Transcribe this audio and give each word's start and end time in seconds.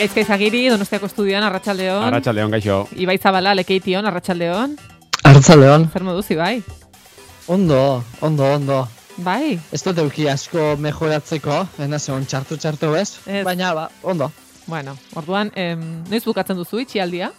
Gaizka 0.00 0.22
izagiri, 0.24 0.62
Donostiako 0.72 1.10
estudioan, 1.10 1.44
Arratxaldeon. 1.44 2.06
Arratxaldeon, 2.08 2.54
gaixo. 2.54 2.76
Ibai 2.96 3.18
Zabala, 3.20 3.52
lekeition, 3.58 4.06
Arratxaldeon. 4.08 4.76
Arratxaldeon. 5.28 5.84
Zer 5.92 6.04
moduz, 6.06 6.24
Ibai? 6.32 6.62
Ondo, 7.52 8.02
ondo, 8.24 8.46
ondo. 8.54 8.78
Bai. 9.20 9.58
Ez 9.74 9.82
dut 9.84 9.98
euki 10.00 10.24
asko 10.32 10.76
mejoratzeko, 10.80 11.58
ena 11.84 11.98
zegoen 12.00 12.24
txartu 12.24 12.56
txartu 12.56 12.94
ez, 12.96 13.10
Ez. 13.26 13.44
baina 13.44 13.74
ba, 13.76 13.90
ondo. 14.02 14.30
Bueno, 14.70 14.96
orduan, 15.18 15.50
em, 15.54 15.82
noiz 16.08 16.24
bukatzen 16.24 16.56
duzu 16.56 16.80
itxialdia? 16.80 17.32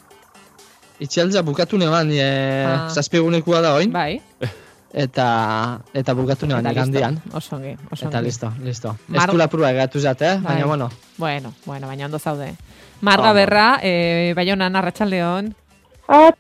Itxeltza 1.01 1.41
bukatu 1.41 1.79
neban, 1.81 2.11
e, 2.13 2.65
Ah. 2.67 2.89
zazpigunekua 2.93 3.61
da 3.61 3.73
oin, 3.73 3.91
Bai. 3.91 4.21
eta, 4.93 5.81
eta 5.93 6.13
bukatu 6.13 6.45
listo. 6.45 6.71
igandian. 6.71 7.21
Oso 7.33 7.55
ongi, 7.55 7.75
oso 7.91 8.07
Eta 8.07 8.21
listo, 8.21 8.51
listo. 8.63 8.95
Mar- 9.07 9.27
Ez 9.29 9.31
du 9.31 9.37
lapurua 9.37 9.71
egatu 9.71 9.99
zate, 9.99 10.25
eh? 10.25 10.35
Bai. 10.37 10.43
baina 10.55 10.65
bueno. 10.65 10.89
Bueno, 11.17 11.53
bueno, 11.65 11.87
baina 11.87 12.05
ondo 12.05 12.19
zaude. 12.19 12.55
Marga 13.01 13.29
Ondo. 13.31 13.35
Berra, 13.35 13.79
eh, 13.81 14.33
Baionan, 14.35 14.75
Arratxaldeon. 14.75 15.55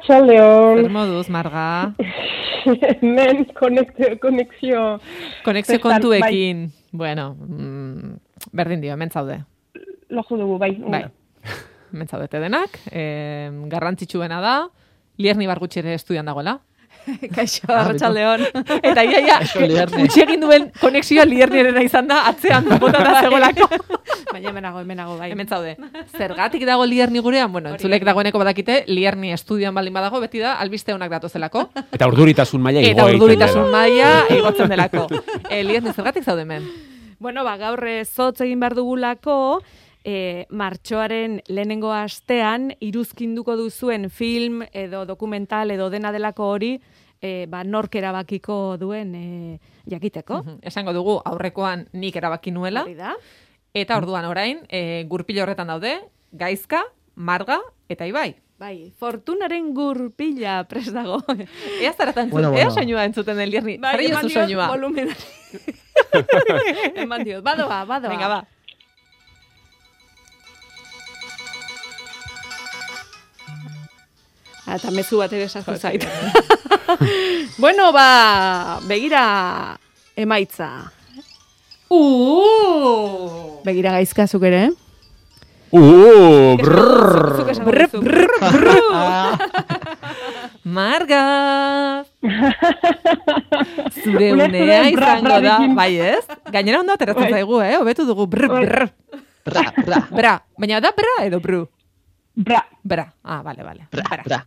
Zer 0.05 0.89
moduz, 0.89 1.29
Marga? 1.29 1.93
konekte- 3.59 4.19
konexio, 4.19 4.99
Konexio 5.43 5.73
Bertan, 5.79 5.91
kontuekin. 6.01 6.71
Bueno, 6.91 7.35
mm, 7.39 8.13
berdin 8.51 8.81
dio, 8.81 8.93
hemen 8.93 9.09
zaude. 9.09 9.43
loju 10.09 10.37
dugu, 10.37 10.57
bai. 10.59 10.75
Bai. 10.75 11.05
Hemen 11.93 12.07
zaudete 12.07 12.39
denak. 12.39 12.69
Eh, 12.91 13.49
garrantzitsuena 13.67 14.41
da, 14.41 14.67
Lierni 15.17 15.45
bargutxe 15.47 15.79
ere 15.79 15.93
estudian 15.93 16.25
dagoela. 16.25 16.59
Kaixo, 17.35 17.67
arratsaldeon. 17.67 18.43
Eta 18.81 19.03
ia, 19.05 19.21
ia, 19.25 19.37
utxe 20.03 20.23
egin 20.23 20.43
duen 20.43 20.67
konexioa 20.79 21.25
Liernirena 21.25 21.83
izan 21.85 22.09
da, 22.09 22.21
atzean 22.29 22.67
botata 22.81 23.21
zegoelako. 23.23 23.67
Baina 24.33 24.51
hemenago, 24.51 24.81
hemenago, 24.83 25.17
bai. 25.19 25.31
Hemen 25.33 25.49
zaude. 25.49 25.75
Zergatik 26.17 26.63
dago 26.67 26.85
Lierni 26.85 27.19
gurean? 27.19 27.51
Bueno, 27.51 27.73
entzulek 27.75 28.05
dagoeneko 28.07 28.39
badakite, 28.41 28.83
Lierni 28.87 29.33
estudian 29.35 29.75
baldin 29.75 29.97
badago, 29.97 30.21
beti 30.23 30.39
da, 30.43 30.55
albiste 30.61 30.93
honak 30.93 31.11
datozelako. 31.11 31.67
Eta 31.91 32.07
urduritasun 32.07 32.63
maila 32.63 32.85
igo 32.85 32.93
Eta 32.93 33.09
urduritasun 33.09 33.69
maila 33.73 34.13
igotzen 34.37 34.71
delako. 34.71 35.07
E, 35.49 35.63
Lierni, 35.67 35.93
zergatik 35.93 36.23
zaude 36.23 36.47
hemen? 36.47 36.67
Bueno, 37.21 37.43
ba, 37.45 37.57
gaur 37.59 37.83
eh, 37.85 38.01
zotz 38.05 38.39
egin 38.41 38.61
behar 38.63 38.73
dugulako, 38.73 39.61
e, 40.03 40.45
martxoaren 40.49 41.41
lehenengo 41.47 41.91
astean, 41.93 42.71
iruzkinduko 42.79 43.55
duzuen 43.57 44.09
film 44.09 44.63
edo 44.73 45.05
dokumental 45.05 45.71
edo 45.71 45.89
dena 45.89 46.11
delako 46.11 46.47
hori, 46.55 46.73
e, 47.21 47.45
ba, 47.49 47.63
nork 47.63 47.95
erabakiko 47.95 48.77
duen 48.81 49.15
e, 49.15 49.59
jakiteko. 49.89 50.43
Mhm. 50.43 50.59
Esango 50.61 50.93
dugu, 50.93 51.19
aurrekoan 51.25 51.87
nik 51.93 52.15
erabaki 52.15 52.51
nuela. 52.51 52.83
Hori 52.83 52.95
da. 52.95 53.15
Eta 53.73 53.97
orduan 53.97 54.25
orain, 54.25 54.65
e, 54.69 55.05
gurpilo 55.07 55.43
horretan 55.43 55.67
daude, 55.67 55.99
Gaizka, 56.31 56.83
Marga 57.15 57.59
eta 57.89 58.05
Ibai. 58.07 58.35
Bai, 58.61 58.91
fortunaren 58.99 59.71
gurpila 59.73 60.63
prest 60.69 60.93
dago. 60.93 61.17
Ea 61.81 61.93
zaratan 61.93 62.27
entzuten, 62.27 62.31
Bueno, 62.31 62.49
ea 62.53 62.65
bueno. 62.67 62.71
soinua 62.71 63.05
entzuten 63.05 63.37
den 63.37 63.49
Lierni. 63.49 63.77
Bai, 63.77 63.91
Jarri 63.95 64.05
eman 64.11 64.27
diot 64.27 64.43
soinua. 64.45 64.67
volumenari. 64.69 65.23
eman 67.03 67.23
diot, 67.25 67.43
badoa, 67.43 67.85
badoa. 67.85 68.09
Venga, 68.11 68.27
ba. 68.27 68.39
Eta 74.75 74.91
mezu 74.95 75.19
bat 75.21 75.33
ere 75.33 75.47
sartu 75.49 75.75
zait. 75.77 76.05
bueno, 77.63 77.91
ba, 77.95 78.79
begira 78.87 79.23
emaitza. 80.15 80.69
Uh! 81.91 83.59
Begira 83.67 83.91
gaizka 83.97 84.27
zuk 84.27 84.43
ere, 84.47 84.69
eh? 84.69 84.71
Uh, 85.71 86.55
brrr. 86.59 87.35
Zuk 87.39 87.49
esango 87.51 87.71
duzu. 87.71 87.99
Marga! 90.67 91.23
Zure 94.03 94.27
unea 94.35 94.81
bra, 94.91 95.15
izango 95.17 95.37
da, 95.43 95.55
bai 95.75 95.93
ez? 95.99 96.23
Gainera 96.53 96.79
ondo 96.83 96.93
ateratzen 96.95 97.27
Bai. 97.27 97.33
zaigu, 97.39 97.61
eh? 97.65 97.75
Hobetu 97.79 98.05
dugu 98.07 98.27
brr, 98.29 98.47
Bai. 98.51 98.65
brr, 98.65 98.89
Bra, 99.41 99.63
bra, 99.83 99.99
bra. 100.13 100.33
Baina 100.59 100.79
da 100.83 100.91
bra 100.93 101.15
edo 101.25 101.39
bru? 101.41 101.63
Bra, 102.35 102.61
Bra. 102.83 103.07
Ah, 103.23 103.41
bale, 103.43 103.63
bale. 103.65 103.87
bra, 103.91 104.21
bra. 104.23 104.39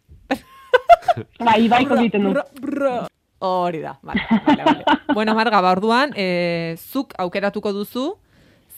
Bai, 1.39 1.69
bai, 1.69 1.83
egiten 1.99 2.31
du. 2.31 2.35
Hori 3.45 3.81
da, 3.83 3.99
bale. 4.03 4.23
bueno, 5.13 5.35
Marga, 5.35 5.61
ba, 5.61 5.75
orduan, 5.77 6.15
e, 6.17 6.77
zuk 6.79 7.13
aukeratuko 7.19 7.75
duzu, 7.77 8.15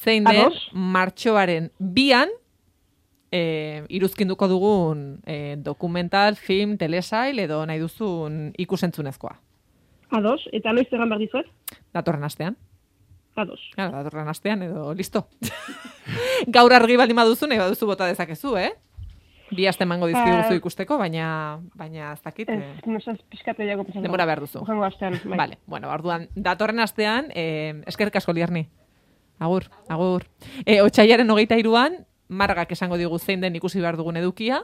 zein 0.03 0.25
den 0.25 0.41
Ados. 0.41 0.71
martxoaren 0.73 1.71
bian, 1.79 2.33
e, 3.31 3.85
iruzkinduko 3.89 4.49
dugun 4.51 5.21
e, 5.27 5.57
dokumental, 5.63 6.37
film, 6.37 6.77
telesail, 6.81 7.39
edo 7.45 7.61
nahi 7.67 7.79
duzun 7.83 8.51
ikusentzunezkoa. 8.59 9.37
Ados, 10.17 10.47
eta 10.55 10.73
noiz 10.73 10.89
egan 10.91 11.11
behar 11.11 11.23
dizuet? 11.23 11.47
Datorren 11.95 12.25
astean. 12.27 12.57
Ados. 13.37 13.61
Claro, 13.75 13.99
datorren 13.99 14.29
astean 14.33 14.63
edo 14.65 14.95
listo. 14.97 15.27
Gaur 16.57 16.73
argi 16.73 16.97
baldin 16.97 17.19
baduzu, 17.19 17.47
nahi 17.51 17.61
baduzu 17.61 17.87
bota 17.87 18.09
dezakezu, 18.09 18.57
eh? 18.57 18.73
Bi 19.51 19.67
aste 19.69 19.85
emango 19.85 20.07
dizkiguzu 20.09 20.53
Ah. 20.53 20.55
ikusteko, 20.59 20.99
baina 20.99 21.61
baina 21.75 22.13
ez 22.13 22.23
dakit. 22.23 22.49
Ez, 22.49 22.59
eh, 22.63 22.81
nosaz 22.87 23.19
pixkatu 23.31 23.63
jago 23.63 23.85
pasako. 23.85 24.03
denbora 24.03 24.25
behar 24.27 24.41
duzu. 24.41 24.59
Ojango 24.63 24.85
astean, 24.85 25.21
bai. 25.25 25.39
Vale, 25.39 25.59
bueno, 25.67 25.91
orduan, 25.91 26.29
datorren 26.35 26.81
astean, 26.81 27.29
eh, 27.35 27.83
eskerrik 27.87 28.17
asko 28.17 28.33
lierni. 28.33 28.69
Agur, 29.39 29.65
agur. 29.89 30.25
E, 30.65 30.81
otxaiaren 30.83 31.31
hogeita 31.31 31.57
iruan, 31.59 32.07
margak 32.29 32.73
esango 32.73 32.97
digu 32.97 33.19
zein 33.19 33.41
den 33.41 33.55
ikusi 33.57 33.81
behar 33.81 33.97
dugun 33.97 34.17
edukia, 34.17 34.63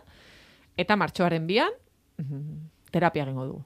eta 0.76 0.96
martxoaren 0.96 1.46
bian, 1.46 1.70
mm, 2.18 2.70
terapia 2.90 3.22
egingo 3.24 3.44
dugu. 3.46 3.64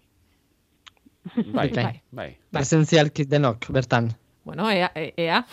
Bai, 1.55 1.71
Bai. 1.71 2.03
bai. 2.12 2.37
Presentzialki 2.53 3.25
denok, 3.25 3.71
bertan. 3.71 4.12
Bueno, 4.44 4.71
ea, 4.71 4.91
e- 4.94 5.15
ea. 5.16 5.44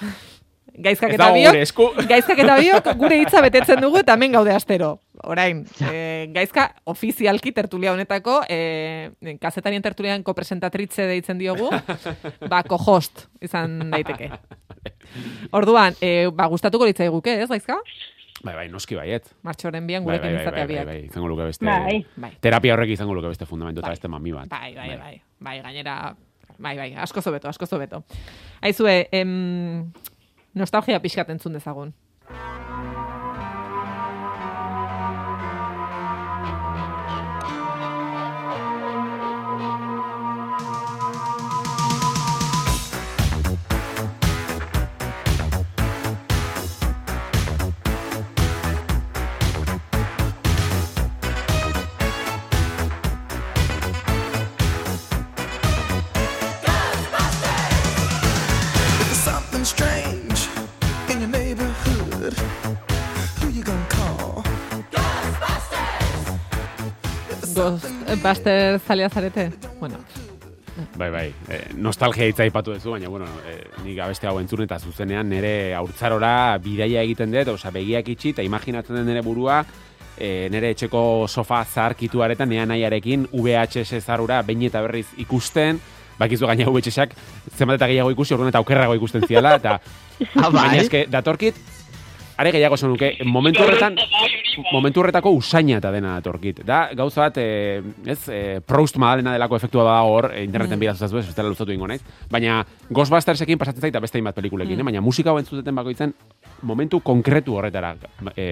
Gaizkak 0.73 1.11
eta 1.13 1.27
biok, 1.35 1.51
gure 1.53 1.61
esku. 1.61 1.85
gaizkak 2.11 2.39
eta 2.41 2.55
biok 2.57 2.87
gure 2.97 3.19
hitza 3.21 3.41
betetzen 3.45 3.81
dugu 3.83 3.99
eta 4.01 4.15
hemen 4.17 4.33
gaude 4.33 4.53
astero. 4.55 4.95
Orain, 5.29 5.61
e, 5.85 6.29
gaizka 6.33 6.65
ofizialki 6.89 7.53
tertulia 7.53 7.93
honetako, 7.93 8.39
e, 8.49 9.11
kazetarien 9.41 9.85
tertulian 9.85 10.23
kopresentatritze 10.25 11.05
deitzen 11.11 11.37
diogu, 11.37 11.69
ba, 12.51 12.63
host 12.79 13.27
izan 13.41 13.91
daiteke. 13.93 14.31
Orduan, 15.53 15.93
e, 16.01 16.27
ba, 16.33 16.49
gustatuko 16.49 16.89
litzaiguke, 16.89 17.37
ez, 17.45 17.49
gaizka? 17.53 17.77
Bai, 18.43 18.55
bai, 18.57 18.65
noski 18.73 18.97
baiet. 18.97 19.29
Martxoren 19.45 19.85
bian 19.87 20.03
Bai, 20.03 20.17
gurekin 20.17 20.33
bai, 20.33 20.35
bai, 20.35 20.41
izatea 20.41 20.65
bai, 20.65 20.75
bai, 20.75 20.85
bai, 20.89 21.05
izango 21.07 21.29
luke 21.31 21.45
beste... 21.47 21.65
Bai. 21.69 21.99
Bai. 22.19 22.31
Terapia 22.43 22.73
horrek 22.75 22.91
izango 22.97 23.13
luke 23.15 23.29
beste 23.31 23.45
fundamentu 23.47 23.79
eta 23.79 23.87
Bai. 23.87 23.95
beste 23.95 24.11
mami 24.11 24.33
bat. 24.35 24.49
Bai, 24.51 24.73
bai, 24.75 24.97
bai. 24.99 25.13
Bai, 25.39 25.53
gainera, 25.63 25.95
bai, 26.57 26.73
bai, 26.81 26.89
asko 27.05 27.21
zobeto, 27.21 27.47
asko 27.53 27.69
zobeto. 27.69 28.01
Aizue, 28.59 29.07
em, 29.15 29.93
nostalgia 30.53 30.99
pixkat 30.99 31.29
entzun 31.29 31.53
dezagun. 31.53 31.93
Ghostbuster 67.63 68.79
zalea 68.79 69.09
zarete? 69.09 69.51
Bueno, 69.79 69.97
Bai, 70.97 71.11
bai. 71.13 71.27
Eh, 71.53 71.67
nostalgia 71.77 72.25
hitza 72.25 72.41
aipatu 72.43 72.73
duzu, 72.73 72.91
baina, 72.95 73.07
bueno, 73.07 73.27
eh, 73.45 73.59
nik 73.85 73.99
abeste 74.01 74.25
hau 74.25 74.39
entzun 74.41 74.63
eta 74.65 74.79
zuzenean 74.81 75.27
nire 75.29 75.75
haurtzarora 75.77 76.57
bidaia 76.57 77.03
egiten 77.05 77.29
dut, 77.31 77.51
osea, 77.53 77.69
begiak 77.75 78.07
itxi 78.09 78.31
eta 78.33 78.41
imaginatzen 78.41 78.95
den 78.97 79.05
nire 79.05 79.21
burua, 79.21 79.59
eh, 80.17 80.47
nire 80.49 80.71
etxeko 80.73 81.27
sofa 81.29 81.59
zaharkitu 81.63 82.23
aretan, 82.25 82.49
nea 82.49 82.65
nahiarekin 82.65 83.27
VHS 83.31 84.01
zarura 84.01 84.41
behin 84.41 84.63
eta 84.71 84.81
berriz 84.81 85.05
ikusten, 85.21 85.77
bakizu 86.17 86.49
gaina 86.49 86.65
VHSak 86.65 87.13
zenbat 87.55 87.75
eta 87.77 87.87
gehiago 87.93 88.09
ikusi, 88.17 88.33
orduan 88.33 88.49
eta 88.49 88.57
aukerrago 88.65 88.95
ikusten 88.97 89.27
ziala, 89.29 89.55
eta 89.61 89.77
Ah, 90.41 90.49
baina 90.49 90.71
bai? 90.73 90.79
eske 90.87 91.05
datorkit, 91.05 91.53
are 92.37 92.51
gehiago 92.51 92.81
esan 92.81 92.89
nuke, 92.95 93.13
momentu 93.25 93.61
horretan, 93.61 93.93
momentu 94.71 95.01
horretako 95.01 95.31
usaina 95.37 95.77
eta 95.79 95.91
dena 95.93 96.15
datorkit. 96.17 96.63
Da, 96.67 96.89
gauza 96.97 97.27
bat, 97.27 97.37
e, 97.37 97.81
ez, 98.05 98.19
e, 98.29 98.39
Proust 98.65 98.97
madalena 99.01 99.33
delako 99.35 99.57
efektua 99.59 99.85
bada 99.87 100.01
hor, 100.07 100.29
e, 100.33 100.43
interneten 100.43 100.77
mm. 100.77 100.83
bidaz 100.85 101.01
ez 101.01 101.11
bestela 101.13 101.49
luzatu 101.49 101.73
ingo 101.73 101.87
naiz. 101.87 102.01
Baina 102.31 102.61
Ghostbustersekin 102.89 103.61
pasatzen 103.61 103.89
zaita 103.89 104.01
beste 104.03 104.19
hainbat 104.19 104.35
pelikulekin, 104.35 104.79
eh? 104.79 104.87
baina 104.89 105.01
musika 105.01 105.31
hau 105.31 105.39
entzuteten 105.41 105.75
bakoitzen 105.75 106.13
momentu 106.61 106.99
konkretu 107.03 107.57
horretara 107.57 107.95
e, 108.35 108.47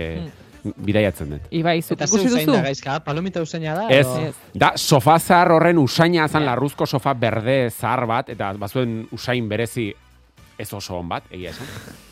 bidaiatzen 0.62 1.34
dut. 1.36 1.50
Ibai, 1.58 1.80
zuk 1.82 1.98
Eta 1.98 2.08
ze 2.08 2.16
ikusi 2.16 2.28
usain 2.30 2.46
duzu? 2.46 2.58
da 2.58 2.64
gaizka, 2.68 3.00
palomita 3.06 3.42
usaina 3.42 3.76
da? 3.76 3.88
Ez, 3.90 4.08
Ez. 4.28 4.36
da 4.54 4.74
sofa 4.78 5.18
zahar 5.20 5.52
horren 5.56 5.78
usaina 5.82 6.28
zan 6.28 6.46
larruzko 6.46 6.86
sofa 6.86 7.14
berde 7.14 7.70
zahar 7.70 8.06
bat, 8.08 8.30
eta 8.30 8.54
bazuen 8.62 9.08
usain 9.12 9.50
berezi 9.50 9.92
ez 10.58 10.74
oso 10.74 10.98
on 11.00 11.10
bat, 11.10 11.26
egia 11.32 11.50
esan. 11.50 11.68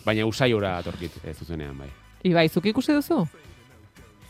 Baina 0.05 0.25
usai 0.25 0.53
ura 0.53 0.77
atorkit, 0.79 1.19
ez 1.23 1.37
zuzenean 1.37 1.77
bai. 1.77 1.89
Ibai, 2.25 2.49
zuk 2.49 2.65
ikusi 2.65 2.95
duzu? 2.97 3.27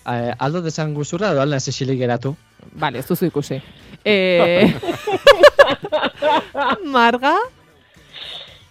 Eh, 0.10 0.34
aldo 0.40 0.62
desan 0.66 0.94
guzurra 0.96 1.32
edo 1.36 1.42
alda 1.44 1.60
zesilik 1.60 2.00
geratu. 2.00 2.36
Vale, 2.74 3.00
ez 3.00 3.08
duzu 3.08 3.30
ikusi. 3.30 3.62
E... 4.06 4.64
Marga? 6.96 7.34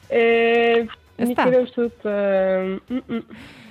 Eh, 0.09 0.87
Ez 1.19 1.29
nik 1.29 1.37
da? 1.37 1.45
ere 1.51 1.61
uste 1.67 1.83
dut... 1.85 2.07
eh, 2.09 2.79
mm, 2.89 3.03
mm. 3.09 3.25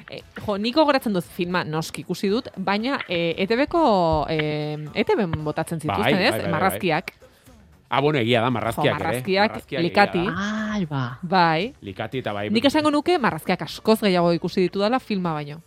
E, 0.08 0.22
jo, 0.46 0.56
niko 0.62 0.86
goratzen 0.88 1.16
dut 1.18 1.26
filma 1.36 1.64
noski 1.68 2.04
ikusi 2.06 2.30
dut, 2.32 2.48
baina 2.64 3.00
e, 3.10 3.34
ETB-ko 3.44 3.82
e, 4.32 4.38
ETB 5.02 5.26
botatzen 5.44 5.82
zituzten, 5.82 6.04
Bai, 6.04 6.14
ez? 6.14 6.30
bai, 6.32 6.38
bai, 6.38 6.44
bai. 6.46 6.52
Marrazkiak. 6.54 7.12
Ah, 7.90 8.02
bueno, 8.04 8.20
egia 8.20 8.42
da, 8.44 8.52
marrazkiak 8.52 8.94
Jo, 8.94 9.00
marrazkiak, 9.00 9.50
Marrazkiak 9.52 9.84
likati. 9.84 10.24
Ai, 10.30 10.86
ba. 10.86 11.02
Bai. 11.24 11.74
Likati 11.82 12.22
eta 12.22 12.34
bai. 12.36 12.50
Nik 12.54 12.70
esango 12.70 12.92
nuke 12.92 13.18
marrazkiak 13.20 13.66
askoz 13.66 13.98
gehiago 14.06 14.32
ikusi 14.36 14.68
ditu 14.68 14.84
dela 14.84 15.00
filma 15.00 15.34
baino. 15.34 15.60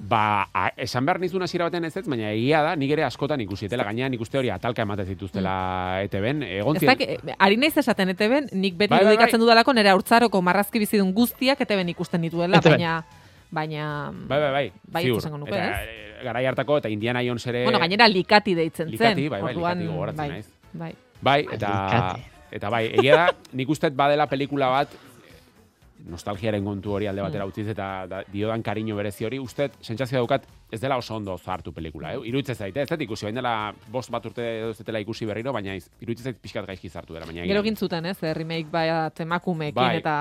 Ba, 0.00 0.46
a, 0.54 0.68
esan 0.78 1.04
behar 1.04 1.18
nizun 1.18 1.42
hasiera 1.42 1.66
baten 1.66 1.84
ez 1.84 1.96
ez, 1.96 2.04
baina 2.06 2.28
egia 2.30 2.60
da, 2.62 2.76
nik 2.78 2.90
ere 2.94 3.02
askotan 3.02 3.40
ikusi 3.42 3.66
etela, 3.66 3.82
gainean 3.82 4.12
nik 4.14 4.20
uste 4.22 4.38
hori 4.38 4.48
atalka 4.54 4.82
ematen 4.86 5.06
zituztela 5.10 6.02
ETB-en. 6.04 6.42
Egon 6.46 6.76
Ez 6.76 6.82
ziren- 6.84 6.98
dak, 7.24 7.34
ari 7.38 7.56
naiz 7.58 7.76
esaten 7.82 8.08
ETB-en, 8.14 8.46
nik 8.52 8.76
beti 8.78 8.90
Bai, 8.94 9.04
bai, 9.04 9.16
bai. 9.16 9.30
dudalako 9.42 9.74
nire 9.74 9.90
haurtzaroko 9.90 10.40
marrazki 10.42 10.78
bizidun 10.78 11.10
guztiak 11.12 11.60
ETB-en 11.60 11.88
ikusten 11.96 12.22
dituela, 12.22 12.58
ETB. 12.62 12.70
baina... 12.76 13.04
Baina... 13.50 14.12
Bai, 14.28 14.38
bai, 14.40 14.50
bai. 14.52 14.72
Bai, 14.92 15.02
ziur. 15.04 15.18
esango 15.18 15.38
nuke, 15.38 15.56
Eta, 15.56 15.82
eh, 15.82 16.20
garai 16.22 16.44
hartako 16.46 16.78
eta 16.78 16.88
Indiana 16.92 17.22
Jones 17.24 17.46
ere... 17.46 17.64
Bueno, 17.64 17.78
gainera 17.80 18.06
likati 18.08 18.54
deitzen 18.54 18.90
Likati, 18.90 19.22
zen. 19.22 19.30
bai, 19.30 19.40
bai, 19.42 19.54
orduan, 19.54 19.78
likati 19.78 19.92
gogoratzen 19.94 20.18
bai, 20.18 20.28
naiz. 20.30 20.48
Bai. 20.72 20.94
Bai, 21.22 21.46
eta... 21.52 21.70
Alikate. 21.88 22.34
Eta 22.50 22.70
bai, 22.72 22.86
egia 22.96 23.16
da, 23.16 23.24
nik 23.52 23.68
uste 23.68 23.90
badela 23.92 24.24
pelikula 24.26 24.68
bat, 24.72 24.92
nostalgiaren 26.06 26.64
kontu 26.64 26.92
hori 26.94 27.06
alde 27.10 27.22
batera 27.22 27.44
utziz 27.48 27.66
eta 27.68 28.06
da, 28.06 28.22
diodan 28.32 28.62
kariño 28.62 28.94
berezi 28.96 29.24
hori, 29.26 29.38
uste 29.42 29.70
sentsazioa 29.82 30.20
daukat 30.20 30.46
ez 30.70 30.80
dela 30.80 30.96
oso 30.96 31.16
ondo 31.16 31.36
zartu 31.38 31.72
pelikula, 31.72 32.12
eh? 32.14 32.18
Iruditzen 32.28 32.54
zaite, 32.54 32.82
ez 32.82 32.88
dut 32.88 33.00
ikusi, 33.02 33.26
bain 33.26 33.34
dela 33.34 33.72
bost 33.90 34.10
bat 34.10 34.24
urte 34.26 34.44
dela 34.86 35.00
ikusi 35.00 35.26
berriro, 35.26 35.52
baina 35.52 35.74
iruditzen 35.74 36.24
zait 36.32 36.38
pixkat 36.40 36.66
gaizki 36.66 36.88
zartu 36.88 37.14
dela, 37.14 37.26
baina 37.26 37.42
Gero 37.42 37.60
agian- 37.60 37.64
egin 37.64 37.76
zuten, 37.76 38.06
ez? 38.06 38.22
eh, 38.22 38.34
Remake 38.34 38.68
bat 38.70 39.20
emakumeekin 39.20 39.74
Bai. 39.74 39.96
eta 39.98 40.14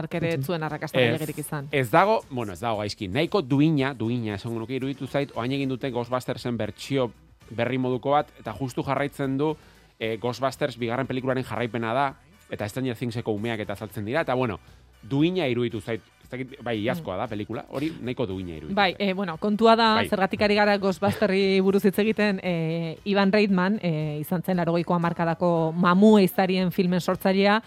arkere 0.00 0.38
zuen 0.42 0.62
arrakasta 0.62 0.98
gehiagirik 0.98 1.38
izan. 1.38 1.68
Ez 1.72 1.90
dago, 1.90 2.22
bueno, 2.30 2.52
ez 2.52 2.60
dago 2.60 2.78
gaizki. 2.78 3.08
Nahiko 3.08 3.42
duina, 3.42 3.92
duina, 3.94 4.34
esango 4.34 4.58
nuke 4.60 4.74
iruditu 4.74 5.06
zait, 5.06 5.32
oain 5.36 5.52
egin 5.52 5.68
dute 5.68 5.90
Ghostbustersen 5.90 6.56
bertsio 6.56 7.10
berri 7.50 7.78
moduko 7.78 8.10
bat, 8.10 8.28
eta 8.38 8.52
justu 8.52 8.82
jarraitzen 8.82 9.36
du 9.38 9.54
eh, 9.98 10.16
Ghostbusters 10.20 10.76
bigarren 10.78 11.06
pelikularen 11.06 11.42
jarraipena 11.44 11.92
da, 11.92 12.14
eta 12.50 12.68
Stranger 12.68 12.94
Thingseko 12.96 13.32
umeak 13.32 13.60
eta 13.60 13.72
azaltzen 13.74 14.04
dira, 14.06 14.20
eta 14.22 14.32
bueno, 14.34 14.58
duina 15.02 15.46
iruditu 15.48 15.80
zait, 15.80 16.02
ez 16.22 16.30
dakit, 16.30 16.58
bai, 16.62 16.76
iazkoa 16.84 17.16
da 17.16 17.26
pelikula, 17.28 17.64
hori 17.72 17.90
nahiko 18.04 18.26
duina 18.28 18.52
iruditu. 18.56 18.74
Bai, 18.76 18.94
e, 18.98 19.12
bueno, 19.14 19.38
kontua 19.40 19.74
da, 19.76 19.94
Bai. 19.94 20.08
zergatik 20.08 20.42
ari 20.42 20.54
gara 20.54 20.76
Ghostbusterri 20.78 21.60
buruz 21.64 21.84
hitz 21.88 21.98
egiten, 21.98 22.40
e, 22.42 22.98
Ivan 23.04 23.32
Reitman, 23.32 23.78
e, 23.82 24.18
izan 24.20 24.42
zen 24.42 24.60
larogeiko 24.60 24.94
hamarkadako 24.94 25.72
mamu 25.72 26.18
eiztarien 26.18 26.72
filmen 26.72 27.00
sortzailea, 27.00 27.62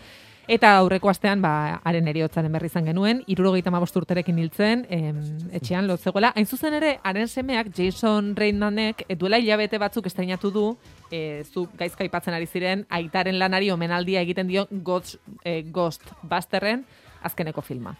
eta 0.51 0.75
aurreko 0.77 1.09
astean, 1.09 1.41
ba, 1.41 1.79
haren 1.87 2.07
eriotzaren 2.11 2.51
berri 2.51 2.69
izan 2.69 2.85
genuen, 2.85 3.23
irurogeita 3.31 3.71
mabost 3.71 3.97
urterekin 3.97 4.37
hiltzen, 4.37 4.85
em, 4.89 5.19
etxean 5.57 5.87
lotzegoela. 5.87 6.33
Hain 6.35 6.45
zuzen 6.45 6.73
ere, 6.77 6.97
haren 7.03 7.27
semeak, 7.27 7.71
Jason 7.73 8.35
Reitmanek, 8.35 9.05
duela 9.17 9.39
hilabete 9.39 9.79
batzuk 9.81 10.05
estrainatu 10.05 10.51
du, 10.51 10.65
e, 11.09 11.43
zu 11.45 11.67
gaizka 11.77 12.03
aipatzen 12.03 12.33
ari 12.33 12.45
ziren, 12.45 12.85
aitaren 12.89 13.39
lanari 13.39 13.71
omenaldia 13.71 14.21
egiten 14.21 14.47
dio 14.47 14.67
Ghost, 14.69 15.17
e, 15.43 15.63
Ghostbusterren 15.63 16.85
azkeneko 17.21 17.61
filma. 17.61 17.95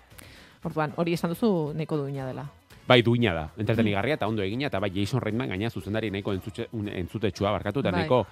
Orduan, 0.64 0.94
hori 0.98 1.14
esan 1.14 1.34
duzu 1.34 1.74
neko 1.76 1.98
duina 1.98 2.28
dela. 2.28 2.46
Bai, 2.88 3.02
duina 3.06 3.34
da, 3.34 3.44
entretenigarria 3.58 4.18
eta 4.18 4.28
ondo 4.28 4.44
egina, 4.44 4.68
eta 4.68 4.80
bai, 4.82 4.92
Jason 4.94 5.22
Reitman 5.22 5.50
gaina 5.54 5.70
zuzendari 5.70 6.10
nahiko 6.12 6.34
entzutxe, 6.34 6.68
entzutetsua 6.74 7.52
barkatu, 7.52 7.80
eta 7.80 7.92
Bai. 7.92 8.02
nahiko 8.02 8.26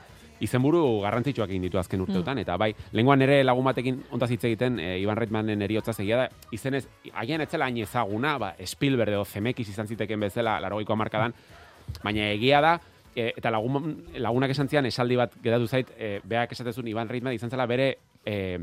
izenburu 0.44 1.02
garrantzitsuak 1.04 1.52
egin 1.52 1.66
ditu 1.68 1.80
azken 1.80 2.02
urteotan, 2.06 2.40
eta 2.42 2.56
bai, 2.58 2.72
lenguan 2.96 3.22
ere 3.22 3.42
lagun 3.44 3.66
batekin 3.68 4.02
ontaz 4.16 4.30
hitz 4.32 4.44
egiten, 4.48 4.80
e, 4.80 4.98
Ivan 5.04 5.20
Reitmanen 5.20 5.62
eriotza 5.62 5.94
egia 6.00 6.22
da, 6.24 6.28
izenez, 6.56 6.86
agian 7.14 7.44
etzela 7.44 7.68
hain 7.68 7.78
ezaguna, 7.84 8.38
ba, 8.42 8.54
Spielberg 8.66 9.14
edo 9.14 9.26
Zemeckis 9.26 9.68
izan 9.70 9.88
ziteken 9.88 10.28
bezala, 10.28 10.60
larogeiko 10.64 10.96
hamarkadan, 10.96 11.36
baina 12.04 12.30
egia 12.32 12.62
da, 12.64 12.76
e, 13.16 13.34
eta 13.36 13.52
lagun, 13.52 13.98
lagunak 14.16 14.56
esan 14.56 14.72
zian 14.72 14.88
esaldi 14.88 15.20
bat 15.20 15.36
geratu 15.44 15.68
zait, 15.68 15.92
e, 15.98 16.20
beak 16.24 16.56
esatezun 16.56 16.88
Ivan 16.88 17.12
Reitman 17.12 17.36
izan 17.36 17.52
zela 17.52 17.68
bere, 17.70 17.92
e, 18.26 18.58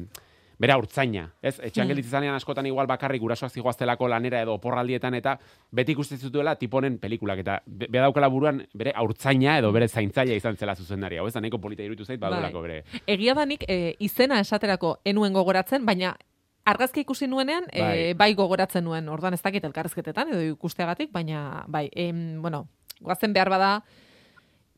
bere 0.58 0.73
haurtzaina, 0.73 1.26
ez? 1.43 1.58
Etxean 1.61 1.85
Mm. 1.87 1.88
gelditzen 1.88 2.11
zanean 2.11 2.35
askotan 2.35 2.67
igual 2.67 2.87
bakarrik 2.87 3.20
gurasoak 3.20 3.53
zigoaztelako 3.53 4.08
lanera 4.08 4.41
edo 4.43 4.55
oporraldietan 4.55 5.14
eta 5.14 5.38
beti 5.70 5.93
ikusten 5.93 6.19
zituela 6.19 6.55
tiponen 6.56 6.99
pelikulak 6.99 7.38
eta 7.38 7.58
be, 7.67 7.88
daukala 7.93 8.29
buruan 8.29 8.62
bere 8.75 8.93
haurtzaina 8.97 9.58
edo 9.58 9.73
bere 9.73 9.88
zaintzaile 9.88 10.37
izan 10.37 10.56
zela 10.56 10.75
zuzendaria, 10.75 11.20
hau 11.20 11.26
ez 11.29 11.35
da 11.35 11.41
nahiko 11.41 11.58
polita 11.61 11.82
iruditu 11.82 12.05
zait 12.05 12.20
badulako 12.20 12.61
Bai. 12.62 12.69
bere. 12.69 13.03
Egia 13.06 13.35
da 13.35 13.44
nik 13.47 13.64
e, 13.69 13.94
izena 14.00 14.41
esaterako 14.41 14.97
enuen 15.05 15.32
gogoratzen, 15.32 15.85
baina 15.85 16.17
argazki 16.64 17.00
ikusi 17.00 17.26
nuenean 17.29 17.64
e, 17.73 17.81
Bai. 17.82 18.14
bai 18.14 18.35
gogoratzen 18.35 18.82
nuen, 18.85 19.08
orduan 19.08 19.35
ez 19.35 19.43
dakit 19.43 19.64
elkarrezketetan 19.64 20.32
edo 20.32 20.41
ikusteagatik, 20.55 21.12
baina 21.12 21.64
bai, 21.69 21.91
em, 21.94 22.41
bueno, 22.43 22.69
guazen 23.00 23.32
behar 23.32 23.50
bada, 23.50 23.82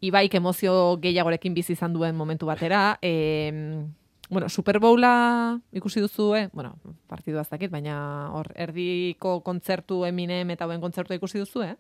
Ibaik 0.01 0.35
emozio 0.39 0.97
gehiagorekin 1.03 1.55
bizi 1.55 1.73
izan 1.73 1.93
duen 1.93 2.15
momentu 2.15 2.47
batera, 2.47 2.99
em, 3.03 3.93
bueno, 4.31 4.49
Super 4.49 4.79
Bowla 4.79 5.59
ikusi 5.73 6.01
duzu, 6.01 6.35
eh? 6.37 6.49
bueno, 6.53 6.75
partidua 7.09 7.43
ez 7.43 7.49
dakit, 7.49 7.71
baina 7.71 8.31
hor 8.33 8.51
erdiko 8.55 9.41
kontzertu 9.47 10.05
Eminem 10.05 10.51
eta 10.51 10.65
hauen 10.67 10.81
kontzertua 10.81 11.17
ikusi 11.17 11.39
duzu, 11.39 11.63
eh? 11.63 11.77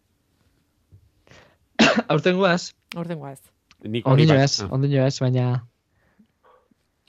Aurten 2.96 3.18
guaz. 3.20 3.40
Nik 3.84 4.06
hori 4.06 4.22
ondino 4.24 4.34
bak- 4.34 4.44
ez, 4.44 4.60
ah, 4.64 4.68
ondino 4.74 5.04
ez, 5.06 5.18
baina... 5.20 5.48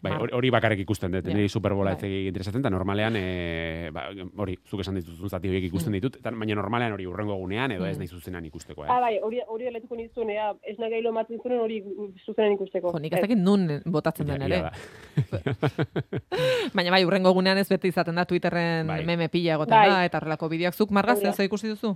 bai, 0.01 0.13
hori- 0.31 0.49
bakarrik 0.51 0.79
ikusten 0.79 1.11
dut, 1.11 1.25
Ja. 1.27 1.33
niri 1.33 1.49
Superbola 1.49 1.91
ez 1.93 2.01
Bai. 2.01 2.09
egin 2.09 2.27
interesatzen, 2.27 2.61
eta 2.61 2.69
normalean, 2.69 3.15
e, 3.17 3.89
ba, 3.91 4.09
hori, 4.37 4.57
zuk 4.65 4.79
esan 4.81 4.95
dituzun 4.95 5.29
zati 5.29 5.47
horiek 5.49 5.63
ikusten 5.65 5.93
ditut, 5.93 6.15
eta, 6.17 6.31
baina 6.31 6.55
normalean 6.55 6.93
hori 6.93 7.05
urrengo 7.07 7.33
egunean, 7.35 7.71
edo 7.71 7.85
ez 7.85 7.97
Mm. 7.97 7.99
nahi 7.99 8.07
zuzenan 8.07 8.45
ikusteko, 8.45 8.83
Ah, 8.83 8.97
eh? 8.97 9.01
bai, 9.01 9.19
hori, 9.21 9.39
hori 9.47 9.67
aletuko 9.67 9.95
nizuen, 9.95 10.29
ea, 10.29 10.53
ez 10.63 10.77
nahi 10.79 10.89
gailo 10.91 11.11
matzen 11.11 11.39
zuen 11.41 11.59
hori 11.59 11.83
zuzenen 12.25 12.53
ikusteko. 12.53 12.91
Jo, 12.93 12.99
nik 12.99 13.13
ez 13.13 13.21
dakit 13.21 13.37
nun 13.37 13.81
botatzen 13.85 14.27
den 14.27 14.41
ere. 14.41 14.69
Baina 16.73 16.91
bai, 16.91 17.03
urrengo 17.05 17.29
egunean 17.33 17.57
ez 17.57 17.67
beti 17.69 17.89
izaten 17.91 18.15
da 18.15 18.25
Twitterren 18.25 18.87
Bai. 18.87 19.05
meme 19.05 19.29
pila 19.29 19.53
egoten 19.57 19.75
Bai. 19.77 19.89
da, 19.89 20.05
eta 20.05 20.17
horrelako 20.21 20.49
bideoak 20.49 20.73
zuk 20.75 20.91
margaz, 20.91 21.21
ez 21.23 21.39
ikusi 21.39 21.67
duzu? 21.73 21.95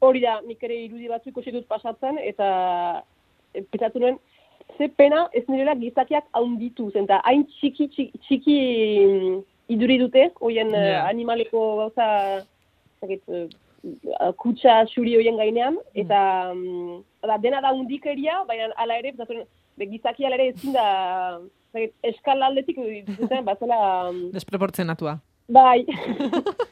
Hori 0.00 0.20
da, 0.22 0.40
nik 0.46 0.62
ere 0.62 0.76
irudi 0.84 1.08
batzu 1.10 1.30
ikusi 1.32 1.50
dut 1.50 1.66
pasatzen, 1.66 2.18
eta 2.22 3.02
e, 3.52 3.62
pentsatu 3.62 3.98
nuen, 3.98 4.18
ze 4.76 4.88
pena 4.88 5.28
ez 5.32 5.44
nirela 5.48 5.74
gizakiak 5.74 6.24
haundituz, 6.32 6.92
eta 6.96 7.20
hain 7.24 7.44
txiki, 7.46 7.88
txiki, 7.94 8.18
txiki 8.26 8.58
mm, 9.06 9.38
iduri 9.74 9.98
dute, 9.98 10.30
hoien 10.40 10.70
Ja. 10.74 10.82
yeah. 10.84 11.08
animaleko 11.08 11.62
gauza, 11.80 12.08
zakit, 13.00 13.22
eh, 13.28 13.48
kutsa 14.36 14.84
xuri 14.92 15.14
hoien 15.16 15.36
gainean, 15.36 15.78
eta 15.94 16.52
mm, 16.54 17.02
da, 17.26 17.38
dena 17.38 17.60
da 17.64 17.72
hundikeria, 17.74 18.44
baina 18.48 18.70
ala 18.76 18.98
ere, 18.98 19.12
be, 19.78 19.86
gizaki 19.86 20.26
ala 20.26 20.36
ere 20.38 20.48
ezin 20.52 20.72
da, 20.72 20.86
zakit, 21.72 21.94
eskala 22.02 22.46
aldetik 22.46 22.76
duten, 23.20 23.44
bazela, 23.44 24.10
mm, 24.12 24.30
Desproportzionatua. 24.34 25.18
bai, 25.48 25.84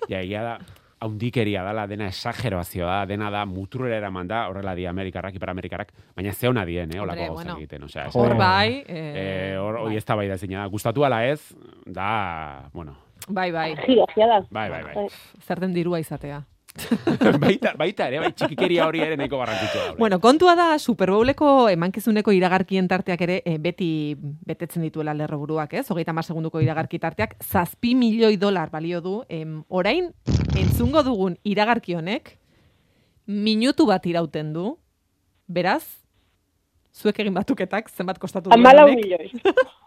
Ja, 0.08 0.20
egia 0.20 0.42
da, 0.42 0.58
haundikeria 1.00 1.62
dala, 1.62 1.86
dena 1.86 2.08
esageroazioa 2.08 3.00
da, 3.02 3.06
dena 3.06 3.30
da 3.30 3.44
muturrera 3.46 3.98
eraman 4.00 4.28
da, 4.28 4.46
horrela 4.48 4.74
di 4.74 4.86
Amerikarrak, 4.86 5.34
Ipar-Amerikarrak, 5.36 5.92
baina 6.16 6.32
ze 6.32 6.48
hona 6.48 6.64
dien, 6.64 6.90
eh, 6.94 7.00
olako 7.00 7.20
Hombre, 7.20 7.26
gauzak 7.28 7.44
bueno. 7.44 7.58
egiten, 7.58 7.82
osea. 7.84 8.08
Hor 8.14 8.36
bai, 8.36 8.84
Eh, 8.88 9.12
eh, 9.52 9.56
hor, 9.58 9.76
hori 9.76 9.94
bai. 9.94 9.96
ez 9.98 10.04
da 10.04 10.14
bai 10.14 10.28
da 10.28 10.38
zina, 10.38 10.66
gustatu 10.66 11.04
ala 11.04 11.24
ez, 11.26 11.54
da, 11.84 12.68
bueno, 12.72 12.96
bai, 13.28 13.50
bai, 13.52 13.74
da. 13.74 13.82
bai, 14.50 14.70
bai, 14.70 14.82
bai. 14.94 15.08
zer 15.46 15.60
den 15.60 15.74
dirua 15.74 16.00
izatea. 16.00 16.44
baita, 17.40 17.72
baita 17.78 18.06
ere, 18.08 18.18
bai, 18.20 18.32
txikikeria 18.36 18.84
hori 18.86 19.00
ere 19.00 19.16
nahiko 19.16 19.38
garrantzitsua 19.40 19.82
bai. 19.92 19.94
Bueno, 19.98 20.18
kontua 20.20 20.54
da 20.54 20.78
Super 20.78 21.10
Bowleko 21.10 21.68
emankizuneko 21.72 22.32
iragarkien 22.36 22.86
tarteak 22.88 23.22
ere 23.24 23.38
eh, 23.46 23.56
beti 23.58 24.14
betetzen 24.18 24.82
dituela 24.84 25.14
lerroburuak, 25.14 25.72
ez? 25.72 25.86
Hogeita 25.90 26.12
mar 26.12 26.24
segunduko 26.24 26.60
iragarki 26.60 26.98
tarteak, 26.98 27.36
zazpi 27.42 27.94
milioi 27.94 28.36
dolar 28.36 28.68
balio 28.70 29.00
du. 29.00 29.22
Em, 29.30 29.62
orain, 29.68 30.12
entzungo 30.56 31.02
dugun 31.06 31.36
iragarki 31.44 31.94
honek, 31.96 32.36
minutu 33.26 33.86
bat 33.88 34.04
irauten 34.06 34.52
du, 34.54 34.66
beraz, 35.48 35.84
zuek 36.96 37.20
egin 37.24 37.34
batuketak, 37.36 37.90
zenbat 37.92 38.18
kostatu 38.22 38.50
duen 38.50 38.58
Amalau 38.60 38.88
honek. 38.88 39.04
milioi. 39.04 39.30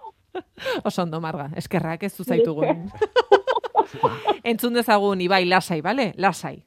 Oso 0.88 1.02
ondo, 1.04 1.20
Marga, 1.24 1.50
eskerrak 1.58 2.04
ez 2.06 2.14
zuzaitugun. 2.16 2.86
Entzun 4.50 4.76
dezagun, 4.78 5.22
Ibai, 5.26 5.46
lasai, 5.50 5.82
bale? 5.82 6.12
Lasai. 6.18 6.60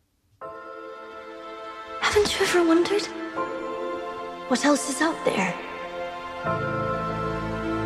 Haven't 2.02 2.32
you 2.34 2.44
ever 2.44 2.66
wondered 2.66 3.06
what 4.50 4.64
else 4.66 4.90
is 4.90 5.00
out 5.00 5.16
there? 5.24 5.54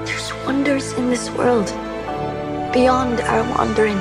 There's 0.06 0.32
wonders 0.46 0.92
in 0.98 1.10
this 1.10 1.30
world 1.36 1.68
beyond 2.72 3.20
our 3.20 3.44
wandering. 3.54 4.00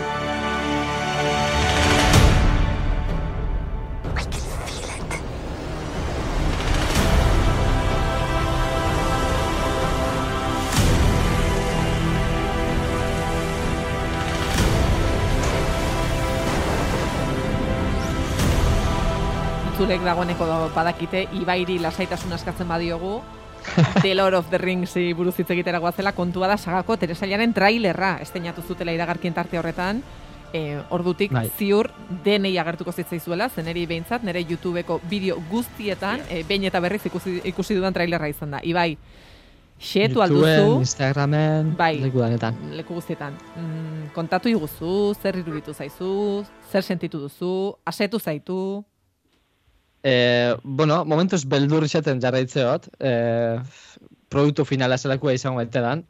Itzulek 19.86 20.02
dagoeneko 20.02 20.46
badakite, 20.74 21.20
ibairi 21.38 21.76
lasaitasun 21.78 22.32
askatzen 22.34 22.66
badiogu, 22.66 23.20
The 24.02 24.16
Lord 24.16 24.34
of 24.34 24.48
the 24.50 24.58
Ringsi 24.58 25.12
buruz 25.14 25.36
hitz 25.38 25.52
egitera 25.54 25.78
goazela, 25.78 26.16
kontua 26.18 26.48
da 26.50 26.56
sagako 26.58 26.96
Teresailaren 26.98 27.54
trailerra 27.54 28.16
esteinatu 28.24 28.64
zutela 28.66 28.96
iragarkien 28.98 29.36
tarte 29.38 29.60
horretan, 29.62 30.00
e, 30.50 30.80
ordutik 30.90 31.36
Bai. 31.38 31.52
ziur 31.54 31.92
denei 32.26 32.56
agertuko 32.58 32.96
zitzaizuela, 32.98 33.46
zeneri 33.54 33.84
behintzat, 33.86 34.26
nire 34.26 34.42
YouTubeko 34.42 34.98
bideo 35.06 35.38
guztietan, 35.52 36.26
e, 36.32 36.42
behin 36.50 36.66
eta 36.66 36.82
berriz 36.82 37.04
ikusi, 37.06 37.36
ikusi 37.54 37.78
dudan 37.78 37.94
trailerra 37.94 38.32
izan 38.34 38.58
da. 38.58 38.64
Ibai, 38.66 38.98
xetu 39.78 40.26
alduzu, 40.26 40.80
Instagramen, 40.80 41.76
Bai. 41.78 42.00
leku 42.08 42.26
danetan. 42.26 42.58
leku 42.74 42.98
guztietan. 42.98 43.38
Mm, 43.54 44.10
kontatu 44.18 44.50
iguzu, 44.50 45.14
zer 45.22 45.38
iruditu 45.46 45.78
zaizu, 45.78 46.44
zer 46.72 46.82
sentitu 46.82 47.22
duzu, 47.28 47.78
asetu 47.86 48.18
zaitu, 48.18 48.60
E, 50.06 50.56
bueno, 50.64 51.00
momentuz 51.10 51.42
beldur 51.50 51.84
izaten 51.88 52.20
jarraitzeot, 52.22 52.84
e, 53.02 53.14
produktu 54.30 54.66
finala 54.70 55.00
zelakua 55.02 55.34
izango 55.34 55.58
baitedan, 55.58 56.04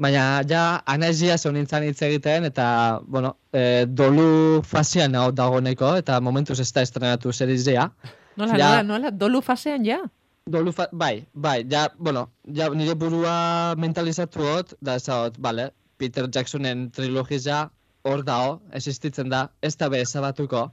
baina 0.00 0.42
ja 0.48 0.60
anezia 0.86 1.34
zeu 1.38 1.50
nintzen 1.52 1.82
hitz 1.88 1.98
egiten, 2.06 2.46
eta, 2.46 2.66
bueno, 3.10 3.34
e, 3.52 3.86
dolu 3.86 4.62
fasean 4.62 5.18
hau 5.18 5.32
dagoeneko, 5.34 5.96
eta 5.98 6.20
momentuz 6.22 6.60
ez 6.62 6.68
da 6.76 6.84
estrenatu 6.86 7.32
serizea. 7.34 7.88
Nola, 8.36 8.54
Ja. 8.58 8.68
nola, 8.70 8.82
nola, 8.92 9.10
dolu 9.10 9.42
fasean 9.42 9.84
ja? 9.84 9.98
Dolu 10.46 10.72
fa 10.72 10.86
bai, 10.92 11.26
bai, 11.34 11.64
ja, 11.68 11.88
bueno, 11.98 12.28
ja 12.54 12.70
nire 12.70 12.94
burua 12.94 13.74
mentalizatu 13.76 14.46
hot, 14.46 14.72
da 14.80 14.94
ezagot, 14.96 15.36
bale, 15.38 15.72
Peter 15.98 16.30
Jacksonen 16.32 16.90
trilogia 16.94 17.68
hor 18.04 18.22
dao, 18.24 18.60
existitzen 18.72 19.28
da, 19.28 19.48
ez 19.60 19.74
da 19.76 19.90
be 19.90 20.00
ezabatuko, 20.00 20.70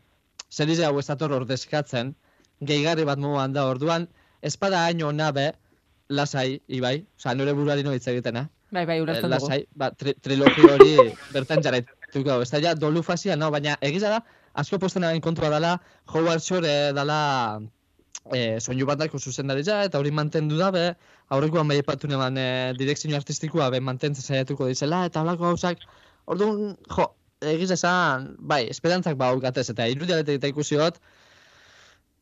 serize 0.50 0.86
hau 0.86 0.98
ez 1.00 1.08
dator 1.10 1.34
ordezkatzen, 1.42 2.14
gehigarri 2.62 3.06
bat 3.06 3.20
moduan 3.20 3.54
da 3.54 3.66
orduan, 3.70 4.08
espada 4.42 4.86
haino 4.86 5.12
nabe, 5.12 5.52
lasai, 6.10 6.62
ibai, 6.68 7.06
oza, 7.20 7.34
nire 7.36 7.54
buruari 7.54 7.84
no 7.84 7.94
hitz 7.94 8.08
egiten, 8.08 8.38
eh? 8.38 8.48
Bai, 8.72 8.86
bai, 8.86 8.98
Eh, 8.98 9.02
ulertzen 9.04 9.30
dugu. 9.30 9.34
lasai, 9.34 9.66
ba, 9.76 9.92
tri 9.92 10.14
trilogi 10.14 10.62
hori 10.68 10.96
bertan 11.36 11.62
jarraituko, 11.64 12.42
ez 12.42 12.50
da 12.52 12.60
ja 12.60 12.74
dolu 12.76 13.04
fasia, 13.04 13.36
no, 13.36 13.52
baina 13.52 13.78
egiza 13.82 14.10
da, 14.10 14.22
asko 14.54 14.80
posten 14.80 15.04
egin 15.04 15.22
kontua 15.22 15.50
dela, 15.54 15.78
Howard 16.14 16.42
Shore 16.42 16.92
dela 16.98 17.60
e, 18.34 18.60
soinu 18.60 18.86
bandako 18.90 19.20
zuzendaritza, 19.20 19.84
eta 19.88 20.00
hori 20.00 20.12
mantendu 20.12 20.58
dabe, 20.60 20.96
aurrekoan 21.30 21.68
bai 21.68 21.78
epatu 21.84 22.08
neban 22.08 22.38
e, 22.38 22.48
direkzio 22.80 23.16
artistikoa 23.16 23.70
be 23.72 23.80
mantentzen 23.80 24.24
saiatuko 24.24 24.68
dizela, 24.68 25.06
eta 25.06 25.22
holako 25.22 25.52
gauzak, 25.52 25.84
orduan, 26.26 26.76
jo, 26.96 27.08
egiz 27.42 27.72
esan, 27.72 28.34
bai, 28.40 28.66
esperantzak 28.74 29.16
baukatez, 29.20 29.70
eta 29.70 29.88
irudialetek 29.88 30.42
eta 30.42 30.52
ikusi 30.52 30.80
hot, 30.82 31.00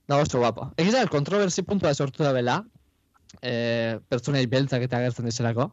da 0.07 0.17
oso 0.21 0.39
guapo. 0.39 0.71
Egiz 0.77 0.93
da, 0.93 1.05
kontroversi 1.07 1.63
puntua 1.63 1.93
sortu 1.93 2.23
da 2.23 2.31
bela, 2.33 2.59
e, 3.41 3.97
pertsonei 4.09 4.45
beltzak 4.47 4.83
eta 4.85 4.97
agertzen 5.01 5.25
dizelako, 5.25 5.69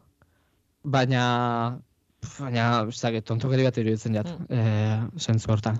baina, 0.83 1.79
baina, 2.39 2.67
ez 2.89 2.99
dakit, 3.01 3.25
tontokeri 3.29 3.63
bat 3.67 3.77
iruditzen 3.77 4.15
jat, 4.17 4.27
Mm. 4.27 4.45
e, 4.49 5.19
zentzu 5.19 5.51
hortan. 5.51 5.79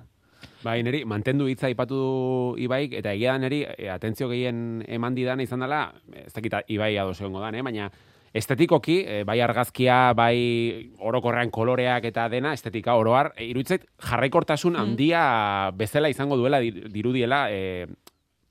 Bai, 0.63 0.81
neri, 0.83 1.03
mantendu 1.05 1.47
hitza 1.47 1.67
aipatu 1.67 1.95
du 1.95 2.55
Ibaik, 2.63 2.93
eta 2.93 3.11
egia 3.11 3.33
da 3.33 3.37
neri, 3.39 3.63
e, 3.77 3.89
atentzio 3.89 4.29
gehien 4.29 4.83
eman 4.87 5.15
didan 5.15 5.39
izan 5.43 5.59
dela, 5.59 5.93
ez 6.13 6.31
dakit 6.33 6.53
Ibai 6.71 6.97
ados 6.97 7.19
egongo 7.19 7.41
dan, 7.41 7.55
eh? 7.55 7.61
baina 7.61 7.89
estetikoki, 8.33 9.03
e, 9.05 9.23
bai 9.23 9.39
argazkia, 9.41 10.13
bai 10.13 10.91
orokorrean 10.99 11.51
koloreak 11.51 12.05
eta 12.05 12.29
dena, 12.29 12.53
estetika 12.53 12.95
oroar, 12.95 13.33
e, 13.37 13.45
iruditzait 13.45 13.83
jarraikortasun 14.09 14.75
handia 14.75 15.69
bezala 15.75 16.09
izango 16.09 16.37
duela 16.37 16.59
dir- 16.61 16.87
dirudiela 16.91 17.47
e, 17.51 17.87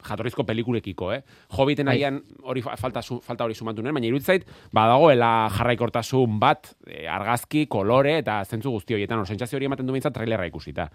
jatorrizko 0.09 0.45
pelikulekiko, 0.45 1.13
eh? 1.13 1.23
Hobbiten 1.57 1.87
Bai. 1.87 1.97
agian 1.97 2.23
hori 2.43 2.63
fa- 2.63 2.77
falta, 2.77 3.03
su- 3.03 3.21
falta 3.21 3.45
hori 3.45 3.55
sumatu 3.55 3.83
nuen, 3.83 3.95
baina 3.95 4.07
iruditzait, 4.07 4.45
badagoela 4.73 5.49
jarraikortasun 5.57 6.39
bat, 6.41 6.75
e, 6.87 7.07
argazki, 7.09 7.67
kolore 7.67 8.19
eta 8.19 8.45
zentzu 8.45 8.71
guzti 8.71 8.95
horietan, 8.95 9.19
hor, 9.19 9.27
sentsazio 9.27 9.57
hori 9.57 9.67
ematen 9.67 9.87
du 9.87 9.93
behintzat 9.93 10.15
trailerra 10.15 10.47
ikusita. 10.47 10.89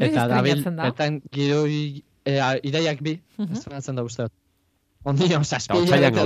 Noiz 0.00 0.12
Eta 0.12 0.26
dabil, 0.28 0.62
da? 0.64 0.84
bertan 0.88 1.20
giroi 1.32 2.02
e, 2.24 2.38
a- 2.40 2.56
ideiak 2.62 3.00
bi, 3.04 3.18
Mhm. 3.38 3.52
estrenatzen 3.52 3.96
da 3.96 4.02
uste 4.02 4.26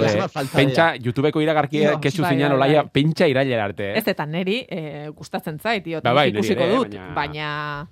Eta 0.07 0.25
eh? 0.25 0.29
falta 0.29 0.57
pentsa. 0.59 0.87
YouTubeko 0.99 1.41
iragarki 1.41 1.83
Jo, 1.85 2.01
kesu 2.01 2.23
bai, 2.23 2.31
zinean 2.35 2.51
bai, 2.51 2.57
olaia, 2.59 2.83
bai. 2.83 2.91
pentsa 2.93 3.27
irailera 3.29 3.65
arte, 3.65 3.93
eh? 3.93 3.99
Ez 3.99 4.09
eta 4.09 4.27
neri 4.27 4.65
e, 4.69 5.09
gustatzen 5.15 5.59
zait, 5.61 5.85
diot, 5.85 6.03
Ba, 6.03 6.13
bai, 6.13 6.31
ikusiko 6.31 6.67
dut, 6.67 6.89
baina- 6.95 7.15
baina... 7.15 7.89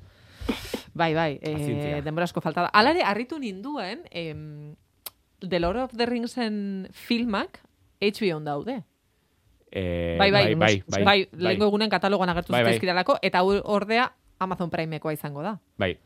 Bai, 0.94 1.14
bai, 1.14 1.38
e, 1.40 2.02
denbora 2.04 2.24
asko 2.24 2.40
falta 2.40 2.62
da. 2.62 2.70
Alare, 2.72 3.02
harritu 3.02 3.38
ninduen, 3.38 4.02
em, 4.10 4.74
The 5.40 5.58
Lord 5.60 5.78
of 5.78 5.92
the 5.96 6.06
Ringsen 6.06 6.88
filmak 6.92 7.60
HBO-n 8.00 8.44
daude. 8.44 8.82
Eh, 9.74 10.16
Bai, 10.18 10.30
bai, 10.30 10.54
bai, 10.54 10.54
bai, 10.54 10.82
bai, 10.86 11.04
bai, 11.04 11.28
lehenko 11.32 11.64
egunen 11.70 11.88
katalogoan 11.88 12.28
agertu 12.28 12.52
Bai, 12.52 12.62
bai. 12.62 12.72
zitezkidalako, 12.74 13.16
eta 13.22 13.42
ordea 13.42 14.12
Amazon 14.38 14.68
Primekoa 14.70 15.12
izango 15.14 15.42
da. 15.42 15.58
bai, 15.78 15.96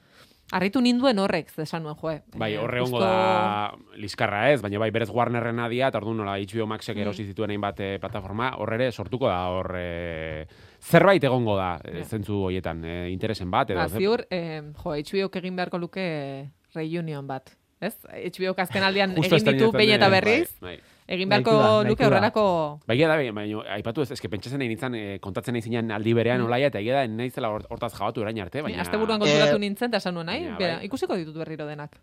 Harritu 0.52 0.78
ninduen 0.80 1.18
horrek, 1.18 1.48
zesan 1.50 1.82
nuen, 1.82 1.96
joe. 1.98 2.22
bai, 2.36 2.52
Eh, 2.54 2.58
horre 2.62 2.80
hongo 2.80 3.00
da 3.00 3.74
liskarra 3.96 4.52
ez, 4.52 4.62
baina 4.62 4.78
bai, 4.78 4.92
berez 4.92 5.10
Warnerrena 5.10 5.68
dia, 5.68 5.88
eta 5.88 5.98
orduan 5.98 6.18
nola 6.18 6.36
HBO 6.38 6.68
Maxek 6.68 6.94
Mm. 6.96 7.00
erosi 7.00 7.24
zituen 7.26 7.50
hainbat 7.50 7.80
eh, 7.80 7.98
plataforma, 7.98 8.52
horre 8.56 8.76
ere 8.76 8.92
sortuko 8.92 9.26
da, 9.26 9.48
hor 9.50 9.72
eh, 9.76 10.46
zerbait 10.80 11.22
egongo 11.24 11.56
da, 11.56 11.80
Ja. 11.84 12.04
zentzu 12.04 12.42
horietan, 12.46 12.84
eh, 12.84 13.10
interesen 13.10 13.50
bat, 13.50 13.70
edo 13.70 13.78
Ba, 13.80 13.88
zer- 13.88 13.98
ziur, 13.98 14.26
eh, 14.30 14.62
jo, 14.82 14.90
HBO 14.94 15.30
egin 15.38 15.56
beharko 15.56 15.78
luke 15.78 16.50
reunion 16.74 17.26
bat. 17.26 17.50
Ez? 17.80 17.94
HBO 18.08 18.54
azken 18.56 18.82
aldian 18.82 19.10
egin 19.12 19.44
ditu 19.44 19.70
behin 19.72 19.90
eta 19.98 20.08
berriz, 20.08 20.48
Bai, 20.60 20.76
bai. 20.76 20.80
egin 21.08 21.28
beharko 21.28 21.52
da, 21.52 21.82
luke 21.84 22.06
horrelako... 22.06 22.80
Bai, 22.86 22.96
da, 22.98 23.16
bai, 23.16 23.30
baina 23.30 23.60
aipatu 23.74 24.00
ez, 24.02 24.10
eske 24.12 24.28
pentsatzen 24.30 24.58
nahi 24.58 24.68
nintzen, 24.68 24.94
eh, 24.94 25.18
kontatzen 25.20 25.52
nahi 25.52 25.62
zinen 25.62 25.90
aldi 25.92 26.14
berean 26.14 26.40
Mm. 26.40 26.46
olaia, 26.46 26.66
eta 26.68 26.78
egia 26.80 26.94
da, 26.94 27.06
naizela 27.06 27.50
hor- 27.50 27.66
hortaz 27.68 27.92
jabatu 27.92 28.22
orain 28.22 28.40
arte, 28.40 28.62
baina... 28.62 28.80
Asteburuan 28.80 29.20
konturatu 29.20 29.56
Eh, 29.56 29.58
nintzen, 29.58 29.88
eta 29.88 29.98
esan 29.98 30.14
nuen, 30.14 30.26
nahi, 30.26 30.44
baina, 30.44 30.58
bera, 30.58 30.76
bai. 30.78 30.86
ikusiko 30.86 31.16
ditut 31.16 31.36
berriro 31.36 31.66
denak. 31.66 32.00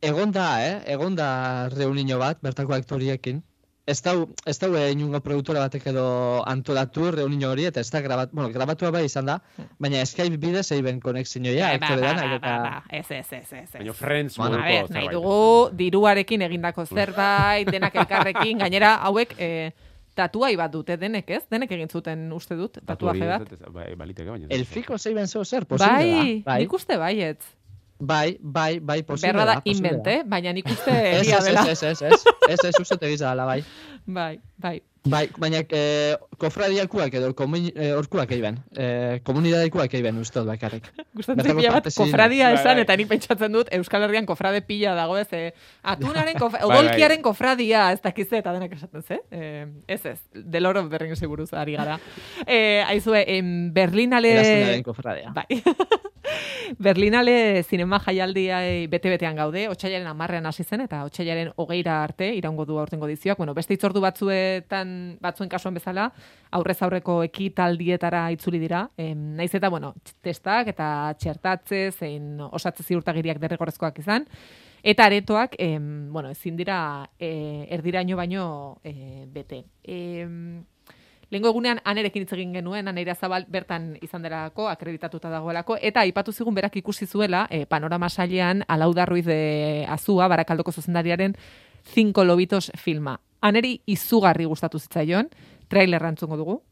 Egon 0.00 0.32
da, 0.32 0.48
eh? 0.66 0.82
Egon 0.92 1.14
da 1.16 1.68
reunio 1.68 2.18
bat, 2.18 2.38
bertako 2.42 2.72
aktoriekin. 2.74 3.42
Ez 3.86 3.98
dau, 4.00 4.30
ez 4.48 4.54
dau 4.58 4.70
eh, 4.80 4.92
inungo 4.94 5.18
produktora 5.20 5.60
batek 5.60 5.86
edo 5.90 6.04
antolatu 6.48 7.10
reunio 7.12 7.50
hori, 7.52 7.66
eta 7.68 7.80
ez 7.84 7.90
da 7.92 8.00
grabat, 8.00 8.30
bueno, 8.32 8.48
grabatua 8.48 8.88
bai 8.90 9.02
izan 9.04 9.26
da, 9.28 9.34
baina 9.78 10.00
Skype 10.08 10.38
bidez 10.40 10.70
eiben 10.72 11.00
konexioia, 11.04 11.66
Ba, 11.78 11.90
ba, 11.90 11.96
ba, 12.00 12.14
ba, 12.14 12.34
eta... 12.38 12.54
ba, 12.62 12.82
Ez, 12.88 13.10
ez, 13.10 13.26
ez, 13.32 13.52
ez. 13.52 13.70
Baina 13.74 13.90
ez. 13.90 13.96
Friends 13.98 14.38
Bueno, 14.40 14.56
moduko 14.56 14.86
ber, 14.86 14.90
nahi 14.96 15.08
dugu 15.12 15.68
diruarekin 15.76 16.42
egindako 16.48 16.86
zerbait, 16.86 17.68
denak 17.70 17.94
elkarrekin, 17.94 18.58
gainera 18.64 18.94
hauek 19.04 19.34
eh, 19.36 19.72
tatuai 20.16 20.54
bat 20.56 20.72
dute 20.72 20.96
denek, 20.96 21.28
ez? 21.36 21.42
Denek 21.50 21.70
egin 21.76 21.88
zuten 21.92 22.24
uste 22.32 22.56
dut, 22.56 22.78
tatuaje 22.86 23.26
bat. 23.28 23.42
ez- 23.52 23.60
ez- 23.60 23.68
Bai, 23.74 23.90
baliteke, 24.00 24.30
baina... 24.30 24.46
Elfiko 24.48 24.96
zeiben 24.96 25.26
zeo 25.28 25.44
zer, 25.44 25.66
posible 25.66 25.92
Bai, 25.92 26.40
da. 26.40 26.52
Bai, 26.52 26.58
nik 26.64 26.72
uste 26.72 26.96
baietz. 26.96 27.44
Bai, 27.98 28.38
bai, 28.40 28.80
bai, 28.80 29.02
posible 29.02 29.32
Berra 29.32 29.44
da 29.44 30.10
eh? 30.10 30.22
Baina 30.26 30.52
nik 30.52 30.66
uste 30.66 30.90
Ez, 30.90 31.20
egia 31.22 31.38
ez, 31.38 31.44
dela. 31.44 31.66
ez, 31.70 31.82
ez, 31.82 32.02
ez, 32.02 32.12
ez, 32.12 32.24
ez, 32.48 32.64
ez, 32.64 32.80
uste 32.80 32.96
tegiza 32.96 33.30
dela, 33.30 33.46
bai. 33.46 33.62
Bai, 34.06 34.82
bai. 35.04 35.14
Bai, 35.14 35.28
baina 35.38 35.60
eh, 35.70 36.16
kofradiakuak 36.40 37.14
edo 37.14 37.34
komun, 37.36 37.68
eh, 37.74 37.92
orkuak 37.96 38.30
eiben, 38.32 38.58
eh, 38.76 39.20
komunidadekuak 39.24 39.92
eiben 39.94 40.18
uste 40.18 40.40
dut 40.40 40.48
bakarrik. 40.48 40.88
Gustatzen 41.14 41.56
pila 41.56 41.72
bat 41.76 41.88
kofradia 41.94 42.48
Bai, 42.50 42.54
esan, 42.58 42.78
bai. 42.78 42.84
eta 42.86 42.96
nik 42.96 43.08
pentsatzen 43.08 43.52
dut 43.52 43.68
Euskal 43.76 44.02
Herrian 44.06 44.26
kofrade 44.26 44.62
pila 44.66 44.94
dago 44.96 45.18
ez, 45.20 45.28
eh, 45.32 45.52
atunaren, 45.82 46.38
kof 46.40 46.52
Bai, 46.56 46.62
bai. 46.62 46.78
odolkiaren 46.78 47.22
kofradia, 47.22 47.92
ez 47.92 48.00
dakize, 48.02 48.38
eta 48.38 48.52
denak 48.56 48.72
esaten 48.72 49.02
ze. 49.02 49.20
Eh, 49.30 49.66
ez 49.86 50.04
ez, 50.06 50.18
The 50.32 50.60
Lord 50.60 50.78
of 50.78 50.90
the 50.90 50.98
Rings 50.98 51.20
buruz 51.20 51.52
ari 51.52 51.76
gara. 51.76 51.98
Eh, 52.46 52.82
aizue, 52.88 53.24
en 53.36 53.72
Berlinale... 53.74 54.32
Eraztunaren 54.32 54.82
kofradia. 54.82 55.32
Bai. 55.34 55.62
Berlinale 56.78 57.62
zinema 57.62 57.98
jaialdia 58.00 58.62
bete-betean 58.88 59.36
gaude, 59.36 59.68
otxailaren 59.68 60.08
amarrean 60.08 60.46
hasi 60.46 60.64
zen, 60.64 60.80
eta 60.80 61.02
otxailaren 61.04 61.52
hogeira 61.60 62.02
arte 62.02 62.30
iraungo 62.34 62.64
du 62.64 62.78
aurtengo 62.80 63.06
dizioak. 63.06 63.36
Bueno, 63.38 63.54
beste 63.54 63.76
itzordu 63.76 64.00
batzuetan 64.00 64.93
batzuen, 65.22 65.48
kasuan 65.52 65.74
bezala, 65.78 66.08
aurrez 66.50 66.76
aurreko 66.82 67.22
ekitaldietara 67.26 68.26
itzuli 68.34 68.60
dira. 68.62 68.84
Em, 68.96 69.32
naiz 69.38 69.52
eta, 69.54 69.70
bueno, 69.72 69.94
testak 70.24 70.70
eta 70.74 70.88
txertatze, 71.18 71.86
zein 71.92 72.40
osatze 72.50 72.86
ziurtagiriak 72.86 73.40
derrigorrezkoak 73.42 73.98
izan. 74.04 74.28
Eta 74.84 75.06
aretoak, 75.08 75.56
em, 75.58 76.12
bueno, 76.12 76.30
ezin 76.30 76.56
dira 76.56 76.78
e, 77.18 77.66
erdiraino 77.72 78.16
baino 78.20 78.80
e, 78.84 79.24
bete. 79.32 79.64
Em, 79.82 80.64
Lehengo 81.30 81.48
egunean 81.50 81.80
anerekin 81.88 82.22
hitz 82.22 82.32
egin 82.36 82.52
genuen, 82.54 82.86
aneira 82.86 83.14
zabal 83.14 83.46
bertan 83.50 83.94
izan 84.04 84.22
derako, 84.22 84.68
akreditatuta 84.70 85.32
dagoelako, 85.32 85.78
eta 85.80 86.04
aipatu 86.04 86.32
zigun 86.32 86.54
berak 86.54 86.76
ikusi 86.78 87.08
zuela, 87.08 87.46
e, 87.50 87.64
panorama 87.66 88.08
sailean, 88.08 88.62
Alauda 88.68 89.06
Ruiz 89.08 89.24
de 89.26 89.86
Azua, 89.88 90.28
barakaldoko 90.28 90.70
zuzendariaren, 90.70 91.34
Cinco 91.84 92.24
Lobitos 92.24 92.70
filma. 92.76 93.20
Aneri 93.44 93.74
izugarri 93.92 94.46
gustatu 94.48 94.78
zitzaion, 94.80 95.28
trailerra 95.68 96.08
entzungo 96.14 96.38
dugu. 96.40 96.62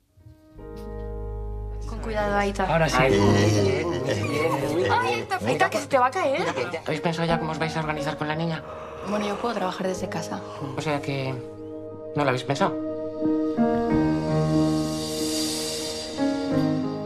Con 1.86 1.98
cuidado, 2.00 2.36
Aita. 2.36 2.64
Ahora 2.64 2.88
sí. 2.88 2.96
Ay, 4.90 5.26
Aita, 5.46 5.68
que 5.68 5.78
se 5.78 5.86
te 5.86 5.98
va 5.98 6.06
a 6.06 6.10
caer. 6.10 6.46
¿Habéis 6.86 7.00
pensado 7.02 7.28
ya 7.28 7.38
cómo 7.38 7.52
os 7.52 7.58
vais 7.58 7.76
a 7.76 7.80
organizar 7.80 8.16
con 8.16 8.26
la 8.26 8.34
niña? 8.34 8.62
Bueno, 9.08 9.26
yo 9.26 9.36
puedo 9.36 9.54
trabajar 9.54 9.86
desde 9.86 10.08
casa. 10.08 10.40
O 10.76 10.80
sea 10.80 11.02
que... 11.02 11.34
¿No 12.16 12.24
lo 12.24 12.30
habéis 12.30 12.44
pensado? 12.44 12.74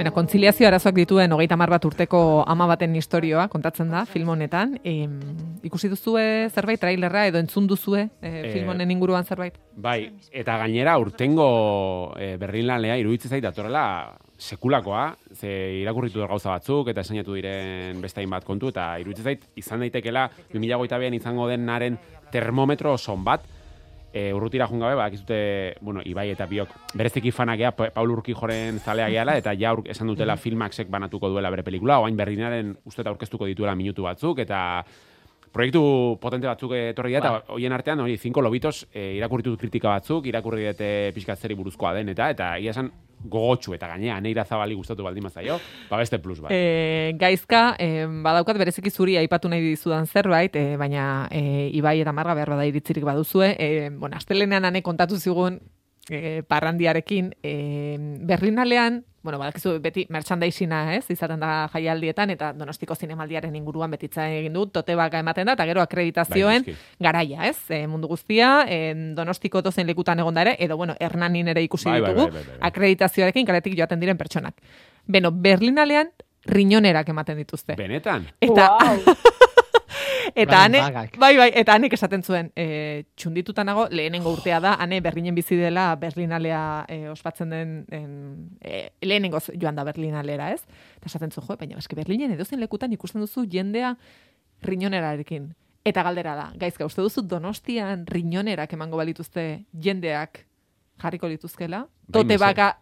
Bena, 0.07 0.15
kontziliazio 0.15 0.69
arazoak 0.69 0.95
dituen 0.95 1.33
hogeita 1.35 1.57
mar 1.59 1.71
bat 1.73 1.85
urteko 1.89 2.19
ama 2.47 2.69
baten 2.71 2.93
historioa 2.95 3.49
kontatzen 3.51 3.89
da 3.91 4.05
film 4.07 4.29
honetan. 4.31 4.77
Em, 4.87 5.17
ikusi 5.67 5.89
duzue 5.91 6.47
zerbait 6.47 6.79
trailerra 6.79 7.25
edo 7.27 7.41
entzun 7.43 7.67
duzue 7.67 8.05
e, 8.23 8.31
film 8.53 8.71
honen 8.71 8.93
inguruan 8.95 9.27
zerbait? 9.27 9.57
Bai, 9.75 10.13
eta 10.31 10.61
gainera 10.63 10.95
urtengo 11.03 11.49
e, 12.23 12.37
Berlinalea 12.39 13.01
iruditzen 13.03 13.35
zait 13.35 13.43
datorrela 13.43 13.83
sekulakoa, 14.39 15.09
ze 15.35 15.51
irakurritu 15.81 16.21
dut 16.21 16.31
gauza 16.31 16.53
batzuk 16.53 16.93
eta 16.93 17.03
esainatu 17.03 17.35
diren 17.35 17.99
beste 17.99 18.23
hainbat 18.23 18.47
kontu 18.47 18.71
eta 18.71 18.93
iruditzen 19.03 19.27
zait 19.33 19.51
izan 19.59 19.83
daitekela 19.83 20.29
2022an 20.55 21.19
izango 21.19 21.51
denaren 21.51 21.99
termometro 22.31 22.95
son 22.95 23.27
bat, 23.27 23.43
e, 24.17 24.33
urrutira 24.33 24.67
joan 24.71 24.81
gabe, 24.81 24.95
bakizute, 24.97 25.39
bueno, 25.85 26.01
Ibai 26.05 26.31
eta 26.33 26.47
biok 26.49 26.71
bereziki 26.97 27.33
fanak 27.35 27.61
ea, 27.61 27.73
Pa- 27.77 27.91
Paul 27.93 28.15
Urkijoren 28.15 28.79
zalea 28.81 29.11
gehala, 29.13 29.37
eta 29.37 29.53
ja 29.59 29.75
esan 29.93 30.09
dutela 30.09 30.39
filmaxek 30.41 30.89
banatuko 30.89 31.29
duela 31.29 31.51
bere 31.53 31.67
pelikula, 31.67 31.99
oain 32.01 32.17
Berlinaren 32.17 32.73
uste 32.89 33.05
eta 33.05 33.13
aurkeztuko 33.13 33.49
dituela 33.51 33.75
minutu 33.77 34.07
batzuk, 34.09 34.41
eta 34.47 34.61
proiektu 35.53 35.83
potente 36.21 36.49
batzuk 36.49 36.73
etorri 36.77 37.13
dira, 37.15 37.21
eta 37.21 37.53
hoien 37.55 37.73
artean, 37.73 38.01
hori, 38.05 38.17
cinco 38.21 38.41
lobitos, 38.45 38.87
e, 38.93 39.15
irakurri 39.19 39.45
dut 39.51 39.61
kritika 39.61 39.93
batzuk, 39.99 40.27
irakurri 40.33 40.67
dute 40.71 40.91
pixkat 41.17 41.39
zeri 41.39 41.57
buruzkoa 41.57 41.93
den, 41.97 42.09
eta, 42.13 42.31
eta 42.33 42.55
ia 42.59 42.73
esan 42.73 42.91
gogotsu, 43.29 43.75
eta 43.77 43.89
gainea, 43.91 44.19
neira 44.21 44.45
zabali 44.45 44.75
gustatu 44.75 45.05
baldin 45.07 45.25
mazaio, 45.27 45.59
ba 45.91 46.01
beste 46.01 46.19
plus 46.23 46.41
bat. 46.41 46.53
E, 46.55 47.15
gaizka, 47.19 47.77
e, 47.79 48.07
badaukat 48.25 48.59
bereziki 48.59 48.91
zuri 48.91 49.17
aipatu 49.21 49.51
nahi 49.53 49.65
dizudan 49.65 50.07
zerbait, 50.07 50.57
e, 50.57 50.77
baina 50.77 51.29
e, 51.31 51.71
Ibai 51.77 52.01
eta 52.01 52.13
Marga 52.17 52.35
behar 52.39 52.55
bada 52.57 52.67
iritzirik 52.67 53.05
baduzue. 53.05 53.55
E, 53.59 53.91
bueno, 53.91 54.17
astelenean 54.17 54.65
ane 54.65 54.83
kontatu 54.83 55.19
zigun 55.19 55.61
e, 56.11 56.43
parrandiarekin, 56.49 57.35
e, 57.43 57.97
Berlinalean, 58.27 59.05
bueno, 59.27 59.41
badakizu 59.43 59.75
beti 59.83 60.05
merchandisina, 60.15 60.95
ez, 60.95 61.03
izaten 61.11 61.41
da 61.43 61.67
jaialdietan, 61.73 62.31
eta 62.31 62.53
donostiko 62.55 62.95
zinemaldiaren 62.95 63.55
inguruan 63.59 63.91
betitza 63.91 64.29
egin 64.31 64.55
dut, 64.55 64.71
tote 64.77 64.95
baka 64.95 65.19
ematen 65.25 65.51
da, 65.51 65.57
eta 65.59 65.67
gero 65.67 65.83
akreditazioen 65.83 66.63
Bai, 66.67 66.77
garaia, 67.09 67.49
ez, 67.51 67.59
e, 67.75 67.81
mundu 67.91 68.07
guztia, 68.09 68.53
e, 68.71 68.95
donostiko 69.19 69.63
dozen 69.67 69.91
lekutan 69.91 70.23
egon 70.23 70.39
da 70.39 70.47
ere, 70.47 70.55
edo, 70.63 70.77
bueno, 70.79 70.95
Hernanin 71.01 71.51
ere 71.53 71.67
ikusi 71.67 71.91
Bai, 71.91 72.01
bai, 72.01 72.13
ditugu, 72.15 72.31
bai, 72.31 72.45
bai, 72.45 72.55
bai. 72.55 72.69
akreditazioarekin 72.71 73.47
kaletik 73.51 73.75
joaten 73.77 74.01
diren 74.01 74.17
pertsonak. 74.17 74.55
Beno, 75.07 75.33
Berlinalean 75.33 76.15
riñonerak 76.47 77.09
ematen 77.11 77.37
dituzte. 77.43 77.75
Benetan? 77.75 78.31
Eta, 78.41 78.71
Wow. 78.79 79.17
eta 80.37 80.59
Bai, 80.59 80.65
ane, 80.67 81.09
bai, 81.19 81.31
bai, 81.39 81.49
eta 81.57 81.75
anek 81.75 81.95
esaten 81.97 82.23
zuen, 82.23 82.51
e, 82.55 83.05
txundituta 83.17 83.65
nago, 83.65 83.87
lehenengo 83.91 84.31
urtea 84.37 84.61
da, 84.61 84.75
ane 84.83 85.01
Berlinen 85.01 85.35
bizi 85.35 85.57
dela 85.57 85.89
Berlinalea 85.97 86.61
e, 86.89 87.09
ospatzen 87.09 87.51
den, 87.51 87.75
en, 87.91 88.11
e, 88.61 88.91
lehenengo 89.03 89.41
joan 89.55 89.75
da 89.79 89.85
Berlinalera, 89.89 90.51
ez? 90.53 90.63
Eta 90.99 91.09
esaten 91.11 91.33
zuen, 91.33 91.47
jo, 91.49 91.57
baina 91.57 91.81
eske 91.81 91.97
Berlinen 91.97 92.37
edozen 92.37 92.61
lekutan 92.61 92.93
ikusten 92.93 93.25
duzu 93.25 93.47
jendea 93.51 93.97
riñonerarekin. 94.63 95.55
Eta 95.87 96.03
galdera 96.03 96.35
da, 96.35 96.47
gaizka, 96.59 96.87
uste 96.87 97.01
duzu 97.01 97.23
donostian 97.23 98.07
riñonerak 98.07 98.73
emango 98.75 98.97
balituzte 98.99 99.65
jendeak 99.73 100.45
jarriko 101.03 101.29
lituzkela? 101.29 101.87
Bai, 102.09 102.23
Tote 102.23 102.39
baka 102.39 102.73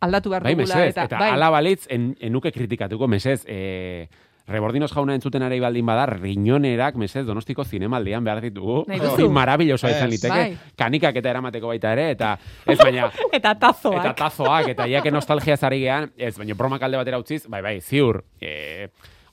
aldatu 0.00 0.30
behar 0.30 0.42
Bai, 0.44 0.54
dugula. 0.54 0.74
mesez, 0.76 0.92
eta, 0.94 1.04
eta, 1.10 1.18
bai, 1.18 1.30
ala 1.36 1.50
balitz, 1.50 1.86
en, 1.90 2.12
enuke 2.20 2.52
kritikatuko, 2.52 3.08
mesez, 3.08 3.44
e, 3.46 4.08
Rebordinos 4.46 4.90
jauna 4.92 5.14
entzuten 5.14 5.42
ari 5.46 5.60
baldin 5.62 5.86
bada, 5.86 6.06
riñonerak, 6.06 6.96
mesez, 6.98 7.24
donostiko 7.26 7.64
zinemaldian 7.64 8.24
behar 8.24 8.40
ditugu. 8.42 8.82
Nahi? 8.88 9.00
Hori 9.12 9.28
marabilloso 9.28 9.88
izan 9.88 10.10
liteke. 10.10 10.34
Bai. 10.34 10.74
Kanikak 10.78 11.20
eta 11.20 11.30
eramateko 11.30 11.70
baita 11.70 11.92
ere, 11.94 12.10
eta 12.16 12.34
ez 12.66 12.78
baina... 12.80 13.08
eta 13.32 13.54
tazoak. 13.54 14.00
Eta 14.02 14.14
tazoak, 14.18 14.72
eta 14.74 14.88
iake 14.90 15.14
nostalgia 15.14 15.56
zari 15.56 15.80
gehan, 15.84 16.10
ez, 16.16 16.34
baina 16.38 16.58
bromak 16.58 16.82
alde 16.82 16.98
batera 16.98 17.22
utziz, 17.22 17.44
bai, 17.46 17.62
bai, 17.62 17.78
ziur, 17.80 18.24
e, 18.40 18.88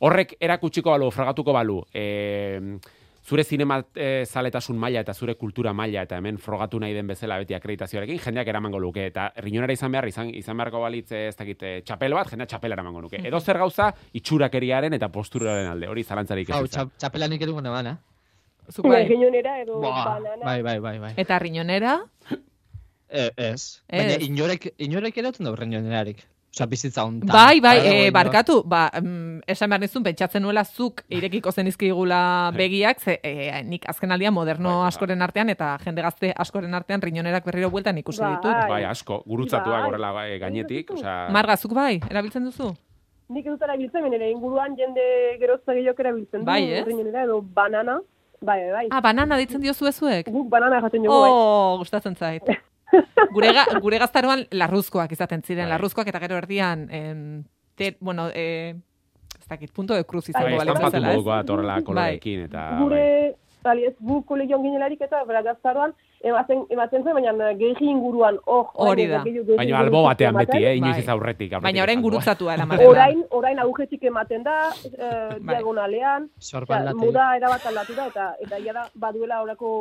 horrek 0.05 0.37
erakutsiko 0.39 0.93
balu, 0.93 1.09
frogatuko 1.11 1.57
balu, 1.57 1.81
e, 1.93 2.77
zure 3.29 3.43
zinema 3.45 3.77
e, 3.93 4.25
zaletasun 4.25 4.77
maila 4.81 5.03
eta 5.05 5.13
zure 5.13 5.35
kultura 5.37 5.73
maila 5.77 6.01
eta 6.07 6.17
hemen 6.17 6.39
frogatu 6.41 6.79
nahi 6.81 6.95
den 6.97 7.07
bezala 7.11 7.37
beti 7.37 7.53
akreditazioarekin, 7.53 8.17
jendeak 8.23 8.47
eramango 8.49 8.79
luke, 8.81 9.05
eta 9.11 9.27
riñonera 9.45 9.75
izan 9.75 9.93
behar, 9.93 10.07
izan, 10.09 10.31
izan 10.33 10.57
beharko 10.57 10.81
balitz 10.81 11.11
ez 11.13 11.35
dakit, 11.37 11.61
e, 11.63 11.73
txapel 11.85 12.15
bat, 12.17 12.31
jendea 12.33 12.49
txapela 12.49 12.77
eramango 12.79 13.03
nuke. 13.05 13.21
Edo 13.29 13.39
zer 13.39 13.59
gauza, 13.61 13.91
itxurakeriaren 14.17 14.97
eta 14.97 15.11
posturaren 15.13 15.69
alde, 15.75 15.87
hori 15.91 16.03
zalantzarik 16.03 16.49
ez. 16.49 16.55
Hau, 16.55 16.65
izan. 16.65 16.89
txap, 16.89 16.97
txapelanik 17.05 17.45
edungo 17.45 17.61
neban, 17.61 17.93
eh? 17.93 17.97
Zuk 18.73 18.85
bai. 18.89 19.03
Riñonera 19.09 19.59
edo 19.61 19.79
Buah, 19.81 20.03
banana. 20.05 20.45
bai, 20.45 20.61
bai, 20.61 20.79
bai, 20.79 20.97
bai. 21.05 21.13
Eta 21.17 21.39
riñonera, 21.39 21.99
E, 23.09 23.31
ez. 23.41 23.81
Baina 23.89 24.19
inorek, 24.21 24.67
inorek 24.85 25.15
ere 25.17 25.31
oten 25.31 25.47
du 25.47 25.55
renionerarik. 25.57 26.19
Osa, 26.49 26.65
bizitza 26.65 27.03
hontan. 27.05 27.29
bai, 27.29 27.59
bai, 27.61 27.77
e, 27.85 28.11
barkatu, 28.11 28.63
ba, 28.65 28.89
mm, 28.89 29.43
esan 29.47 29.69
behar 29.69 29.81
nizun, 29.81 30.03
pentsatzen 30.03 30.41
nuela 30.41 30.63
zuk 30.65 31.03
irekiko 31.07 31.51
zenizkigula 31.51 32.51
begiak, 32.57 32.99
ze, 32.99 33.19
e, 33.23 33.61
nik 33.63 33.85
azken 33.87 34.11
aldian 34.11 34.33
moderno 34.33 34.69
Bai, 34.69 34.79
bai. 34.79 34.87
askoren 34.87 35.21
artean 35.21 35.49
eta 35.49 35.77
jende 35.83 36.01
gazte 36.01 36.33
askoren 36.35 36.73
artean 36.73 37.01
riñonerak 37.01 37.45
berriro 37.45 37.69
bueltan 37.69 37.97
ikusi 37.97 38.21
Bai. 38.21 38.35
ditut. 38.35 38.67
Bai, 38.67 38.83
asko, 38.89 39.23
gurutzatuak 39.27 39.77
Bai. 39.77 39.87
horrela 39.87 40.27
e, 40.27 40.39
gainetik, 40.39 40.91
osea... 40.91 41.27
Marga, 41.29 41.57
zuk 41.57 41.73
bai, 41.73 41.99
erabiltzen 42.09 42.45
duzu? 42.49 42.73
Nik 43.29 43.45
ez 43.45 43.51
dut 43.53 43.61
erabiltzen, 43.61 44.09
nire 44.09 44.31
inguruan 44.31 44.73
jende 44.75 45.03
gerozta 45.39 45.75
gehiok 45.77 45.99
erabiltzen 46.01 46.41
du. 46.41 46.45
Bai, 46.49 46.63
ez? 46.73 46.85
Riñonera 46.87 47.27
edo 47.27 47.43
banana. 47.43 47.99
Bai, 48.41 48.57
bai, 48.63 48.71
bai. 48.71 48.87
Ah, 48.89 49.01
banana 49.05 49.37
ditzen 49.37 49.61
diozu 49.61 49.85
ezuek? 49.85 50.31
Guk 50.31 50.49
banana 50.49 50.79
jaten 50.81 51.03
dugu, 51.03 51.13
bai. 51.13 51.29
Oh, 51.29 51.77
gustatzen 51.77 52.15
zait. 52.15 52.41
Gure, 53.33 53.53
ga, 53.53 53.65
gure 53.81 53.99
gaztaroan 54.01 54.45
larruzkoak 54.51 55.11
izaten 55.13 55.43
ziren, 55.43 55.65
Bai. 55.65 55.73
larruzkoak 55.75 56.07
eta 56.11 56.21
gero 56.23 56.37
erdian, 56.37 56.87
em, 56.91 57.43
te, 57.75 57.95
bueno, 57.99 58.29
e, 58.33 58.75
ez 59.39 59.47
dakit, 59.47 59.71
punto 59.73 59.93
de 59.93 60.05
cruz 60.05 60.29
izango 60.29 60.47
Bai, 60.47 60.57
balitz 60.57 60.75
estampatu 60.75 61.01
bezala, 61.03 61.39
ez? 61.41 61.49
horrela 61.49 61.81
kolorekin, 61.85 62.47
eta... 62.49 62.65
bai. 62.71 62.81
Gure, 62.81 63.05
bali, 63.63 63.85
ez 63.85 63.95
gu 63.99 64.21
kolegion 64.25 64.63
ginelarik 64.63 65.01
eta 65.05 65.21
bera 65.27 65.41
gaztaroan, 65.45 65.93
ematen, 66.23 66.65
ematen 66.73 67.03
zen, 67.03 67.13
baina 67.15 67.51
gehi 67.59 67.89
inguruan, 67.91 68.39
oh, 68.45 68.65
Hori 68.85 69.07
da. 69.07 69.21
Baina 69.55 69.79
albo 69.79 70.03
batean 70.03 70.37
beti, 70.39 70.59
eh? 70.63 70.75
Inoiz 70.79 70.95
Bai. 70.95 71.03
ez 71.03 71.09
aurretik. 71.09 71.53
aurretik 71.53 71.67
Baina 71.67 71.83
orain 71.83 72.01
gurutzatua 72.01 72.55
eramaten 72.57 72.85
da. 72.85 72.91
Orain, 72.91 73.23
orain 73.41 73.59
agujetik 73.59 74.03
ematen 74.11 74.43
da, 74.43 74.57
eh, 74.85 75.09
Bai. 75.39 75.55
diagonalean. 75.55 76.29
Osea, 76.39 76.93
moda 76.95 77.33
erabat 77.37 77.65
aldatu 77.71 77.97
da, 77.97 78.07
eta, 78.13 78.29
eta 78.45 78.59
ia 78.59 78.73
da, 78.73 78.87
baduela 78.95 79.41
horako 79.43 79.73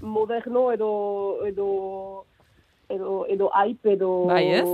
moderno 0.00 0.70
edo, 0.72 0.90
edo, 1.46 1.68
edo, 2.90 3.24
edo 3.28 3.50
aip, 3.54 3.86
edo... 3.86 4.12
Bai, 4.30 4.44
ez? 4.60 4.66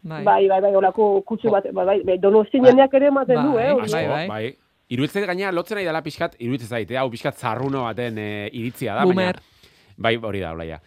Bai. 0.00 0.22
Bai, 0.24 0.48
bai, 0.48 0.60
bai, 0.64 0.72
horako 0.74 1.10
kutsu 1.28 1.50
bat, 1.52 1.66
bai, 1.76 1.84
bai, 1.84 1.98
bai, 2.08 2.16
donosti 2.18 2.60
jendeak 2.64 2.94
ere 2.96 3.10
ematen 3.12 3.36
du, 3.42 3.56
Bai, 3.58 3.66
eh? 3.66 3.72
hori. 3.74 3.88
Asko, 3.88 3.96
Bai, 3.96 4.06
bai, 4.08 4.26
bai. 4.30 4.44
Iruditzen 4.90 5.26
gaina 5.28 5.52
lotzen 5.54 5.78
nahi 5.78 5.86
dela 5.86 6.00
pixkat, 6.02 6.38
iruditzen 6.42 6.72
zaite, 6.72 6.96
hau 6.98 7.10
pixkat 7.12 7.36
zarruno 7.38 7.84
baten 7.84 8.16
e, 8.18 8.30
iritzia 8.58 8.96
da. 8.96 9.04
Boomer. 9.06 9.38
Baina, 9.38 9.98
bai, 10.08 10.16
hori 10.30 10.40
da, 10.42 10.54
olaia. 10.56 10.80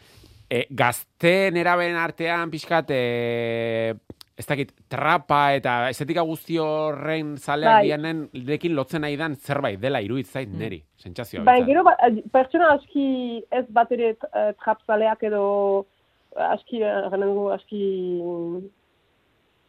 E, 0.50 0.66
gazte 0.76 1.52
neraben 1.56 1.96
artean 1.96 2.52
pixkat, 2.52 2.90
e, 2.92 3.94
ez 4.36 4.48
dakit, 4.50 4.74
trapa 4.90 5.44
eta 5.54 5.76
estetika 5.94 6.26
guzti 6.26 6.58
horren 6.60 7.36
zaleak 7.38 7.78
Bai. 7.78 7.88
dianen 7.88 8.26
lekin 8.50 8.74
lotzen 8.76 9.06
nahi 9.06 9.16
dan 9.20 9.38
zerbait 9.38 9.80
dela 9.80 10.02
iruditzen 10.02 10.42
zait 10.42 10.58
neri, 10.58 10.82
sentsazioa. 10.98 11.46
Behintzat. 11.46 11.70
gero, 11.70 11.86
ba, 11.86 11.94
pertsona 12.34 12.74
aski 12.80 13.06
ez 13.54 13.68
bat 13.70 13.94
ere 13.94 14.16
eh, 14.18 14.52
trapzaleak 14.64 15.24
edo 15.30 15.44
aski, 16.36 16.82
eh, 16.84 17.10
dugu, 17.12 17.50
aski, 17.52 17.82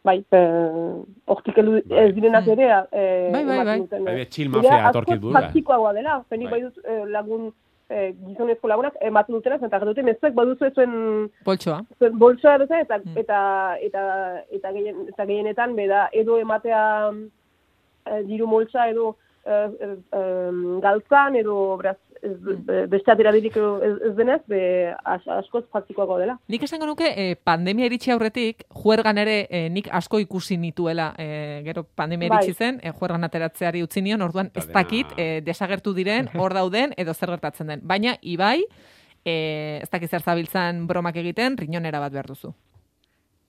bai, 0.05 0.23
eh, 0.31 1.03
hortik 1.27 1.55
Bai. 1.55 1.81
ez 2.05 2.13
direnak 2.15 2.47
ere, 2.47 2.69
eh, 2.91 3.29
Bai, 3.33 3.43
bai, 3.45 3.65
bai. 3.65 3.79
duten, 3.79 4.03
Bai, 4.05 4.19
eh. 4.21 4.25
chill 4.29 4.49
Nire 4.49 4.61
mafia 4.69 4.87
atorkit 4.89 5.19
burura. 5.21 5.39
praktikoagoa 5.39 5.93
dela, 5.93 6.23
penik 6.29 6.49
Bai. 6.49 6.61
bai 6.61 6.69
dut 6.69 6.85
eh, 6.85 7.03
lagun 7.07 7.51
e, 7.89 8.13
gizonezko 8.27 8.67
lagunak 8.67 8.93
ematen 9.01 9.35
dutena, 9.35 9.55
eta 9.61 9.79
dute, 9.79 10.01
mezuek 10.01 10.33
baduzu 10.33 10.69
zuen 10.73 11.29
Poltsoa. 11.45 11.83
zuen 11.99 12.17
boltsoa 12.17 12.57
dute, 12.57 12.79
eta, 12.81 12.97
Mm. 12.97 13.17
eta, 13.17 13.39
eta, 13.81 14.01
eta, 14.51 14.71
gehien, 14.71 14.95
eta 15.09 15.25
gehienetan, 15.25 15.75
beda, 15.75 16.09
edo 16.11 16.37
ematea 16.39 17.11
e, 18.05 18.23
diru 18.23 18.47
moltsa 18.47 18.87
edo 18.89 19.15
e, 19.45 19.59
e, 19.85 19.89
em, 20.17 20.79
galtzan, 20.81 21.35
edo 21.35 21.77
beraz, 21.77 21.97
ez, 22.21 22.33
be- 22.41 22.87
beste 22.87 23.11
aterabirik 23.11 23.55
ez, 23.57 23.91
ez 24.09 24.15
denez, 24.17 24.41
be, 24.49 24.61
as, 25.05 25.21
askoz 25.27 25.63
praktikoago 25.71 26.17
dela. 26.17 26.39
Nik 26.47 26.63
esango 26.63 26.85
nuke, 26.89 27.11
eh, 27.15 27.35
pandemia 27.43 27.85
iritsi 27.85 28.11
aurretik, 28.11 28.63
juergan 28.83 29.17
ere 29.21 29.47
eh, 29.49 29.69
nik 29.69 29.87
asko 29.91 30.19
ikusi 30.19 30.57
nituela, 30.57 31.13
eh, 31.17 31.61
gero 31.63 31.83
pandemia 31.95 32.29
Bai. 32.29 32.41
iritsi 32.43 32.57
zen, 32.57 32.79
eh, 32.83 32.91
juergan 32.91 33.23
ateratzeari 33.23 33.83
utzi 33.83 34.01
nion, 34.01 34.21
orduan 34.21 34.51
ez 34.55 34.67
dakit 34.73 35.07
eh, 35.17 35.41
desagertu 35.45 35.93
diren, 35.93 36.29
hor 36.33 36.53
dauden, 36.53 36.93
edo 36.97 37.13
zer 37.13 37.29
gertatzen 37.29 37.67
den. 37.67 37.81
Baina, 37.83 38.17
Ibai, 38.21 38.63
eh, 39.25 39.79
ez 39.83 39.89
dakit 39.89 40.09
zer 40.09 40.21
zabiltzan 40.21 40.87
bromak 40.87 41.15
egiten, 41.17 41.57
riñonera 41.57 41.99
bat 41.99 42.11
behar 42.13 42.27
duzu. 42.27 42.53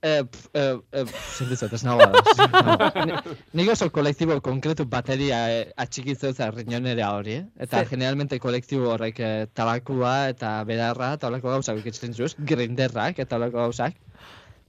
Eh, 0.03 0.23
pf, 0.29 0.49
eh, 0.53 0.77
eh, 0.93 1.05
sentitzen, 1.35 1.71
ez 1.73 1.83
nagoa 1.83 2.07
da. 2.13 3.05
Ni- 3.09 3.37
Nik 3.59 3.71
oso 3.73 3.89
kolektibo 3.91 4.37
konkretu 4.45 4.85
bateria 4.87 5.39
eh, 5.51 5.73
atxikitzeu 5.77 6.35
za 6.37 6.51
riñonera 6.53 7.09
hori, 7.17 7.33
eh? 7.41 7.47
Eta 7.59 7.79
Zer? 7.81 7.89
generalmente 7.89 8.39
kolektibo 8.39 8.91
horrek 8.93 9.19
eh, 9.21 9.47
tabakua 9.57 10.29
eta 10.35 10.53
bedarra 10.69 11.15
eta 11.17 11.27
horreko 11.31 11.51
gauzak 11.57 11.81
ikitzen 11.81 12.15
zuz, 12.15 12.35
grinderrak 12.39 13.19
eta 13.25 13.37
horreko 13.41 13.65
gauzak. 13.65 13.97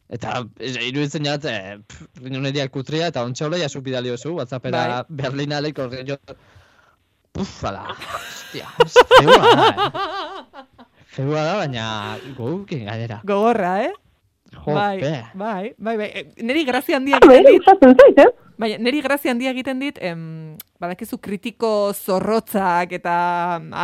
Eta 0.10 0.46
iruditzen 0.64 1.26
jat, 1.28 1.46
eh, 1.46 1.78
pf, 1.84 2.08
riñoneria 2.24 2.70
kutria 2.72 3.12
eta 3.12 3.26
ontsa 3.28 3.46
hola 3.50 3.60
jasuk 3.60 3.84
bidali 3.84 4.10
oso, 4.16 4.32
whatsappera 4.40 5.04
Berlinaleko 5.10 5.90
riñon... 5.92 6.18
Puf, 7.36 7.52
ala, 7.70 7.84
hostia, 7.92 8.72
feua 9.20 9.38
da, 9.44 9.68
eh? 9.68 10.64
Feua 11.14 11.44
da, 11.44 11.56
baina 11.60 11.86
gukin 12.40 12.88
gainera. 12.88 13.20
Gogorra, 13.28 13.76
eh? 13.84 13.92
Jo, 14.66 14.74
bai, 14.74 15.00
be. 15.00 15.14
bai, 15.34 15.74
bai, 15.78 15.98
bai. 15.98 16.10
Eh, 16.14 16.26
Neri 16.44 16.64
grazia 16.66 16.98
handia 16.98 17.20
Bai, 17.20 17.38
egiten 17.44 17.94
dit, 17.94 18.18
eh? 18.20 18.26
bai, 18.58 18.78
neri 18.78 19.02
grazia 19.02 19.32
handia 19.32 19.52
egiten 19.54 19.80
dit, 19.80 19.98
em, 20.02 20.56
badakizu 20.82 21.18
kritiko 21.22 21.94
zorrotzak 21.94 22.92
eta 22.98 23.16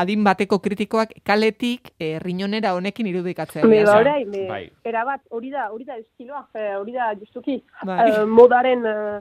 adin 0.02 0.24
bateko 0.24 0.60
kritikoak 0.60 1.14
kaletik 1.24 1.92
eh, 2.00 2.20
riñonera 2.20 2.74
honekin 2.76 3.08
irudikatzea. 3.08 3.66
Me, 3.66 3.84
ba, 3.86 3.98
orain, 4.00 4.30
me, 4.30 4.48
Bai. 4.50 4.64
erabat, 4.84 5.22
hori 5.30 5.50
da, 5.52 5.70
hori 5.72 5.86
da 5.86 5.98
estiloa, 5.98 6.48
hori 6.80 6.92
da 6.94 7.14
justuki, 7.20 7.62
Bai. 7.86 8.10
eh, 8.12 8.26
modaren 8.26 8.86
eh, 8.86 9.20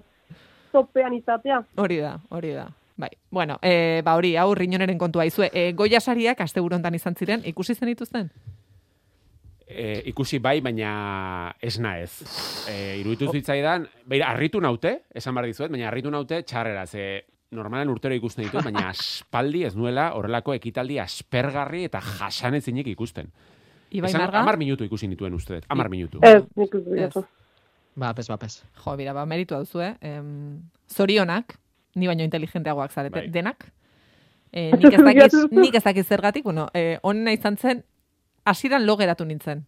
topean 0.72 1.14
izatea. 1.14 1.62
Hori 1.76 1.98
da, 2.00 2.16
hori 2.30 2.54
da. 2.54 2.68
Bai. 2.96 3.08
Bueno, 3.30 3.56
e, 3.62 4.02
ba 4.04 4.14
hori, 4.16 4.34
hau 4.36 4.54
riñoneren 4.54 4.98
kontua 4.98 5.24
izue. 5.26 5.48
E, 5.52 5.72
goia 5.72 5.98
sariak 6.00 6.40
aste 6.44 6.60
hontan 6.60 6.94
izan 6.94 7.14
ziren, 7.16 7.40
ikusi 7.44 7.74
zen 7.74 7.88
dituzten? 7.88 8.28
E, 9.72 10.02
ikusi 10.10 10.38
bai, 10.38 10.60
baina 10.60 11.54
ez. 11.60 11.74
E, 12.68 12.98
iruditu 13.00 13.30
zitzaidan, 13.32 13.86
beira, 14.06 14.30
harritu 14.32 14.60
naute, 14.60 15.02
esan 15.14 15.34
behar 15.34 15.46
dizuet, 15.46 15.70
baina 15.70 15.88
harritu 15.88 16.10
naute 16.10 16.42
txarrera, 16.42 16.86
ze 16.86 17.24
normalan 17.52 17.90
urtero 17.92 18.14
ikusten 18.14 18.44
ditut, 18.44 18.64
baina 18.64 18.88
aspaldi 18.94 19.64
ez 19.64 19.74
nuela 19.76 20.12
horrelako 20.16 20.54
ekitaldi 20.54 20.98
aspergarri 21.02 21.84
eta 21.84 22.00
jasanezinik 22.00 22.86
ikusten. 22.94 23.30
Ibai 23.92 24.08
Esan, 24.08 24.22
Marga? 24.22 24.40
amar 24.40 24.56
minutu 24.56 24.84
ikusi 24.88 25.08
nituen 25.08 25.34
uste 25.36 25.58
dut, 25.58 25.66
amar 25.68 25.90
minutu. 25.92 26.20
Ez, 26.24 26.42
nik 26.56 26.74
ez 26.74 26.86
Ez. 27.08 27.12
dut. 27.14 27.26
Bapes, 27.94 28.28
bapes. 28.28 28.62
Jo, 28.84 28.96
bira, 28.96 29.12
ba, 29.12 29.26
meritu 29.28 29.54
duzu, 29.60 29.82
eh? 29.84 29.94
Em, 30.00 30.62
zorionak, 30.88 31.58
ni 31.94 32.06
baino 32.08 32.24
inteligenteagoak 32.24 32.90
zarete, 32.90 33.18
Bai. 33.18 33.28
denak. 33.28 33.66
E, 34.50 34.70
nik, 34.72 34.94
ez 34.94 35.02
dakiz, 35.04 35.34
nik 35.60 35.74
ez 35.76 35.84
dakiz 35.84 36.06
zergatik, 36.08 36.44
bueno, 36.44 36.70
e, 36.72 36.96
onena 37.02 37.32
izan 37.36 37.58
zen, 37.60 37.84
hasieran 38.44 38.86
lo 38.86 38.96
geratu 38.96 39.24
nintzen. 39.24 39.66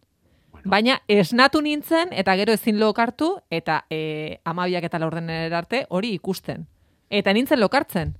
Bueno. 0.51 0.69
Baina 0.69 1.01
esnatu 1.07 1.61
nintzen, 1.61 2.11
eta 2.11 2.35
gero 2.35 2.53
ezin 2.53 2.79
lokartu, 2.79 3.35
eta 3.49 3.85
e, 3.89 4.39
amabiak 4.45 4.83
eta 4.87 4.99
laurdenera 4.99 5.57
arte 5.57 5.85
hori 5.89 6.13
ikusten. 6.15 6.67
Eta 7.09 7.33
nintzen 7.33 7.59
lokartzen. 7.59 8.15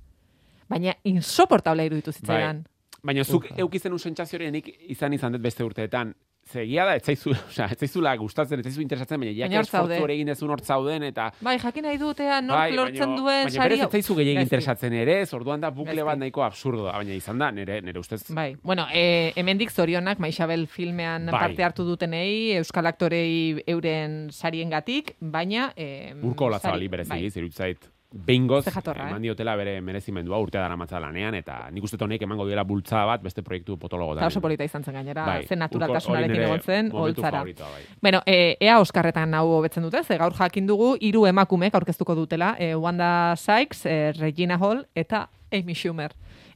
Baina 0.68 0.96
insoportable 1.04 1.86
iruditu 1.86 2.12
zitzaidan. 2.12 2.64
Baina 3.06 3.24
zuk 3.24 3.46
eukizen 3.56 3.92
un 3.92 4.02
sentsazio 4.02 4.38
hori 4.38 4.50
nik 4.50 4.68
izan 4.90 5.12
izan 5.14 5.36
dut 5.36 5.42
beste 5.42 5.64
urteetan. 5.64 6.14
Zegia 6.46 6.84
da, 6.86 6.94
ez 6.94 7.02
zaizu, 7.02 7.32
osea, 7.48 7.66
ez 7.74 7.78
zaizula 7.80 8.12
gustatzen, 8.20 8.60
ez 8.60 8.68
zaizu 8.68 8.82
interesatzen, 8.84 9.18
baina 9.18 9.32
Baina 9.34 9.46
jak 9.48 9.56
hor 9.58 9.66
esfortzu 9.66 10.04
hori 10.04 10.14
egin 10.14 10.30
dezun 10.30 10.52
hor 10.54 10.62
zauden, 10.62 11.06
eta 11.08 11.30
Bai, 11.42 11.56
jakin 11.62 11.86
nahi 11.88 11.98
dutea 11.98 12.38
nork 12.44 12.60
Bai, 12.60 12.76
lortzen 12.78 13.16
duen 13.16 13.48
baina 13.48 13.54
sari 13.56 13.74
berez 13.74 13.88
ez 13.88 13.98
zaizu 13.98 14.18
gehiagin 14.20 14.46
interesatzen 14.46 14.94
ere, 14.94 15.18
ez 15.24 15.32
orduan 15.34 15.64
da 15.64 15.72
bukle 15.74 16.06
bat 16.06 16.20
nahiko 16.20 16.44
absurdo, 16.46 16.86
baina 16.86 17.18
izan 17.18 17.42
da, 17.42 17.50
nire, 17.54 17.80
nire 17.82 18.02
ustez, 18.02 18.22
Bai, 18.36 18.52
bueno, 18.62 18.86
e, 18.94 19.32
hemendik 19.36 19.74
zorionak 19.74 20.22
Maixabel 20.22 20.68
filmean 20.70 21.26
Bai. 21.32 21.40
parte 21.48 21.66
hartu 21.66 21.88
dutenei, 21.88 22.54
euskal 22.60 22.86
aktorei 22.92 23.64
euren 23.66 24.30
sariengatik, 24.30 25.16
baina... 25.18 25.72
E, 25.74 26.14
urko 26.22 26.46
olazabali 26.52 26.86
bai. 26.86 27.00
berezi, 27.00 27.34
zirutzait, 27.34 27.90
behingoz, 28.26 28.64
jatorra, 28.72 29.04
eh? 29.04 29.10
eman 29.10 29.22
diotela 29.22 29.54
bere 29.56 29.80
merezimendua 29.84 30.38
urtea 30.42 30.62
dara 30.62 30.76
matza 30.76 31.00
lanean, 31.00 31.34
eta 31.38 31.58
nik 31.72 31.84
uste 31.84 31.98
honek 32.02 32.22
emango 32.22 32.46
diela 32.48 32.64
bultzada 32.64 33.04
bat 33.12 33.22
beste 33.22 33.42
proiektu 33.42 33.76
potologotan. 33.78 34.22
Eta 34.22 34.30
oso 34.32 34.40
polita 34.40 34.64
izan 34.64 34.84
zen 34.84 34.94
gainera, 34.94 35.26
Bai, 35.26 35.44
zen 35.46 35.58
naturaltasunarekin 35.58 36.42
egon 36.48 36.60
zen, 36.64 36.90
holtzara. 36.92 37.42
bai. 37.44 37.84
Bueno, 38.02 38.22
e, 38.26 38.56
ea 38.60 38.78
Oskarretan 38.80 39.34
hau 39.34 39.46
hobetzen 39.58 39.82
dute, 39.82 40.02
ze 40.04 40.18
gaur 40.18 40.34
jakin 40.34 40.66
dugu 40.66 40.96
hiru 41.00 41.26
emakumek 41.26 41.74
aurkeztuko 41.74 42.14
dutela, 42.14 42.54
e, 42.58 42.74
Wanda 42.74 43.34
Sykes, 43.36 43.86
e, 43.86 44.12
Regina 44.18 44.58
Hall 44.58 44.86
eta 44.94 45.28
Amy 45.52 45.74
Schumer. 45.74 46.12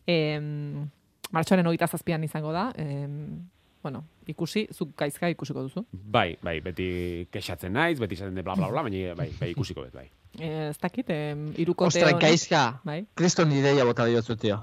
E, 0.07 0.40
martxoaren 1.31 1.66
hogeita 1.66 1.87
zazpian 1.87 2.25
izango 2.25 2.53
da, 2.53 2.70
e, 2.77 3.07
bueno, 3.83 4.05
ikusi, 4.29 4.66
zuk 4.75 4.94
gaizka 4.99 5.29
ikusiko 5.33 5.62
duzu. 5.64 5.85
Bai, 5.92 6.37
bai, 6.42 6.59
beti 6.61 7.27
kexatzen 7.33 7.73
naiz, 7.73 7.99
beti 8.01 8.18
esaten 8.18 8.35
de 8.35 8.42
bla 8.42 8.55
bla 8.59 8.68
bla, 8.68 8.83
baina 8.83 9.14
bai, 9.16 9.31
bai 9.40 9.51
ikusiko 9.55 9.87
dut, 9.87 9.94
bai. 9.94 10.09
E, 10.38 10.69
ez 10.71 10.79
dakit, 10.79 11.11
e, 11.11 11.37
irukote 11.59 11.99
Ostra, 11.99 12.12
gaizka. 12.19 12.81
Bai, 12.85 13.05
Kriston 13.14 13.51
ideia 13.53 13.85
bota 13.85 14.05
diotzu, 14.07 14.37
tio. 14.37 14.62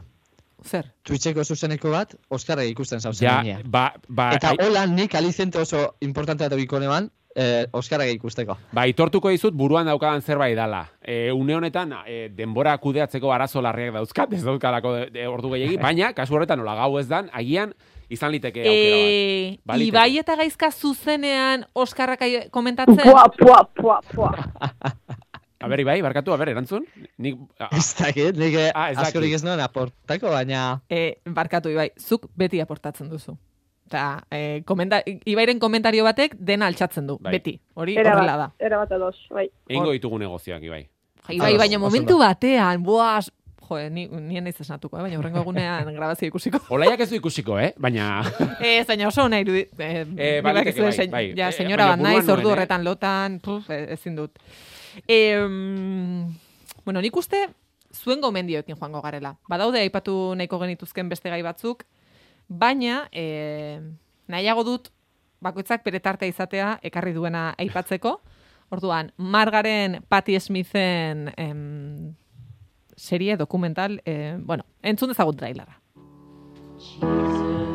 zer? 0.67 0.87
Twitcheko 1.03 1.43
zuzeneko 1.43 1.91
bat, 1.91 2.15
Oskarra 2.29 2.63
ikusten 2.65 2.99
zauzen 2.99 3.27
Ja, 3.27 3.59
ba, 3.63 3.93
ba, 4.07 4.31
Eta 4.35 4.49
ai- 4.49 4.65
hola 4.65 4.85
nik 4.87 5.13
alizente 5.15 5.59
oso 5.59 5.95
importante 6.01 6.43
bat 6.47 6.57
bikone 6.57 6.87
ban, 6.87 7.11
eh, 7.35 7.67
Oskarra 7.71 8.07
ikusteko. 8.09 8.57
Ba, 8.73 8.87
itortuko 8.87 9.29
dizut 9.29 9.53
buruan 9.53 9.85
daukadan 9.85 10.21
zerbait 10.21 10.55
dala. 10.57 10.89
E, 11.01 11.31
une 11.31 11.55
honetan, 11.55 11.93
e, 12.07 12.29
denbora 12.29 12.77
kudeatzeko 12.77 13.31
arazo 13.31 13.61
larriak 13.61 13.93
dauzkat, 13.93 14.33
ez 14.33 14.43
dauzkalako 14.43 14.93
de, 14.93 15.05
de 15.11 15.27
ordu 15.27 15.51
gehiagi, 15.53 15.77
baina, 15.77 16.13
kasu 16.13 16.35
horretan, 16.35 16.59
nola 16.59 16.75
gau 16.75 16.97
ez 16.99 17.07
dan, 17.07 17.29
agian, 17.33 17.73
izan 18.09 18.31
liteke 18.31 18.63
aukera 18.63 19.61
bat. 19.63 19.79
E. 19.79 19.83
Ibai 19.85 20.17
eta 20.17 20.35
gaizka 20.35 20.71
zuzenean 20.71 21.65
Oskarrak 21.73 22.23
komentatzen? 22.51 23.03
Pua, 23.03 23.29
pua, 23.37 23.63
pua, 23.75 24.01
pua. 24.13 24.31
A 25.59 25.67
ber, 25.67 25.79
Ibai, 25.81 26.01
barkatu, 26.05 26.33
a 26.33 26.37
ber, 26.37 26.49
erantzun? 26.53 26.83
Nik, 27.17 27.37
a, 27.59 27.69
Ez 27.75 27.95
dakit, 27.97 28.35
nik 28.37 28.53
eh, 28.53 28.71
Ah, 28.75 28.91
ez 28.91 28.97
askorik 29.01 29.33
ez 29.33 29.43
nuen 29.43 29.59
aportako, 29.63 30.29
baina... 30.29 30.81
E, 30.89 31.17
barkatu 31.33 31.71
Ibai, 31.73 31.89
zuk 31.97 32.27
beti 32.37 32.59
aportatzen 32.61 33.09
duzu. 33.09 33.33
Eta, 33.87 34.03
e, 34.29 34.61
komenta, 34.67 34.99
Ibairen 35.25 35.57
komentario 35.63 36.03
batek 36.05 36.35
dena 36.37 36.67
altxatzen 36.67 37.07
du, 37.07 37.15
Bai. 37.23 37.31
beti. 37.39 37.55
Hori 37.73 37.95
Era 37.97 38.13
horrela 38.13 38.35
da. 38.37 38.47
era 38.59 38.77
bat 38.83 38.91
ados, 38.91 39.15
bai. 39.33 39.47
egingo 39.69 39.95
ditugu 39.95 40.19
negozioak, 40.19 40.61
Ibai. 40.67 40.83
Ibai, 41.29 41.53
baina 41.57 41.79
momentu 41.79 42.19
batean, 42.19 42.83
boaz, 42.83 43.31
jo, 43.67 43.79
ni, 43.89 44.05
nien 44.07 44.43
naiz 44.45 44.59
esnatuko, 44.61 44.99
eh? 44.99 45.07
baina 45.07 45.17
horrengo 45.19 45.41
egunean 45.41 45.89
grabazio 45.95 46.27
ikusiko. 46.29 46.61
Olaiak 46.75 46.99
ez 47.01 47.09
du 47.09 47.17
ikusiko, 47.17 47.57
eh? 47.59 47.71
Baina, 47.79 48.21
Ez, 48.61 48.85
baina 48.91 49.07
oso 49.09 49.25
nahi 49.31 49.41
irudi. 49.47 49.65
Eh, 49.79 50.05
Eh, 50.17 50.41
bai, 50.43 50.53
bai. 51.09 51.25
Ja, 51.35 51.49
Eh, 51.49 51.51
senyora 51.55 51.87
baina 51.89 51.95
bat 51.97 52.05
naiz, 52.11 52.29
ordu 52.29 52.49
eh? 52.49 52.53
horretan 52.53 52.83
lotan, 52.85 53.39
puf, 53.41 53.69
ezin 53.71 54.15
dut. 54.21 54.37
E, 55.07 55.37
bueno, 56.85 57.01
nik 57.01 57.15
uste 57.15 57.47
zuen 57.93 58.21
gomendioekin 58.21 58.77
joango 58.79 59.01
garela. 59.01 59.35
Badaude 59.49 59.81
aipatu 59.83 60.33
nahiko 60.35 60.59
genituzken 60.63 61.09
beste 61.09 61.29
gai 61.29 61.41
batzuk, 61.45 61.83
baina 62.47 63.07
e, 63.11 63.79
nahiago 64.27 64.63
dut 64.67 64.91
bakoitzak 65.43 65.83
bere 65.85 65.99
tartea 65.99 66.31
izatea 66.33 66.77
ekarri 66.83 67.13
duena 67.13 67.53
aipatzeko. 67.57 68.19
Orduan, 68.75 69.13
Margaren 69.15 70.01
Patti 70.09 70.35
Smithen 70.39 71.31
em, 71.37 72.15
serie 72.97 73.37
dokumental, 73.37 74.01
eh, 74.03 74.35
bueno, 74.39 74.65
entzun 74.81 75.13
dezagut 75.13 75.37
trailerra. 75.37 75.79
freedom 76.77 77.66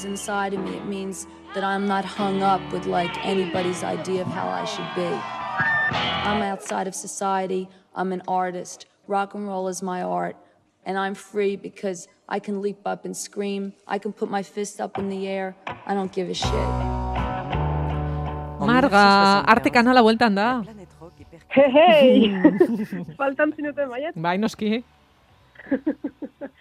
is 0.00 0.04
inside 0.06 0.54
of 0.54 0.60
me. 0.64 0.76
It 0.76 0.86
means 0.86 1.26
that 1.54 1.64
I'm 1.64 1.86
not 1.86 2.04
hung 2.04 2.42
up 2.42 2.62
with 2.72 2.86
like 2.86 3.14
anybody's 3.24 3.82
idea 3.82 4.22
of 4.22 4.28
how 4.28 4.48
I 4.48 4.64
should 4.72 4.90
be. 5.00 5.10
I'm 6.28 6.42
outside 6.42 6.86
of 6.90 6.94
society. 6.94 7.68
I'm 7.94 8.12
an 8.12 8.22
artist. 8.26 8.86
Rock 9.06 9.34
and 9.34 9.46
roll 9.46 9.68
is 9.68 9.82
my 9.82 10.00
art. 10.02 10.36
And 10.86 10.96
I'm 10.96 11.14
free 11.14 11.56
because 11.56 12.08
I 12.28 12.38
can 12.38 12.62
leap 12.62 12.80
up 12.86 13.04
and 13.04 13.14
scream. 13.16 13.72
I 13.86 13.98
can 13.98 14.12
put 14.12 14.30
my 14.30 14.42
fist 14.42 14.80
up 14.80 14.96
in 14.98 15.10
the 15.10 15.28
air. 15.28 15.54
I 15.86 15.92
don't 15.94 16.12
give 16.12 16.28
a 16.30 16.34
shit. 16.34 16.70
Marga, 18.70 19.04
arte 19.52 19.70
kanala 19.76 20.00
bueltan 20.06 20.34
da. 20.34 20.48
Hei, 21.56 21.68
hei! 21.76 22.02
Faltan 23.18 23.52
zinuten 23.56 23.88
baiet. 23.92 24.14
Bai, 24.16 24.36
noski. 24.38 24.82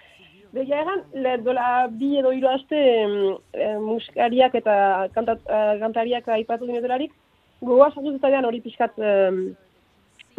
Begia 0.54 0.82
egan, 0.82 1.04
dola 1.46 1.88
bi 1.94 2.16
edo 2.18 2.32
hiru 2.34 2.50
aste 2.50 2.78
em, 2.78 3.16
eh, 3.54 3.76
musikariak 3.78 4.56
eta 4.58 4.76
kantat, 5.14 5.44
eh, 5.46 5.76
kantariak 5.82 6.28
aipatu 6.34 6.66
dinetelarik, 6.66 7.12
gogoa 7.62 7.92
sartu 7.92 8.16
zitaidan 8.16 8.48
hori 8.50 8.62
pixkat 8.64 8.98
em, 8.98 9.38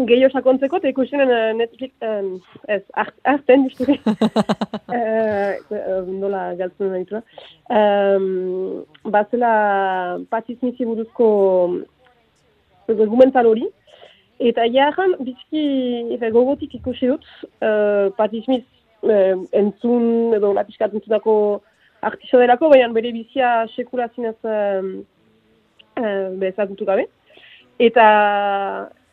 gehiago 0.00 0.32
sakontzeko, 0.34 0.80
eta 0.80 0.90
ikusinen 0.90 1.30
eh, 1.30 1.52
Netflix, 1.60 1.94
em, 2.02 2.32
ez, 2.66 2.82
art- 2.98 3.22
arten, 3.34 3.68
justuki. 3.68 4.00
eh, 4.98 5.60
eh, 5.78 6.02
nola 6.10 6.46
galtzen 6.58 6.90
nahi 6.90 7.06
dut. 7.06 7.36
Um, 7.70 9.10
batzela 9.14 9.52
Patti 10.30 10.58
Smithi 10.58 10.88
buruzko 10.90 11.28
dokumental 12.88 13.46
hori, 13.46 13.68
Eta 14.40 14.64
jarran, 14.72 15.18
bizki 15.20 15.62
efe, 16.14 16.30
gogotik 16.32 16.72
ikusi 16.78 17.10
dut, 17.10 17.26
uh, 17.60 18.08
Patti 18.16 18.40
Uh, 19.00 19.46
entzun 19.56 20.34
edo 20.36 20.52
lapiskat 20.52 20.92
entzunako 20.92 21.34
artiso 22.04 22.40
delako, 22.40 22.68
baina 22.72 22.88
bere 22.92 23.12
bizia 23.16 23.66
sekula 23.74 24.08
zinez 24.14 24.36
uh, 24.44 24.82
bezagutu 26.40 26.84
gabe. 26.88 27.06
Eta 27.80 28.06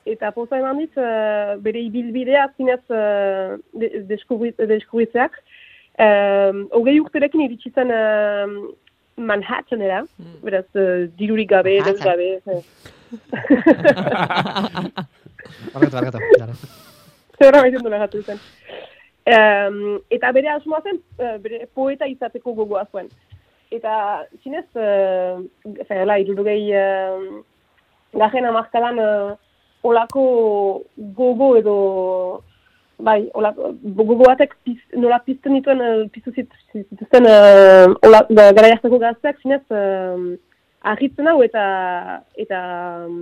eta 0.08 0.32
poza 0.36 0.60
eman 0.60 0.82
dit, 0.84 0.97
uh, 1.00 1.56
bere 1.63 1.80
ibilbidea 1.88 2.47
zinez 2.58 2.82
de, 2.88 3.91
deskubrit, 4.10 4.60
deskubritzeak. 4.60 5.39
Um, 5.97 6.67
Hogei 6.76 7.00
urterekin 7.02 7.41
iritsi 7.47 7.71
zen 7.73 7.89
um, 7.89 8.52
Manhattanera, 9.17 10.04
beraz, 10.43 10.67
uh, 10.78 11.08
dirurik 11.17 11.50
gabe, 11.50 11.80
deus 11.88 12.04
gabe. 12.04 12.36
Barkatu, 15.73 15.95
barkatu. 15.95 16.19
Zerra 17.38 17.62
maiten 17.63 17.82
duela 17.82 18.04
gatu 18.04 18.21
zen. 18.21 18.39
Um, 19.28 19.98
eta 20.13 20.30
bere 20.32 20.48
asmoa 20.54 20.80
zen, 20.86 21.02
eh, 21.20 21.36
bere 21.44 21.66
poeta 21.76 22.08
izateko 22.08 22.54
gogoa 22.56 22.86
zuen. 22.92 23.10
Eta 23.76 24.24
zinez, 24.40 24.63
uh, 24.80 25.42
zela, 25.90 26.16
irurugei 26.24 26.70
uh, 26.72 27.42
gajen 28.16 28.46
amarkadan 28.48 29.00
uh, 29.04 29.34
olako 29.84 30.22
gogo 31.18 31.50
edo, 31.60 31.74
bai, 33.04 33.18
olako, 33.36 33.74
gogo 33.98 34.30
batek 34.30 34.56
piz, 34.63 34.78
nola 34.96 35.20
pizten 35.26 35.58
dituen, 35.58 35.84
uh, 35.84 36.06
piztu 36.13 36.32
zit- 36.32 36.56
zituzten 36.72 37.28
uh, 37.28 37.92
ola, 38.08 38.22
da, 38.30 38.46
gara 38.56 38.70
jarteko 38.78 39.02
gazteak, 39.04 39.42
zinez, 39.44 39.60
uh, 39.76 40.38
ahitzen 40.94 41.28
hau 41.28 41.42
eta, 41.44 41.66
eta, 42.40 42.62
um, 43.10 43.20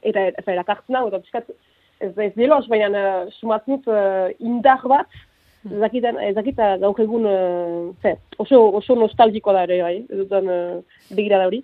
eta, 0.00 0.24
eta, 0.30 0.40
eta 0.40 0.56
erakartzen 0.56 0.96
hau, 0.96 1.04
eta 1.12 1.20
pixkat, 1.26 1.52
ez 2.00 2.14
ez 2.16 2.32
dieloz, 2.40 2.64
baina 2.72 2.88
uh, 2.88 3.28
sumatzen 3.36 3.76
dut 3.76 3.92
uh, 3.92 4.32
indar 4.40 4.88
bat, 4.88 5.20
ez 5.70 6.04
ez 6.04 6.34
dakita 6.34 6.76
gaur 6.78 6.98
egun, 7.00 7.24
uh, 7.26 7.94
ze, 8.02 8.16
oso, 8.38 8.60
oso 8.76 8.94
nostalgikoa 8.94 9.52
da 9.52 9.62
ere, 9.62 9.82
bai, 9.82 9.96
ez 10.10 10.18
dutan 10.18 10.48
uh, 10.48 10.82
begirada 11.14 11.46
hori. 11.46 11.62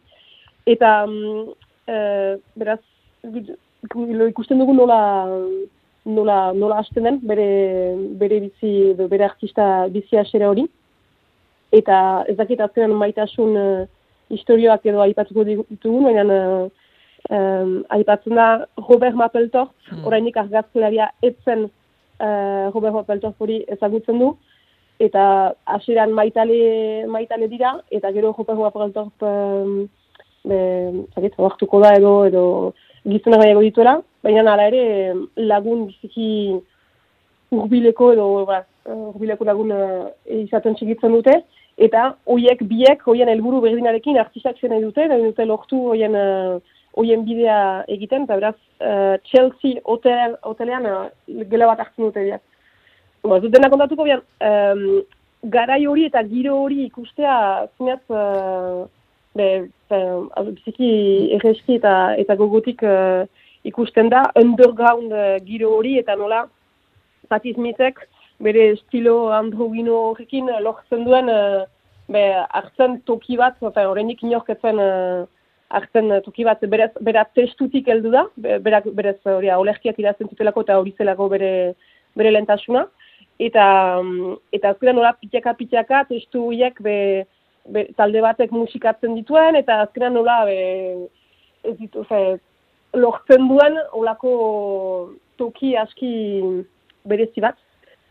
Eta, 0.67 1.05
um, 1.05 1.49
uh, 1.89 2.37
beraz, 2.55 2.79
iku- 3.25 4.29
ikusten 4.29 4.59
dugu 4.59 4.75
nola, 4.75 5.01
nola, 6.05 6.53
nola 6.53 6.79
hasten 6.79 7.05
den, 7.05 7.19
bere, 7.23 7.49
bere 8.21 8.41
bizi, 8.41 8.95
bere 9.09 9.25
artista 9.25 9.89
bizi 9.89 10.17
hasera 10.17 10.49
hori. 10.51 10.69
Eta 11.73 12.25
ez 12.29 12.37
dakit 12.37 12.61
azkenan 12.61 12.95
maitasun 12.97 13.57
uh, 13.57 13.87
historioak 14.31 14.87
edo 14.87 15.01
aipatuko 15.05 15.45
ditugun, 15.45 16.05
baina 16.05 16.25
uh, 16.25 16.69
um, 17.31 17.75
aipatzen 17.91 18.35
da 18.39 18.67
Robert 18.89 19.15
Mapplethorpe, 19.17 19.75
Mm. 19.89 20.05
orainik 20.05 20.37
argazkilaria 20.37 21.07
etzen 21.23 21.71
uh, 22.21 22.71
Robert 22.75 23.35
hori 23.39 23.65
ezagutzen 23.69 24.19
du, 24.19 24.33
eta 24.99 25.55
hasieran 25.67 26.13
maitale, 26.13 27.07
maitale 27.07 27.49
dira, 27.49 27.79
eta 27.91 28.11
gero 28.13 28.35
Robert 28.37 28.59
Mapplethorpe 28.59 29.27
um, 29.27 31.05
zakit, 31.15 31.39
oartuko 31.39 31.81
da 31.81 31.95
edo, 31.99 32.15
edo 32.27 32.45
gizonak 33.07 33.45
gehiago 33.45 33.63
dituela, 33.63 33.99
baina 34.23 34.45
hala 34.53 34.67
ere 34.71 35.15
lagun 35.37 35.87
biziki 35.87 36.59
hurbileko 37.51 38.13
edo 38.13 38.27
ba, 38.49 38.65
hurbileko 38.89 39.47
lagun 39.47 39.73
uh, 39.77 40.09
izaten 40.41 40.75
txikitzen 40.75 41.15
dute, 41.15 41.37
eta 41.79 42.11
hoiek 42.27 42.65
biek, 42.67 43.05
hoien 43.07 43.31
helburu 43.31 43.63
berdinarekin 43.63 44.19
artistak 44.19 44.59
zen 44.59 44.75
dute, 44.83 45.07
nahi 45.07 45.31
dute 45.31 45.47
lortu 45.47 45.85
hoien 45.93 46.19
uh, 46.19 46.59
hoien 46.99 47.25
bidea 47.27 47.85
egiten, 47.95 48.27
eta 48.27 48.39
beraz 48.41 48.57
uh, 48.83 49.17
Chelsea 49.31 49.81
hotel, 49.85 50.35
hotelean 50.43 50.87
uh, 50.91 51.07
gela 51.51 51.71
bat 51.71 51.85
hartzen 51.85 52.09
dute 52.09 52.25
biak. 52.27 52.43
Ba, 53.23 53.39
ez 53.39 53.51
dena 53.55 53.71
kontatuko 53.71 54.07
bian, 54.07 54.23
um, 54.43 54.85
garai 55.55 55.85
hori 55.87 56.07
eta 56.09 56.23
giro 56.27 56.57
hori 56.65 56.85
ikustea 56.89 57.35
zinez, 57.77 58.01
uh, 58.11 58.87
be, 59.39 59.49
uh, 59.95 60.45
biziki 60.51 60.91
erreski 61.39 61.79
eta, 61.79 61.95
eta 62.19 62.37
gogotik 62.39 62.83
uh, 62.83 63.25
ikusten 63.69 64.11
da, 64.11 64.27
underground 64.41 65.15
uh, 65.15 65.37
giro 65.47 65.75
hori 65.79 65.99
eta 66.03 66.17
nola 66.19 66.47
Patti 67.29 67.53
Smithek 67.55 68.01
bere 68.43 68.71
estilo 68.75 69.33
androgino 69.37 69.99
horrekin 70.11 70.51
lortzen 70.65 71.05
duen 71.07 71.31
uh, 71.31 71.67
be, 72.11 72.23
hartzen 72.59 73.01
toki 73.07 73.37
bat, 73.39 73.59
eta 73.63 73.87
horrenik 73.91 74.23
inorketzen 74.25 74.83
uh, 74.83 75.27
hartzen 75.69 76.11
eh, 76.13 76.21
toki 76.25 76.45
bat, 76.49 76.63
berez, 76.71 76.91
bera 77.05 77.25
testutik 77.37 77.89
heldu 77.89 78.13
da, 78.15 78.25
be- 78.37 78.59
berak, 78.65 78.89
berez 78.97 79.19
hori 79.29 79.51
olerkiak 79.53 79.99
idazten 80.01 80.31
zutelako 80.31 80.65
eta 80.67 80.79
hori 80.81 80.95
zelako 80.97 81.29
bere, 81.35 81.53
bere 82.17 82.33
lentasuna. 82.33 82.87
Eta, 83.39 83.65
mm, 84.03 84.35
eta 84.53 84.73
azkenan 84.75 84.99
nola 84.99 85.13
pitaka 85.15 86.05
testu 86.09 86.49
horiek 86.49 86.81
be, 86.83 87.25
be, 87.69 87.87
talde 87.97 88.21
batek 88.25 88.51
musikatzen 88.51 89.15
dituen, 89.15 89.57
eta 89.61 89.83
azkenan 89.85 90.15
nola 90.19 90.41
be, 90.49 90.59
ez 91.65 91.77
ditu, 91.79 92.05
ze, 92.09 92.39
lortzen 92.95 93.47
duen 93.49 93.77
olako 93.93 95.11
toki 95.37 95.77
aski 95.77 96.43
berezi 97.07 97.41
bat, 97.45 97.57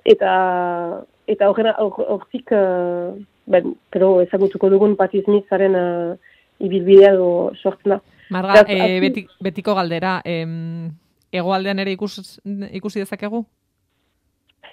eta 0.06 1.04
eta 1.28 1.50
horrena 1.50 1.74
hor- 1.84 2.06
hortik 2.08 2.52
uh, 2.56 3.12
ben, 3.52 3.74
pero 3.92 4.22
ezagutuko 4.24 4.70
dugun 4.72 4.96
Patti 4.96 5.22
Smitharen 5.26 5.76
uh, 5.76 6.16
ibilbidea 6.60 7.14
edo 7.14 7.52
sortzen 7.62 7.92
da. 7.96 8.02
Marga, 8.30 8.54
Beraz, 8.64 8.70
eh, 8.70 8.82
azken- 8.84 9.02
beti, 9.02 9.28
betiko 9.42 9.76
galdera, 9.76 10.22
em, 10.26 10.92
hegoaldean 11.32 11.80
ere 11.80 11.92
ikus, 11.92 12.40
ikusi 12.72 13.00
dezakegu? 13.00 13.46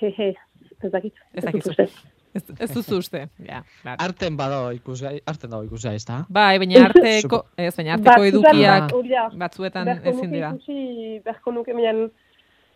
Hehe, 0.01 0.35
ez 0.83 0.91
dakit. 0.93 1.15
Ez 1.35 1.45
uste. 1.55 1.89
Ez, 2.35 2.43
ez 2.59 2.71
duzu 2.75 2.97
uste. 2.99 3.29
Ja, 3.47 3.61
claro. 3.83 3.97
Arten 4.03 4.37
bado 4.37 4.73
ikusgai, 4.75 5.21
arten 5.25 5.51
dago 5.53 5.63
ikusgai, 5.69 5.95
ez 6.01 6.05
da? 6.05 6.25
Bai, 6.29 6.59
baina 6.59 6.81
arteko, 6.89 7.45
ez, 7.57 7.77
baina 7.77 7.95
arteko 7.95 8.25
edukiak 8.27 8.91
batzuetan 9.39 9.93
ezin 10.03 10.33
dira. 10.35 10.51
Ikusi, 10.57 11.21
beharko 11.25 11.53
nuke, 11.55 11.73
baina 11.79 12.09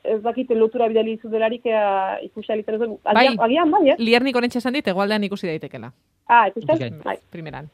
ez 0.05 0.21
dakit 0.23 0.51
lotura 0.55 0.87
bidali 0.89 1.17
izu 1.19 1.29
delarik 1.29 1.67
ea 1.67 2.21
ikusi 2.23 2.53
alitzen 2.55 2.79
ez 2.79 2.81
dut. 2.85 3.03
Bai. 3.03 3.27
Agian, 3.35 3.71
bai, 3.75 3.83
eh? 3.91 3.97
Liernik 3.99 4.37
onetxe 4.39 4.63
esan 4.63 4.79
dit, 4.79 4.87
hegoaldean 4.87 5.25
ikusi 5.27 5.51
daitekela. 5.51 5.91
Ah, 6.29 6.47
ikusten? 6.53 7.01
Bai. 7.03 7.17
primeran. 7.35 7.67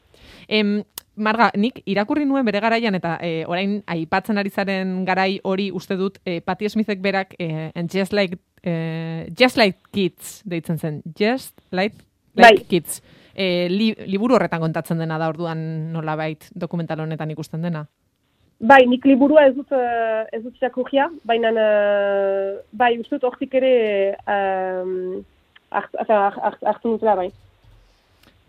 Em, 0.47 0.79
Marga, 1.15 1.49
nik 1.55 1.79
irakurri 1.87 2.25
nuen 2.27 2.45
bere 2.45 2.59
garaian 2.59 2.95
eta 2.97 3.15
e, 3.23 3.45
orain 3.47 3.77
aipatzen 3.87 4.37
ari 4.37 4.49
zaren 4.49 5.05
garai 5.07 5.39
hori 5.43 5.69
uste 5.71 5.95
dut 5.95 6.19
e, 6.25 6.41
Patti 6.41 6.67
Smithek 6.69 6.99
berak 7.01 7.35
e, 7.39 7.71
and 7.73 7.89
just 7.89 8.11
like 8.13 8.37
e, 8.63 9.29
just 9.31 9.57
like 9.57 9.79
kids 9.91 10.41
deitzen 10.43 10.77
zen. 10.77 11.01
Just 11.15 11.55
like, 11.71 11.95
like 12.35 12.59
Bai. 12.59 12.65
kids. 12.67 13.01
E, 13.35 13.67
li, 13.69 13.93
liburu 14.07 14.35
horretan 14.35 14.59
kontatzen 14.63 14.99
dena 14.99 15.17
da 15.19 15.29
orduan 15.31 15.93
nolabait 15.93 16.49
dokumental 16.53 16.99
honetan 17.03 17.31
ikusten 17.31 17.61
dena. 17.61 17.85
Bai, 18.59 18.85
nik 18.87 19.03
liburua 19.05 19.47
ez 19.49 19.55
dut, 19.55 19.71
eh, 19.75 20.23
ez 20.31 20.41
dut 20.43 20.55
irakurria, 20.61 21.09
baina 21.27 21.51
eh, 21.51 22.53
bai, 22.71 22.93
uste 23.01 23.17
dut 23.17 23.25
hortik 23.27 23.53
ere 23.59 24.15
um, 24.31 25.25
hart- 25.75 25.97
hart- 25.99 26.39
hart- 26.39 26.63
hartzen 26.63 26.93
dutela, 26.95 27.17
bai. 27.19 27.27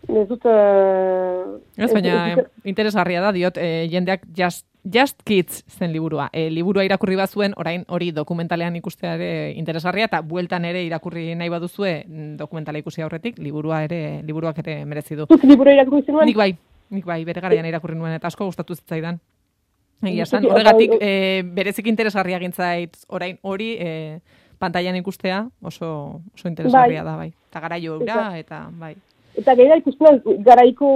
Ez 0.07 0.29
dut... 0.29 0.45
Uh, 0.45 1.59
Ez, 1.77 1.91
baina 1.93 2.15
em, 2.33 2.43
interesgarria 2.65 3.21
da, 3.25 3.33
diot, 3.35 3.59
e, 3.59 3.87
jendeak 3.91 4.23
just, 4.37 4.67
just 4.85 5.19
Kids 5.27 5.65
zen 5.67 5.93
liburua. 5.93 6.29
E, 6.33 6.47
liburua 6.51 6.85
irakurri 6.87 7.17
bazuen, 7.19 7.57
orain 7.59 7.85
hori 7.89 8.13
dokumentalean 8.15 8.77
ikustea 8.79 9.17
ere 9.19 9.31
interesgarria, 9.59 10.07
eta 10.07 10.23
bueltan 10.23 10.65
ere 10.69 10.85
irakurri 10.87 11.35
nahi 11.35 11.51
baduzue 11.53 11.93
mm, 12.07 12.37
dokumentala 12.39 12.81
ikusi 12.81 13.03
aurretik, 13.03 13.41
liburua 13.43 13.83
ere, 13.89 14.21
liburuak 14.27 14.61
ere 14.63 14.79
merezi 14.87 15.19
du. 15.19 15.27
Zuk 15.27 15.45
liburu 15.45 15.75
irakurri 15.75 16.07
zenuen? 16.07 16.31
Nik 16.31 16.39
bai, 16.39 16.53
nik 16.95 17.09
bai, 17.09 17.25
bere 17.27 17.43
garaian 17.43 17.67
irakurri 17.67 17.99
nuen, 17.99 18.15
eta 18.17 18.31
asko 18.31 18.47
gustatu 18.47 18.79
zitzaidan. 18.79 19.19
Egia 20.05 20.27
esan, 20.29 20.45
bai, 20.45 20.53
horregatik 20.53 20.97
bai. 20.97 21.01
e, 21.03 21.43
berezik 21.57 21.87
interesgarria 21.91 22.39
gintzait 22.39 22.97
orain 23.09 23.41
hori 23.43 23.75
e, 23.81 23.91
pantailan 24.61 24.97
ikustea 25.01 25.47
oso, 25.63 26.23
oso 26.35 26.49
interesgarria 26.49 27.03
Bai. 27.03 27.11
da, 27.11 27.17
bai. 27.17 27.31
Eta 27.51 27.61
garaio 27.65 27.99
eura, 27.99 28.23
eta 28.39 28.67
bai. 28.77 28.95
Eta 29.37 29.55
gaira 29.55 29.77
ikusten 29.77 30.21
garaiko 30.45 30.91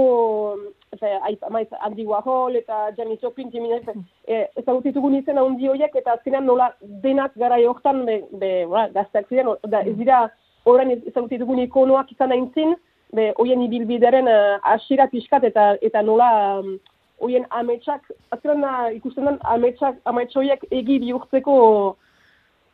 maiz, 1.49 1.67
Andy 1.79 2.05
Warhol 2.05 2.55
eta 2.55 2.89
Janis 2.97 3.21
Joplin, 3.21 3.51
Jimmy 3.51 3.71
Hendrix, 3.71 3.99
e, 4.27 4.47
ezagut 4.57 4.83
ditugun 4.83 5.15
izen 5.15 5.37
handi 5.37 5.69
horiek, 5.69 5.95
eta 5.95 6.17
azkenan 6.17 6.45
nola 6.45 6.71
denak 7.03 7.35
gara 7.37 7.59
hortan 7.61 8.05
be, 8.05 8.21
be, 8.41 8.51
ba, 8.67 8.87
gazteak 8.93 9.29
ziren, 9.29 9.53
da, 9.69 9.83
ez 9.85 9.95
dira 9.97 10.25
orain 10.65 10.91
ezagut 10.97 11.29
ditugun 11.29 11.61
ikonoak 11.63 12.11
izan 12.11 12.33
aintzin, 12.35 12.75
be, 13.13 13.31
hoien 13.37 13.61
ibilbideren 13.61 14.27
uh, 14.27 14.57
asira 14.73 15.07
pixkat 15.11 15.45
eta, 15.47 15.75
eta 15.81 16.01
nola 16.01 16.31
um, 16.59 16.75
hoien 17.21 17.45
ametsak, 17.49 18.11
azkenan 18.31 18.65
da, 18.65 18.75
ikusten 18.97 19.29
den 19.29 19.39
ametsak, 19.53 20.01
amets 20.09 20.35
horiek 20.35 20.65
egi 20.71 20.99
bihurtzeko 21.05 21.55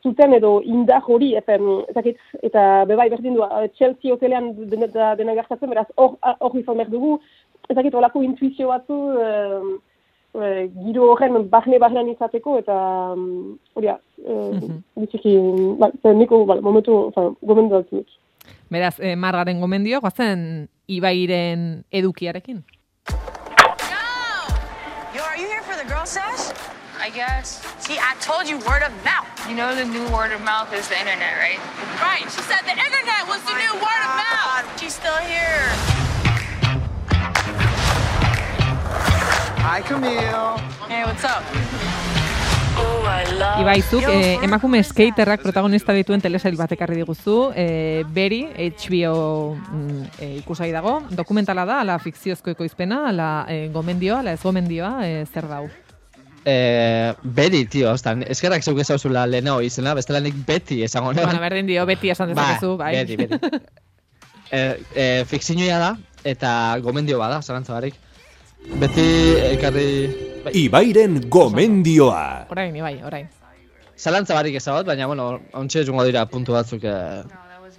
zuten 0.03 0.33
edo 0.38 0.62
indar 0.65 1.03
hori, 1.07 1.33
efen, 1.39 1.65
ezakit, 1.91 2.19
eta 2.45 2.86
bebai 2.89 3.10
berdin 3.10 3.36
du, 3.38 3.43
Chelsea 3.77 4.13
hotelean 4.13 4.53
dena, 4.69 5.13
dena 5.19 5.36
gertatzen, 5.39 5.69
beraz, 5.73 5.88
hor 5.95 6.17
hor 6.21 6.57
izan 6.60 6.79
behar 6.79 6.91
dugu, 6.93 7.17
ezakit, 7.69 7.95
olako 7.97 8.23
intuizio 8.23 8.69
batzu, 8.71 8.99
eh, 9.23 9.73
eh, 10.38 10.63
giro 10.86 11.12
horren 11.12 11.49
barne-barnean 11.49 12.13
izateko, 12.13 12.57
eta 12.62 12.77
mm, 13.15 13.57
hori, 13.75 13.91
eh, 13.91 14.71
bitxiki, 15.01 15.36
ba, 15.81 15.91
ze 16.01 16.13
niko, 16.13 16.45
ba, 16.45 16.62
momentu, 16.62 17.12
gomendu. 17.41 17.83
Beraz, 18.69 18.97
eh, 18.99 19.15
margaren 19.15 19.62
gomendio, 19.62 20.01
guazen 20.01 20.67
Ibairen 20.88 21.83
edukiarekin. 21.91 22.63
Yo, 25.15 25.23
are 25.23 25.38
you 25.38 25.47
here 25.47 25.63
for 25.63 25.75
the 25.75 25.88
girl 25.88 26.05
sesh? 26.05 26.53
I 26.99 27.10
guess. 27.10 27.62
See, 27.79 27.97
I 27.99 28.15
told 28.19 28.49
you 28.49 28.57
word 28.60 28.83
of 28.83 28.91
mouth. 29.03 29.27
You 29.47 29.55
know 29.55 29.75
the 29.75 29.86
new 29.86 30.03
word 30.10 30.31
of 30.31 30.41
mouth 30.41 30.73
is 30.73 30.88
the 30.88 30.99
internet, 30.99 31.38
right? 31.38 31.60
Right. 32.01 32.23
She 32.23 32.41
said 32.49 32.62
the 32.65 32.77
internet 32.77 33.27
was 33.27 33.41
the 33.43 33.53
new 33.53 33.73
word 33.73 34.01
of 34.01 34.12
mouth. 34.17 34.65
She's 34.79 34.95
still 34.95 35.17
here. 35.17 35.69
Hi, 39.62 39.81
Camille. 39.81 40.57
Hey, 40.88 41.03
what's 41.05 41.23
up? 41.23 41.43
Ibaizuk, 43.57 44.03
eh, 44.03 44.38
emakume 44.43 44.83
skaterrak 44.83 45.41
protagonista 45.41 45.95
dituen 45.97 46.21
telesail 46.21 46.57
bat 46.60 46.71
ekarri 46.75 46.99
diguzu, 46.99 47.51
eh, 47.55 48.03
Beri, 48.05 48.43
HBO 48.53 49.55
mm, 49.55 50.03
eh, 50.19 50.36
ikusai 50.43 50.69
dago, 50.75 50.99
dokumentala 51.10 51.65
da, 51.65 51.81
ala 51.81 51.97
fikziozko 51.97 52.53
ekoizpena, 52.53 53.07
ala 53.10 53.31
eh, 53.49 53.67
gomendioa, 53.73 54.19
ala 54.21 54.38
ez 54.38 54.43
gomendioa, 54.43 54.93
eh, 55.07 55.25
zer 55.25 55.49
dau. 55.49 55.65
Eh, 56.47 57.13
beri, 57.36 57.65
tio, 57.67 57.89
ostan, 57.91 58.21
eskerrak 58.31 58.63
zeuk 58.63 58.77
ezauzula 58.79 59.25
lehenago 59.27 59.60
izena, 59.65 59.91
bestela 59.97 60.21
nik 60.23 60.36
beti 60.47 60.77
esango 60.86 61.12
nuen. 61.12 61.25
Bueno, 61.27 61.41
berdin 61.43 61.67
dio, 61.67 61.83
beti 61.89 62.13
esan 62.13 62.31
dezakezu, 62.31 62.69
bai. 62.79 62.93
Beti, 63.01 63.17
beti. 63.19 63.39
eh, 64.55 64.77
eh, 64.95 65.25
fikzinoia 65.27 65.79
da, 65.81 65.89
eta 66.23 66.51
gomendio 66.86 67.19
bada, 67.19 67.41
zarantza 67.41 67.75
barik. 67.75 67.97
Beti 68.79 69.07
ekarri... 69.49 69.89
Bai, 70.45 70.53
Ibairen 70.62 71.19
gomendioa. 71.27 72.23
Orain, 72.55 72.79
Ibai, 72.79 72.95
orain. 73.03 73.27
zalantza 73.97 74.38
barik 74.38 74.55
ezagot, 74.55 74.88
baina, 74.88 75.10
bueno, 75.10 75.27
ontxe 75.57 75.83
jungo 75.83 76.07
dira 76.07 76.23
puntu 76.31 76.55
batzuk, 76.55 76.88
eh, 76.88 77.23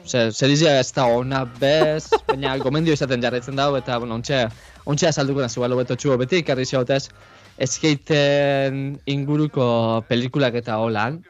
Ze, 0.09 0.31
serizia 0.33 0.79
ez 0.81 0.93
da 0.97 1.05
ona 1.13 1.43
bez, 1.61 2.09
baina 2.29 2.55
gomendio 2.61 2.95
izaten 2.97 3.21
jarraitzen 3.25 3.57
dago, 3.59 3.77
eta, 3.81 3.99
bueno, 4.01 4.17
ontxe, 4.21 4.45
ontxe 4.89 5.09
azalduko 5.09 5.43
nazu, 5.45 5.61
balo 5.61 5.77
beto 5.81 5.97
txugo 5.97 6.17
beti, 6.21 6.41
ikarri 6.45 6.65
xautez, 6.69 7.09
skaten 7.67 8.99
inguruko 9.07 10.05
pelikulak 10.09 10.55
eta 10.61 10.79
holan, 10.79 11.23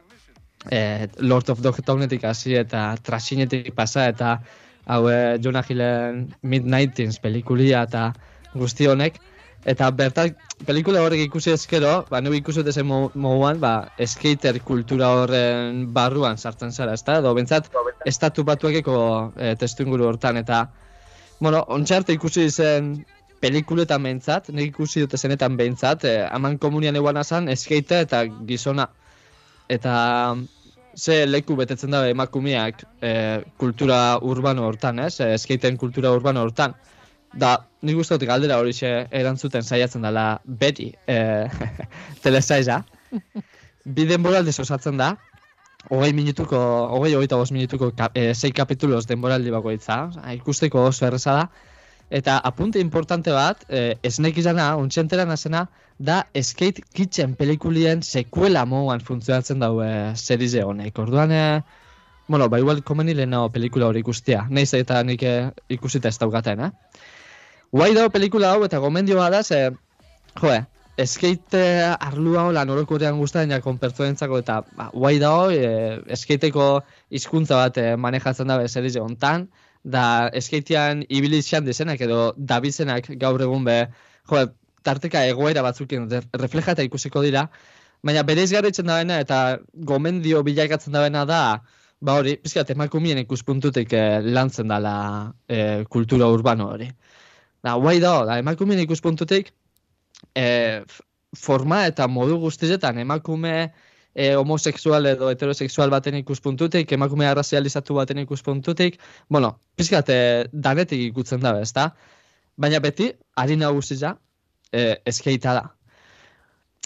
eh, 0.71 1.07
Lord 1.19 1.49
of 1.49 1.61
Dogtownetik 1.61 2.23
hasi 2.23 2.55
eta 2.59 2.95
Trashinetik 3.03 3.73
pasa 3.75 4.07
eta 4.09 4.39
hau 4.85 5.07
eh, 5.09 5.37
Jonah 5.41 5.63
Hillen 5.63 6.27
Mid-19s 6.43 7.21
pelikulia 7.21 7.83
eta 7.87 8.13
guzti 8.53 8.87
honek. 8.87 9.19
Eta 9.67 9.89
bertan, 9.91 10.31
pelikula 10.63 11.01
horrek 11.03 11.25
ikusi 11.25 11.51
ezkero, 11.51 12.05
ba, 12.09 12.21
nu 12.23 12.31
ikusi 12.31 12.61
dut 12.61 12.69
ezen 12.71 12.85
mo- 12.87 13.11
moduan, 13.13 13.59
ba, 13.59 13.89
skater 14.07 14.55
kultura 14.63 15.09
horren 15.11 15.81
barruan 15.93 16.39
sartzen 16.39 16.71
zara, 16.71 16.93
ezta? 16.95 17.17
Edo, 17.19 17.33
bentsat, 17.35 17.67
estatu 18.07 18.45
batuekeko 18.47 18.95
e, 19.35 19.55
testu 19.59 19.83
inguru 19.83 20.07
hortan, 20.07 20.39
eta, 20.39 20.61
bueno, 21.41 21.65
ontxarte 21.75 22.15
ikusi 22.15 22.47
zen 22.49 22.93
pelikuletan 23.41 24.03
behintzat, 24.03 24.49
nik 24.55 24.73
ikusi 24.73 25.05
dute 25.05 25.17
zenetan 25.17 25.57
behintzat, 25.59 26.05
e, 26.05 26.15
aman 26.27 26.57
komunian 26.57 26.95
eguan 26.99 27.17
azan, 27.17 27.49
skate 27.55 28.03
eta 28.05 28.23
gizona. 28.47 28.89
Eta 29.69 29.93
ze 30.99 31.25
leku 31.27 31.55
betetzen 31.55 31.91
dabe 31.91 32.11
emakumeak 32.11 32.83
e, 33.01 33.11
kultura 33.57 34.19
urbano 34.21 34.65
hortan, 34.67 34.99
ez? 34.99 35.19
E, 35.19 35.37
skaten 35.37 35.77
kultura 35.77 36.11
urbano 36.15 36.43
hortan. 36.43 36.75
Da, 37.39 37.55
nik 37.85 37.97
uste 38.01 38.17
galdera 38.25 38.57
hori 38.57 38.73
erantzuten 38.81 39.63
saiatzen 39.63 40.01
dela 40.01 40.41
beti 40.45 40.91
e, 41.07 41.17
telesaiza. 42.23 42.83
Bi 43.85 44.05
denboraldi 44.09 44.53
osatzen 44.65 44.97
da, 44.97 45.13
hogei 45.87 46.11
minutuko, 46.13 46.59
hogei 46.97 47.13
hogeita 47.15 47.37
bost 47.37 47.53
minutuko 47.55 47.91
ka, 47.95 48.09
e, 48.13 48.33
sei 48.33 48.51
kapitulos 48.51 49.05
denboraldi 49.07 49.51
bakoitza, 49.51 50.09
ikusteko 50.35 50.89
oso 50.89 51.05
erreza 51.07 51.37
da. 51.37 51.47
Eta 52.09 52.39
apunte 52.39 52.79
importante 52.81 53.31
bat, 53.31 53.61
e, 53.69 53.95
esnek 54.03 54.39
izana, 54.41 54.71
untxentera 54.81 55.25
nazena, 55.29 55.67
da 55.99 56.23
Skate 56.33 56.81
Kitchen 56.95 57.35
pelikulien 57.35 58.01
sekuela 58.01 58.63
moduan 58.65 59.03
funtzionatzen 59.05 59.59
dau 59.61 59.75
e, 59.83 59.91
serize 60.15 60.63
honek. 60.65 60.97
Orduan, 60.97 61.31
e, 61.31 61.61
bueno, 62.27 62.49
ba 62.49 62.59
igual 62.59 62.81
komeni 62.83 63.13
lehenago 63.13 63.51
pelikula 63.53 63.91
hori 63.91 64.01
ikustea. 64.01 64.47
Naiz 64.49 64.73
eta 64.73 65.03
nik 65.03 65.23
e, 65.23 65.35
ikusita 65.77 66.09
ez 66.09 66.17
daugaten, 66.17 66.65
eh? 66.65 66.71
Guai 67.69 67.93
dago 67.93 68.09
pelikula 68.09 68.55
hau 68.55 68.65
eta 68.65 68.81
gomendio 68.81 69.19
bada, 69.19 69.43
ze, 69.43 69.69
joe, 70.41 70.59
skate 71.05 71.63
arlua 71.99 72.47
hola 72.49 72.65
norokorean 72.65 73.19
guztaren 73.21 73.53
jakon 73.53 73.77
pertsonentzako 73.77 74.39
eta 74.41 74.61
ba, 74.75 74.89
guai 74.93 75.19
dago, 75.21 75.51
e, 75.53 76.15
skateko 76.17 76.69
hizkuntza 77.13 77.59
bat 77.59 77.77
e, 77.77 77.89
manejatzen 77.95 78.49
dabe 78.49 78.67
serize 78.67 78.99
hontan, 78.99 79.45
da 79.83 80.29
skatean 80.41 81.03
ibilitzean 81.09 81.65
desenak 81.65 82.01
edo 82.01 82.33
dabizenak 82.37 83.09
gaur 83.19 83.41
egun 83.41 83.63
be, 83.67 83.79
jo, 84.29 84.45
tarteka 84.83 85.25
egoera 85.27 85.63
batzukin 85.63 86.09
re- 86.11 86.23
reflejata 86.41 86.83
ikusiko 86.83 87.21
dira, 87.23 87.47
baina 88.03 88.23
berez 88.23 88.49
garritzen 88.51 88.87
dabeena 88.87 89.19
eta 89.23 89.59
gomendio 89.73 90.43
bilakatzen 90.43 90.95
dabeena 90.95 91.25
da, 91.25 91.41
ba 92.01 92.15
hori, 92.19 92.37
pizkat 92.43 92.69
emakumien 92.75 93.19
ikuspuntutik 93.19 93.93
eh, 93.93 94.19
lantzen 94.23 94.71
dala 94.71 94.95
eh, 95.47 95.83
kultura 95.89 96.29
urbano 96.31 96.69
hori. 96.73 96.89
Da, 97.63 97.75
guai 97.75 97.99
da, 97.99 98.13
da 98.25 98.37
emakumien 98.39 98.79
ikuspuntutik, 98.85 99.51
eh, 100.35 100.83
forma 101.35 101.85
eta 101.87 102.07
modu 102.07 102.39
guztietan 102.39 102.97
emakume 103.03 103.71
e, 104.19 104.35
homosexual 104.35 105.05
edo 105.07 105.29
heterosexual 105.31 105.91
baten 105.93 106.17
ikuspuntutik, 106.19 106.91
emakume 106.91 107.27
arrazializatu 107.29 107.95
baten 107.95 108.19
ikuspuntutik, 108.25 108.97
bueno, 109.31 109.53
pizkat 109.79 110.11
e, 110.11 110.19
danetik 110.51 111.05
ikutzen 111.05 111.39
dabe, 111.45 111.63
ezta? 111.63 111.93
Baina 112.59 112.81
beti, 112.83 113.13
ari 113.39 113.55
nagusia, 113.55 114.17
e, 114.75 114.99
eskeita 115.07 115.55
da. 115.55 115.63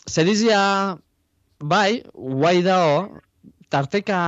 Zerizia, 0.06 0.60
bai, 1.74 2.04
guai 2.13 2.60
dao, 2.62 3.24
tarteka 3.74 4.19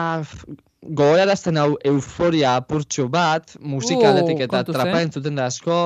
gogorarazten 0.82 1.62
hau 1.62 1.76
euforia 1.86 2.56
apurtxu 2.64 3.06
bat, 3.14 3.54
musikaletik 3.60 4.42
Uh, 4.42 4.48
eta 4.48 4.64
kontuz, 4.64 4.78
trapa 4.80 5.06
entzuten 5.06 5.38
da 5.38 5.46
asko, 5.54 5.78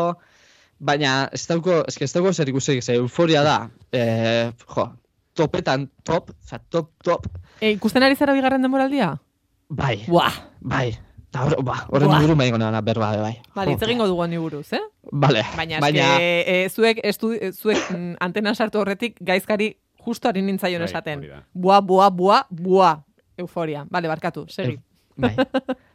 baina 0.80 1.20
ez 1.36 1.44
dauko, 1.52 1.84
ez 1.84 2.00
ez 2.00 2.12
dauko 2.16 2.32
zer 2.32 2.56
ikusi, 2.56 2.80
ze 2.82 2.96
euforia 2.96 3.44
da, 3.44 3.60
e, 3.92 4.04
jo, 4.72 4.88
topetan 5.34 5.90
top, 6.04 6.32
oza, 6.44 6.60
top, 6.70 6.92
top, 7.04 7.28
E, 7.62 7.72
ikusten 7.76 8.04
ari 8.04 8.16
zara 8.16 8.34
bigarren 8.34 8.62
denboraldia? 8.62 9.18
bai, 9.70 10.04
Buah! 10.08 10.34
bai, 10.62 10.98
eta 11.30 11.44
hor, 11.46 11.64
ba, 11.64 11.86
horren 11.90 12.12
inguru 12.18 12.36
maiko 12.36 12.58
nana 12.58 12.82
berba, 12.82 13.12
bai. 13.22 13.36
Bale, 13.56 13.74
hitz 13.76 13.84
egingo 13.84 14.08
dugu 14.08 14.26
buruz, 14.42 14.74
eh? 14.74 14.82
Vale, 15.12 15.44
Baina, 15.58 15.80
baina, 15.80 16.16
eske, 16.16 16.66
e, 16.66 16.70
zuek, 16.70 17.00
estu, 17.04 17.34
zuek 17.54 17.78
mm, 17.92 18.16
antena 18.20 18.56
sartu 18.56 18.80
horretik 18.80 19.20
gaizkari 19.22 19.76
justo 20.06 20.30
ari 20.30 20.42
nintzaion 20.42 20.80
Bai, 20.82 20.88
esaten. 20.90 21.22
da. 21.22 21.44
Bua, 21.54 21.82
bua, 21.82 22.10
bua, 22.10 22.46
bua. 22.50 23.04
Euforia. 23.38 23.86
Bale, 23.90 24.08
barkatu, 24.08 24.46
segi. 24.50 24.80
bai. 25.18 25.36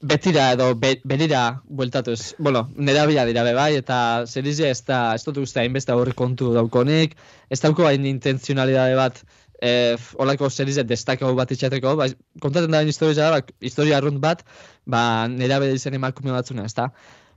Betira 0.00 0.52
edo 0.54 0.74
be, 0.80 0.94
berira 1.04 1.60
bueltatuz. 1.68 2.34
Bueno, 2.38 2.70
nera 2.76 3.04
bila 3.06 3.26
dira 3.28 3.42
be 3.44 3.52
bai, 3.52 3.74
eta 3.76 4.24
zerizia 4.26 4.70
ez 4.72 4.80
da, 4.88 5.00
ez 5.14 5.24
dut 5.26 5.36
uste 5.42 5.60
hainbeste 5.60 5.92
horri 5.92 6.14
kontu 6.16 6.54
daukonik, 6.54 7.18
ez 7.52 7.58
dauko 7.60 7.84
hain 7.84 8.06
intenzionalidade 8.08 8.94
bat, 8.96 9.20
eh, 9.60 9.98
f- 9.98 10.14
holako 10.16 10.48
zerizia 10.48 10.86
destakau 10.88 11.34
bat 11.36 11.52
itxateko, 11.52 11.92
bai, 12.00 12.08
kontaten 12.40 12.72
da 12.72 12.80
historia 12.80 13.18
da, 13.20 13.30
ba, 13.36 13.42
historia 13.60 13.98
arrunt 14.00 14.22
bat, 14.24 14.40
ba, 14.88 15.02
nera 15.28 15.60
bera 15.60 15.76
izen 15.76 15.98
emakume 16.00 16.32
batzuna, 16.32 16.64
ez 16.64 16.72
da. 16.80 16.88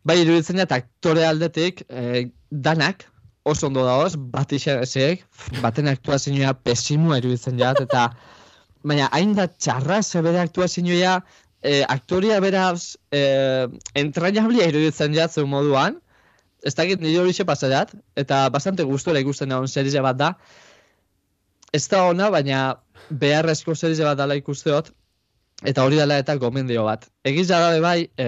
Bai, 0.08 0.22
iruditzen 0.24 0.56
da, 0.64 0.70
aktore 0.80 1.28
aldetik, 1.28 1.84
eh, 1.90 2.30
danak, 2.50 3.10
oso 3.44 3.68
ondo 3.68 3.84
daoz, 3.84 4.16
bat 4.16 4.56
izek, 4.56 5.26
baten 5.60 5.92
aktuazioa 5.92 6.56
pesimua 6.64 7.20
iruditzen 7.20 7.60
jat, 7.60 7.84
eta 7.84 8.08
baina 8.84 9.10
hain 9.16 9.36
da 9.36 9.48
txarra 9.52 10.02
ze 10.04 10.22
bere 10.24 10.40
aktuazioa 10.40 11.18
eh, 11.64 11.84
aktoria 11.88 12.40
beraz 12.44 12.98
eh, 13.12 13.68
entrañablia 13.96 14.68
iruditzen 14.68 15.16
jatzu 15.16 15.46
moduan, 15.48 16.00
ez 16.64 16.76
dakit 16.76 17.02
nire 17.02 17.20
hori 17.24 17.46
pasadat, 17.46 17.94
eta 18.16 18.50
bastante 18.50 18.84
gustora 18.84 19.20
ikusten 19.20 19.52
egon 19.52 19.68
serize 19.68 20.02
bat 20.02 20.18
da. 20.18 20.34
Ez 21.74 21.88
da 21.90 22.04
ona, 22.08 22.30
baina 22.30 22.76
beharrezko 23.10 23.76
serize 23.76 24.04
bat 24.04 24.18
dala 24.18 24.36
ikusteot, 24.40 24.92
eta 25.64 25.84
hori 25.84 26.00
dela 26.00 26.18
eta 26.22 26.36
gomendio 26.36 26.86
bat. 26.86 27.08
Egiz 27.24 27.48
da 27.50 27.72
be 27.72 27.82
bai, 27.84 28.08
e, 28.18 28.28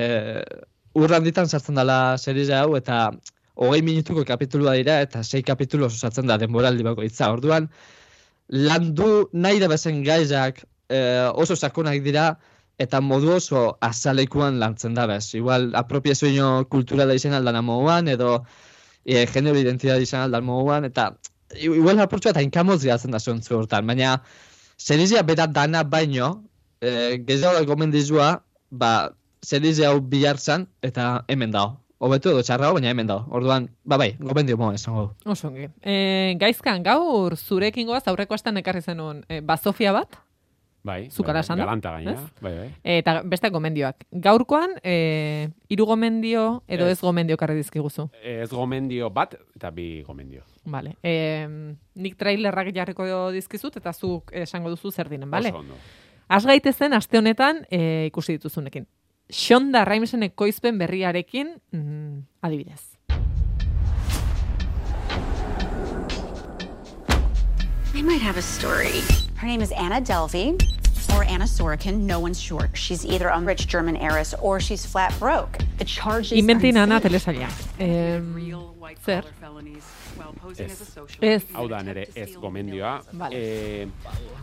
urranditan 0.96 1.48
sartzen 1.48 1.76
dela 1.76 2.18
serize 2.18 2.56
hau, 2.56 2.76
eta 2.76 3.12
hogei 3.56 3.82
minutuko 3.82 4.26
kapitulua 4.28 4.76
dira, 4.76 5.00
eta 5.06 5.24
sei 5.24 5.44
kapitulu 5.44 5.88
osatzen 5.88 6.28
da 6.28 6.38
denboraldi 6.38 6.84
bakoitza. 6.84 7.32
Orduan, 7.32 7.70
landu 8.50 9.30
nahi 9.32 9.62
da 9.64 9.72
bezen 9.72 10.04
gaizak 10.04 10.66
e, 10.90 11.00
oso 11.32 11.56
sakonak 11.56 12.04
dira, 12.04 12.34
eta 12.78 13.02
modu 13.02 13.36
oso 13.38 13.78
azalekuan 13.82 14.60
lantzen 14.60 14.96
da 14.96 15.06
bez. 15.08 15.34
Igual, 15.36 15.72
apropiazio 15.76 16.66
kulturala 16.70 17.16
izan 17.16 17.34
aldan 17.34 17.62
amoguan, 17.62 18.08
edo 18.12 18.44
e, 19.06 19.26
genero 19.32 19.60
identidad 19.60 20.02
izan 20.02 20.26
aldan 20.26 20.44
moduan, 20.46 20.86
eta 20.90 21.14
igual 21.62 22.02
apurtxua 22.04 22.34
eta 22.34 22.44
inkamoz 22.44 22.82
gehatzen 22.84 23.14
da 23.16 23.22
zontzu 23.22 23.60
hortan, 23.60 23.88
baina 23.88 24.18
serizia 24.78 25.24
bera 25.24 25.48
dana 25.48 25.84
baino, 25.84 26.44
e, 26.82 27.22
gehiago 27.28 27.64
gomendizua, 27.70 28.42
ba, 28.72 28.92
serizia 29.46 29.94
hau 29.94 30.02
bihartzan, 30.02 30.68
eta 30.82 31.24
hemen 31.28 31.54
dao. 31.56 31.78
Hobetu 32.04 32.34
edo 32.34 32.42
txarrago, 32.44 32.76
baina 32.76 32.92
hemen 32.92 33.08
dao. 33.08 33.22
Orduan, 33.32 33.70
ba 33.88 33.98
bai, 33.98 34.12
gomendio 34.20 34.58
moa 34.60 34.74
esango. 34.76 35.06
du. 35.08 35.32
Oso 35.32 35.48
ongi. 35.48 35.70
E, 35.82 36.36
gaizkan, 36.42 36.84
gaur 36.84 37.38
zurekin 37.38 37.88
goaz, 37.88 38.04
aurreko 38.12 38.36
astan 38.36 38.60
ekarri 38.60 38.82
zenuen, 38.82 39.24
e, 39.30 39.40
bazofia 39.40 39.94
bat, 39.96 40.20
Bai, 40.86 41.10
Zukara 41.10 41.42
bai, 41.42 41.48
da, 41.48 41.56
Galanta 41.56 41.92
gaina, 41.96 42.14
bai, 42.42 42.52
bai. 42.60 42.68
eta 42.84 43.24
beste 43.26 43.50
gomendioak. 43.50 44.04
Gaurkoan, 44.12 44.76
e, 44.84 45.50
hiru 45.68 45.88
gomendio 45.90 46.62
edo 46.68 46.86
Ez. 46.86 46.92
ez 46.92 47.02
gomendio 47.02 47.38
karri 47.42 47.56
dizkiguzu. 47.58 48.12
Ez 48.22 48.52
gomendio 48.52 49.10
bat, 49.10 49.34
eta 49.56 49.72
bi 49.74 50.04
gomendio. 50.06 50.44
Vale. 50.70 50.94
E, 51.02 51.48
nik 51.96 52.16
trailerrak 52.22 52.70
jarriko 52.76 53.32
dizkizut, 53.34 53.82
eta 53.82 53.94
zuk 53.94 54.30
esango 54.32 54.70
duzu 54.70 54.92
zer 54.92 55.10
dinen, 55.10 55.32
bale? 55.32 55.50
Oso 55.50 55.64
ondo. 55.66 55.74
Az 56.28 56.46
gaitezen 56.46 56.94
aste 56.94 57.18
honetan 57.18 57.66
e, 57.72 58.06
ikusi 58.14 58.38
dituzunekin. 58.38 58.86
Shonda 59.30 59.86
Rhimesen 59.90 60.22
ekoizpen 60.22 60.78
berriarekin, 60.78 61.56
mm, 61.72 62.20
adibidez. 62.46 62.92
I 67.96 68.04
might 68.04 68.22
have 68.22 68.38
a 68.38 68.44
story. 68.44 69.02
Her 69.38 69.48
name 69.48 69.62
is 69.62 69.72
Anna 69.74 70.02
Delvey, 70.02 70.56
or 71.14 71.24
Anna 71.26 71.46
Sorokin. 71.46 72.02
No 72.02 72.20
one's 72.20 72.40
sure. 72.40 72.70
She's 72.74 73.06
either 73.06 73.28
a 73.28 73.40
rich 73.42 73.68
German 73.68 73.98
heiress 73.98 74.34
or 74.42 74.60
she's 74.60 74.86
flat 74.86 75.14
broke. 75.20 75.58
The 75.78 75.86
charges 75.86 76.32
Inventin 76.32 76.78
insane. 76.78 77.02
telesaila. 77.02 77.50
E, 77.80 78.22
zer? 79.06 79.26
Ez. 80.58 80.98
Ez. 81.22 81.44
Hau 81.54 81.68
da 81.68 81.82
nere 81.84 82.08
ez 82.16 82.36
gomendioa. 82.40 83.02
Vale. 83.12 83.36
Eh, 83.36 83.88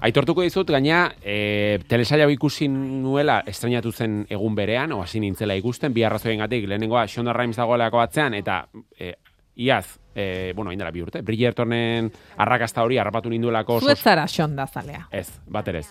aitortuko 0.01 0.43
dizut, 0.43 0.69
gaina, 0.69 1.15
e, 1.25 1.79
telesaila 1.89 2.29
ikusi 2.31 2.69
nuela 2.69 3.43
estrenatu 3.47 3.93
zen 3.93 4.27
egun 4.29 4.55
berean, 4.55 4.93
o 4.93 5.01
hasi 5.03 5.21
nintzela 5.21 5.57
ikusten, 5.57 5.95
bi 5.95 6.05
arrazoien 6.05 6.45
gatik, 6.45 6.69
lehenengoa 6.69 7.07
Shonda 7.09 7.33
Rhimes 7.33 7.57
dagoelako 7.57 8.03
batzean, 8.03 8.35
eta 8.35 8.67
e, 8.99 9.15
iaz, 9.57 9.87
e, 10.15 10.53
bueno, 10.55 10.71
hain 10.71 10.79
dela 10.79 10.91
bi 10.91 11.03
urte, 11.03 11.23
Bridgertonen 11.23 12.11
arrakasta 12.37 12.83
hori 12.83 12.99
harrapatu 12.99 13.31
ninduelako 13.31 13.81
Zuetzara 13.81 14.27
Shonda 14.29 14.67
zalea. 14.67 15.07
Ez, 15.11 15.29
bat 15.47 15.69
ere 15.69 15.83
ez. 15.85 15.89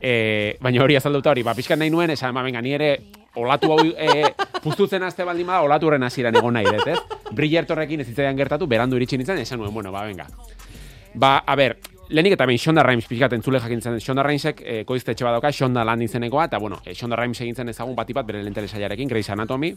E, 0.00 0.56
baina 0.60 0.82
hori 0.82 0.96
azalduta 0.98 1.30
hori, 1.30 1.42
ba, 1.46 1.54
pixkan 1.54 1.78
nahi 1.80 1.90
nuen, 1.90 2.10
esan, 2.14 2.34
ba, 2.34 2.42
venga, 2.42 2.62
ni 2.62 2.74
ere 2.76 2.90
olatu 3.40 3.72
hau 3.72 3.80
e, 3.82 4.28
puztutzen 4.62 5.02
azte 5.02 5.24
baldin 5.24 5.48
bada, 5.48 5.62
olatu 5.66 5.88
horren 5.88 6.02
hasieran 6.06 6.36
egon 6.36 6.54
nahi 6.58 6.68
dut, 6.68 6.86
ez? 6.92 7.32
Bridgertorrekin 7.34 8.04
ez 8.04 8.08
zitzaidan 8.10 8.38
gertatu, 8.38 8.68
berandu 8.70 9.00
iritsi 9.00 9.18
nintzen, 9.18 9.40
esan 9.42 9.62
nuen, 9.62 9.74
bueno, 9.74 9.92
ba, 9.92 10.04
venga. 10.06 10.28
Ba, 11.14 11.36
a 11.46 11.56
ber, 11.58 11.78
lehenik 12.08 12.34
eta 12.36 12.46
behin 12.46 12.60
Shonda 12.60 12.82
Rhimes 12.82 13.06
pixkat 13.08 13.32
entzule 13.36 13.60
jakin 13.62 13.80
zen, 13.80 13.98
Shonda 14.00 14.24
Rhimesek 14.26 14.60
e, 14.60 14.76
koizte 14.86 15.14
etxe 15.14 15.26
badauka, 15.26 15.52
Shonda 15.52 15.84
Land 15.86 16.06
izenekoa, 16.06 16.48
eta 16.50 16.58
bueno, 16.58 16.80
e, 16.84 16.94
Shonda 16.94 17.16
Rhimes 17.16 17.40
egin 17.40 17.56
zen 17.56 17.72
ezagun 17.72 17.96
bati 17.96 18.16
bat 18.16 18.26
bere 18.26 18.42
lehen 18.42 18.54
telesailarekin, 18.54 19.08
Grey's 19.08 19.30
Anatomy, 19.30 19.74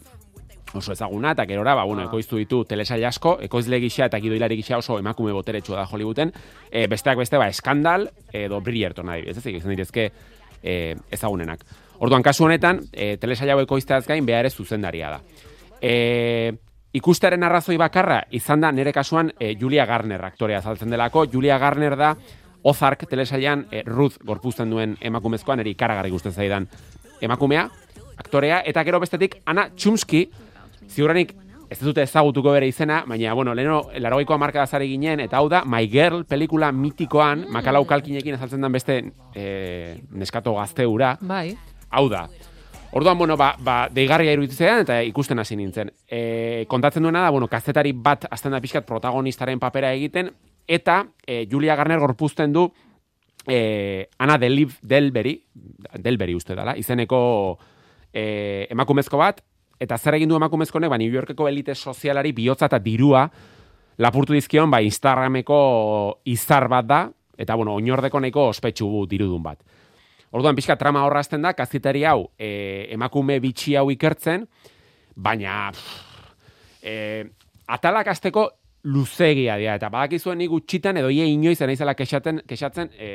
oso 0.73 0.91
ezaguna, 0.91 1.31
eta 1.31 1.45
gerora, 1.47 1.75
ba, 1.75 1.83
bueno, 1.87 2.03
ekoiztu 2.07 2.37
ditu 2.37 2.63
telesail 2.67 3.05
asko, 3.07 3.37
ekoizle 3.47 3.79
gisa 3.79 4.07
eta 4.07 4.19
gidoilari 4.19 4.57
gisa 4.59 4.77
oso 4.77 4.99
emakume 4.99 5.31
boteretsua 5.33 5.79
da 5.79 5.85
Hollywooden, 5.85 6.33
e, 6.71 6.87
besteak 6.87 7.17
beste, 7.17 7.37
ba, 7.37 7.47
Skandal 7.53 8.09
edo 8.33 8.61
Bridgerton 8.61 9.09
adibidez, 9.09 9.37
ez 9.37 9.55
izan 9.55 9.75
direzke 9.75 10.09
e, 10.61 10.95
ezagunenak. 11.11 11.63
Orduan, 11.99 12.23
kasu 12.23 12.45
honetan, 12.45 12.81
e, 12.93 13.15
telesail 13.17 13.55
hau 13.55 13.61
ekoizteaz 13.63 14.05
gain, 14.07 14.25
behar 14.25 14.45
ez 14.45 14.53
zuzendaria 14.55 15.15
da. 15.15 15.21
E, 15.81 16.51
ikusteren 16.97 17.43
arrazoi 17.43 17.77
bakarra, 17.77 18.21
izan 18.31 18.61
da 18.61 18.71
nire 18.71 18.93
kasuan 18.93 19.31
e, 19.39 19.55
Julia 19.59 19.85
Garner 19.85 20.23
aktorea 20.25 20.59
azaltzen 20.59 20.93
delako. 20.93 21.25
Julia 21.31 21.57
Garner 21.57 21.95
da 21.97 22.15
Ozark 22.67 23.05
telesailan 23.09 23.67
e, 23.71 23.83
Ruth 23.85 24.17
gorpuzten 24.25 24.69
duen 24.69 24.97
emakumezkoan, 25.01 25.61
eri 25.63 25.75
ikaragarri 25.75 26.11
gusten 26.11 26.33
zaidan 26.33 26.67
emakumea, 27.21 27.67
aktorea, 28.17 28.61
eta 28.65 28.83
gero 28.83 28.99
bestetik 28.99 29.39
Ana 29.45 29.69
Chumsky, 29.75 30.27
ziurrenik 30.89 31.35
ez 31.69 31.79
dute 31.81 32.03
ezagutuko 32.03 32.51
bere 32.55 32.67
izena, 32.69 33.01
baina, 33.07 33.33
bueno, 33.35 33.53
leheno, 33.55 33.81
larogeiko 33.99 34.35
amarka 34.37 34.63
azare 34.63 34.87
ginen, 34.87 35.19
eta 35.19 35.39
hau 35.41 35.49
da, 35.51 35.63
My 35.67 35.87
Girl 35.91 36.23
pelikula 36.27 36.71
mitikoan, 36.71 37.45
makalau 37.51 37.83
kalkinekin 37.87 38.37
azaltzen 38.37 38.63
den 38.63 38.71
beste 38.75 38.99
e, 39.35 39.97
neskato 40.11 40.55
gazteura, 40.55 41.17
Bai. 41.21 41.51
hau 41.89 42.07
da. 42.09 42.27
Orduan, 42.95 43.17
bueno, 43.19 43.35
ba, 43.37 43.51
ba 43.59 43.89
deigarria 43.91 44.31
iruditzen 44.31 44.85
eta 44.85 45.01
ikusten 45.03 45.39
hasi 45.39 45.57
nintzen. 45.59 45.91
E, 46.07 46.65
kontatzen 46.71 47.03
duena 47.03 47.25
da, 47.25 47.31
bueno, 47.35 47.49
kazetari 47.51 47.91
bat 47.91 48.29
azten 48.31 48.55
da 48.55 48.61
pixkat 48.63 48.87
protagonistaren 48.87 49.59
papera 49.59 49.91
egiten, 49.93 50.31
eta 50.67 51.01
e, 51.25 51.45
Julia 51.51 51.75
Garner 51.75 51.99
gorpuzten 51.99 52.53
du 52.55 52.69
e, 53.45 54.07
Ana 54.17 54.37
Del 54.37 54.69
Delberi, 54.81 55.35
Delberi 55.99 56.35
uste 56.35 56.55
dela, 56.55 56.77
izeneko 56.79 57.19
e, 58.13 58.67
emakumezko 58.71 59.19
bat, 59.19 59.43
eta 59.79 59.97
zer 59.97 60.17
egin 60.17 60.29
du 60.29 60.35
emakumezko 60.35 60.79
honek, 60.79 60.89
ba, 60.89 60.97
New 60.97 61.13
Yorkeko 61.13 61.47
elite 61.47 61.75
sozialari 61.75 62.31
bihotza 62.33 62.65
eta 62.69 62.79
dirua 62.79 63.27
lapurtu 63.97 64.33
dizkion, 64.33 64.69
ba, 64.71 64.81
Instagrameko 64.85 65.57
izar 66.25 66.67
bat 66.69 66.85
da, 66.85 67.01
eta, 67.37 67.55
bueno, 67.55 67.75
oinordeko 67.77 68.21
nahiko 68.21 68.47
ospetsu 68.51 69.05
dirudun 69.09 69.43
bat. 69.43 69.61
Orduan 70.35 70.57
pixka 70.57 70.75
trama 70.77 71.05
horrazten 71.07 71.41
da, 71.45 71.53
kazitari 71.55 72.03
hau 72.05 72.27
e, 72.37 72.87
emakume 72.93 73.39
bitxi 73.41 73.77
hau 73.79 73.87
ikertzen, 73.93 74.45
baina 75.15 75.69
pff, 75.73 76.37
e, 76.83 76.95
atalak 77.73 78.11
azteko 78.11 78.49
luzegia 78.87 79.57
dira, 79.59 79.77
eta 79.79 79.89
badakizuen 79.91 80.37
nik 80.39 80.51
gutxitan 80.51 80.99
edo 81.01 81.09
ie 81.11 81.25
inoiz 81.31 81.59
naizela 81.61 81.95
kexatzen, 81.97 82.43
kexatzen 82.47 82.91
e, 82.93 83.09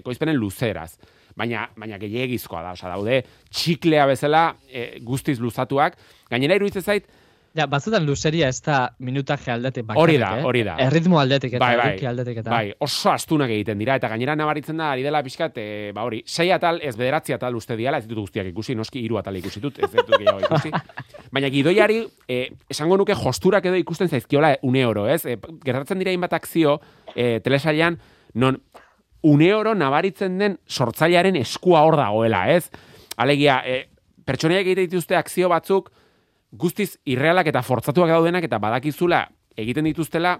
ekoizpenen 0.00 0.38
luzeraz. 0.38 0.94
Baina, 1.36 1.68
baina 1.76 1.98
gehiagizkoa 1.98 2.62
da, 2.62 2.76
osea 2.76 2.92
daude 2.92 3.22
txiklea 3.50 4.06
bezala 4.10 4.44
e, 4.68 5.00
guztiz 5.04 5.38
luzatuak. 5.40 5.98
Gainera 6.30 6.58
iruditzen 6.58 6.82
zait, 6.82 7.10
Ja, 7.52 7.66
batzutan 7.68 8.06
luzeria 8.08 8.46
ez 8.48 8.62
da 8.64 8.76
minutaje 9.04 9.50
aldetik 9.52 9.84
bakarrik, 9.84 10.00
Hori 10.00 10.14
da, 10.22 10.28
eh? 10.38 10.44
hori 10.48 10.62
da. 10.64 10.76
Erritmo 10.80 11.18
aldetik 11.20 11.58
eta 11.58 11.60
bai, 11.60 11.74
bai, 11.76 12.06
aldetik 12.08 12.38
eta. 12.40 12.48
bai, 12.48 12.70
oso 12.80 13.10
astunak 13.12 13.52
egiten 13.52 13.76
dira, 13.82 13.98
eta 14.00 14.08
gainera 14.08 14.32
nabaritzen 14.40 14.80
da, 14.80 14.88
ari 14.94 15.04
dela 15.04 15.20
pixkat, 15.26 15.58
e, 15.60 15.90
ba 15.92 16.06
hori, 16.08 16.22
sei 16.24 16.48
atal, 16.54 16.80
ez 16.80 16.94
bederatzi 16.96 17.36
atal 17.36 17.58
uste 17.58 17.76
diala, 17.76 18.00
ez 18.00 18.06
ditut 18.06 18.22
guztiak 18.22 18.48
ikusi, 18.48 18.76
noski 18.78 19.02
hiru 19.04 19.20
atal 19.20 19.36
ikusi 19.36 19.60
dut, 19.60 19.82
ez 19.84 19.90
ditut 19.92 20.16
gehiago 20.16 20.40
ikusi. 20.46 20.72
Baina 21.36 21.52
gidoiari, 21.52 22.00
e, 22.24 22.40
esango 22.72 22.96
nuke 23.02 23.18
josturak 23.20 23.68
edo 23.68 23.76
ikusten 23.84 24.08
zaizkiola 24.08 24.54
une 24.64 24.86
oro, 24.88 25.04
ez? 25.12 25.20
E, 25.28 25.36
gertatzen 25.66 26.00
dira 26.00 26.16
hainbat 26.16 26.40
akzio, 26.40 26.78
e, 27.12 27.34
telesailan, 27.44 28.00
non 28.32 28.56
une 29.22 29.52
oro 29.54 29.74
nabaritzen 29.74 30.38
den 30.38 30.58
sortzailearen 30.66 31.36
eskua 31.36 31.82
hor 31.86 31.96
dagoela, 31.96 32.44
ez? 32.50 32.70
Alegia, 33.16 33.60
e, 33.64 33.88
pertsonaiak 34.24 34.66
egite 34.66 34.86
dituzte 34.86 35.16
akzio 35.16 35.48
batzuk, 35.48 35.90
guztiz 36.52 36.98
irrealak 37.08 37.46
eta 37.48 37.62
fortzatuak 37.62 38.10
daudenak 38.12 38.44
eta 38.44 38.58
badakizula 38.58 39.22
egiten 39.56 39.84
dituztela 39.88 40.36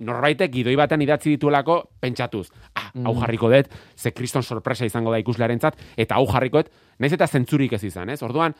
norbaitek 0.00 0.52
gidoi 0.52 0.76
batean 0.76 1.02
idatzi 1.04 1.34
dituelako 1.34 1.82
pentsatuz. 2.00 2.48
Ah, 2.74 2.90
hau 3.04 3.14
Mm. 3.14 3.20
jarriko 3.20 3.50
dut, 3.50 3.68
ze 3.96 4.12
kriston 4.12 4.42
sorpresa 4.42 4.86
izango 4.86 5.10
da 5.10 5.18
ikuslearentzat 5.18 5.76
eta 5.96 6.14
hau 6.14 6.26
jarriko 6.26 6.62
dut, 6.62 6.70
naiz 6.98 7.12
eta 7.12 7.26
zentzurik 7.26 7.72
ez 7.72 7.84
izan, 7.84 8.08
ez? 8.10 8.22
Orduan, 8.22 8.54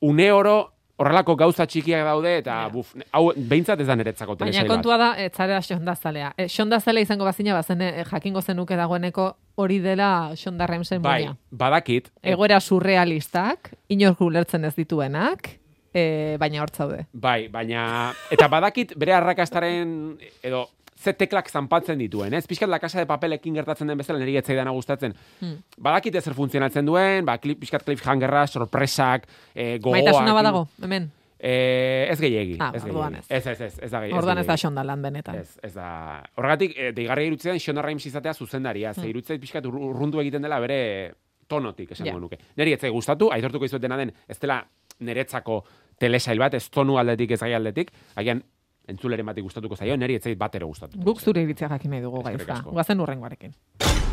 une 0.00 0.32
oro 0.32 0.72
horrelako 1.00 1.34
gauza 1.36 1.66
txikiak 1.66 2.04
daude 2.06 2.36
eta 2.38 2.56
buf, 2.72 2.92
hau 3.12 3.24
behintzat 3.34 3.80
ez 3.82 3.86
da 3.88 3.96
niretzako 3.98 4.36
Baina 4.36 4.52
telesail 4.52 4.68
bat. 4.68 4.76
kontua 4.76 4.98
da, 5.00 5.08
ez 5.18 5.32
zara 5.32 5.60
Shonda 5.62 5.94
zalea. 5.94 6.32
E, 6.36 6.46
Shonda 6.48 6.78
zalea 6.80 7.06
izango 7.06 7.26
bazina, 7.26 7.54
bazen 7.56 7.82
e, 7.82 7.90
jakingo 8.10 8.42
zenuke 8.42 8.78
dagoeneko 8.78 9.32
hori 9.56 9.80
dela 9.82 10.32
Shonda 10.36 10.68
Rhimesen 10.70 11.02
Bai, 11.02 11.26
badakit. 11.50 12.12
Egoera 12.22 12.60
surrealistak, 12.60 13.72
inork 13.88 14.22
ulertzen 14.22 14.64
ez 14.64 14.74
dituenak, 14.78 15.50
e, 15.94 16.36
baina 16.38 16.62
hor 16.62 16.70
zaude. 16.70 17.04
Bai, 17.12 17.48
baina... 17.48 18.12
Eta 18.34 18.48
badakit 18.52 18.94
bere 18.98 19.14
arrakastaren, 19.18 20.14
edo, 20.42 20.66
ze 21.04 21.12
teklak 21.12 21.48
zanpatzen 21.52 21.98
dituen, 22.00 22.32
ez? 22.34 22.46
Piskat 22.48 22.68
la 22.72 22.78
casa 22.80 22.98
de 22.98 23.06
papelekin 23.06 23.54
gertatzen 23.54 23.86
den 23.90 23.98
bezala 24.00 24.18
niri 24.18 24.36
etzaidana 24.40 24.72
gustatzen. 24.72 25.14
Hmm. 25.40 25.58
Badakit 25.78 26.14
ezer 26.16 26.34
funtzionatzen 26.34 26.86
duen, 26.88 27.24
ba, 27.28 27.36
klip, 27.38 27.60
piskat 27.60 27.84
cliffhangerra, 27.84 28.46
sorpresak, 28.46 29.28
e, 29.54 29.78
gogoak. 29.78 30.00
Maitasuna 30.00 30.32
badago, 30.34 30.66
hemen. 30.82 31.10
Eh, 31.44 32.06
ez 32.08 32.18
gehiegi. 32.22 32.56
Ah, 32.58 32.70
ez 32.74 32.84
orduan 32.86 33.16
ez. 33.18 33.26
Ez, 33.28 33.46
ez, 33.46 33.60
ez, 33.60 33.74
ez 33.82 33.90
da 33.90 34.00
gehiegi. 34.00 34.16
Orduan 34.16 34.38
ez 34.40 34.46
da 34.48 34.56
xondalan 34.56 35.02
benetan. 35.02 35.34
Ez, 35.42 35.58
ez 35.62 35.74
da. 35.74 36.22
Horregatik, 36.38 36.72
e, 36.78 36.92
deigarria 36.96 37.26
irutzean 37.28 37.58
Shonda 37.60 37.82
Rhimes 37.84 38.06
izatea 38.08 38.32
zuzendaria. 38.32 38.94
Ze 38.94 39.02
Hmm. 39.02 39.10
irutzeit 39.10 39.40
pixkat 39.42 39.66
ur- 39.66 39.76
urrundu 39.90 40.20
egiten 40.20 40.40
dela 40.42 40.58
bere 40.60 41.12
tonotik, 41.46 41.90
esango 41.92 42.10
Ja. 42.14 42.18
nuke. 42.18 42.38
Neri 42.56 42.72
ez 42.72 42.80
gustatu, 42.90 43.28
aitortuko 43.30 43.64
izuet 43.66 43.82
dena 43.82 43.96
den, 43.98 44.12
ez 44.26 44.38
dela 44.40 44.64
niretzako 45.00 45.64
telesail 45.98 46.38
bat, 46.38 46.54
ez 46.54 46.70
tonu 46.70 46.96
aldetik, 46.98 47.30
ez 47.32 47.40
gai 47.40 47.52
aldetik, 47.52 47.90
agian 48.16 48.42
entzuleren 48.88 49.26
batik 49.26 49.44
gustatuko 49.46 49.76
zaio, 49.76 49.96
neri 49.96 50.18
ez 50.18 50.22
zait 50.22 50.38
bat 50.38 50.54
ere 50.54 50.66
gustatu. 50.68 50.98
Guk 51.04 51.20
zure 51.20 51.42
iritzia 51.42 51.68
jakin 51.72 51.94
nahi 51.94 52.02
dugu 52.04 52.22
gaizka. 52.24 52.60
Guazen 52.66 53.00
urrengoarekin. 53.00 53.54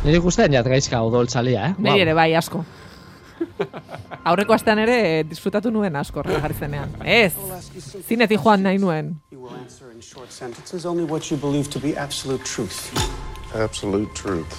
Niri 0.04 0.18
guztien 0.24 0.52
jat 0.56 0.66
gaizka 0.66 1.02
odoltzalia, 1.04 1.68
eh? 1.68 1.74
Neri 1.78 2.06
ere 2.06 2.14
bai 2.16 2.32
asko. 2.38 2.64
Aurreko 4.30 4.54
astean 4.54 4.78
ere 4.82 4.96
eh, 5.08 5.22
disfrutatu 5.28 5.70
nuen 5.74 5.96
asko 5.98 6.22
horrela 6.22 6.40
jarri 6.44 6.58
zenean. 6.58 6.94
Ez, 7.04 7.32
zinetik 8.06 8.40
joan 8.42 8.62
nahi 8.62 8.78
nuen. 8.82 9.14
Absolute 13.52 14.14
truth. 14.16 14.56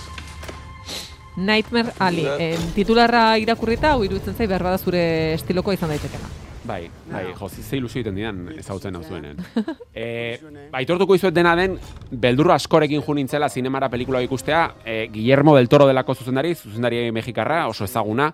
Nightmare 1.35 1.93
Ali. 1.99 2.27
Eh, 2.27 2.57
titularra 2.75 3.37
irakurrita, 3.41 3.95
hau 3.95 4.03
iruditzen 4.05 4.37
zai 4.37 4.47
behar 4.47 4.69
bada 4.69 4.77
zure 4.77 5.03
estiloko 5.33 5.73
izan 5.73 5.89
daitekela. 5.89 6.42
Bai, 6.63 6.89
bai, 7.11 7.25
jo, 7.35 7.49
ze 7.49 7.75
ilusio 7.77 7.99
egiten 7.99 8.15
didan 8.15 8.37
ezagutzen 8.57 8.95
hau 8.95 9.03
zuenen. 9.03 9.37
e, 9.93 10.39
aitortuko 10.71 11.15
izuet 11.17 11.35
dena 11.35 11.55
den, 11.59 11.75
beldurra 12.09 12.55
askorekin 12.55 13.03
jo 13.03 13.13
nintzela 13.17 13.49
zinemara 13.49 13.89
pelikula 13.91 14.21
ikustea, 14.23 14.61
e, 14.85 15.07
Guillermo 15.11 15.57
del 15.57 15.67
Toro 15.67 15.87
delako 15.87 16.15
zuzendari, 16.15 16.55
zuzendari 16.55 17.11
mexikarra, 17.11 17.67
oso 17.67 17.83
ezaguna, 17.83 18.29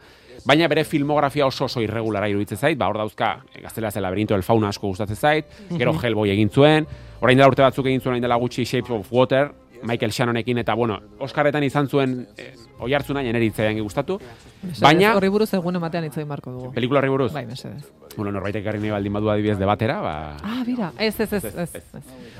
baina 0.46 0.68
bere 0.72 0.84
filmografia 0.86 1.48
oso 1.48 1.66
oso 1.66 1.82
irregulara 1.82 2.30
iruditzen 2.30 2.58
zait, 2.58 2.78
ba 2.78 2.88
hor 2.88 3.02
dauzka, 3.02 3.40
e, 3.54 3.64
gaztela 3.66 3.90
ze 3.92 4.00
laberinto 4.02 4.36
del 4.36 4.44
fauna 4.44 4.70
asko 4.70 4.88
gustatzen 4.88 5.16
zait, 5.18 5.46
gero 5.72 5.94
Mhm. 5.94 6.04
Hellboy 6.06 6.30
egin 6.30 6.50
zuen, 6.50 6.86
orain 7.22 7.38
dela 7.38 7.50
urte 7.50 7.66
batzuk 7.66 7.88
egin 7.88 8.00
zuen, 8.00 8.14
orain 8.14 8.22
dela 8.22 8.36
gutxi 8.38 8.64
Shape 8.66 8.94
of 8.94 9.08
Water, 9.12 9.52
Michael 9.84 10.12
Shannonekin 10.12 10.58
eta 10.58 10.74
bueno, 10.76 11.00
Oscarretan 11.20 11.64
izan 11.64 11.88
zuen 11.88 12.28
e, 12.38 12.54
oi 12.80 12.94
hartzuna 12.94 13.22
jeneritzaian 13.24 13.80
gustatu. 13.80 14.18
Mesedez, 14.62 14.82
Baina 14.84 15.14
Horri 15.16 15.30
buruz 15.32 15.54
egun 15.54 15.76
ematean 15.80 16.04
hitz 16.06 16.18
egin 16.18 16.28
barko 16.28 16.52
dugu. 16.52 16.72
pelikula 16.74 17.00
horri 17.00 17.10
buruz. 17.10 17.32
Bai, 17.34 17.46
mesedez. 17.46 17.86
Bueno, 18.18 18.32
norbaitek 18.36 18.62
ekarri 18.66 18.80
nahi 18.82 18.92
baldin 18.92 19.14
badu 19.14 19.30
adibidez 19.32 19.58
debatera, 19.60 20.00
ba 20.02 20.16
Ah, 20.44 20.64
bira. 20.66 20.92
Ez, 20.98 21.20
ez, 21.20 21.32
ez, 21.34 21.46
ez. 21.46 21.84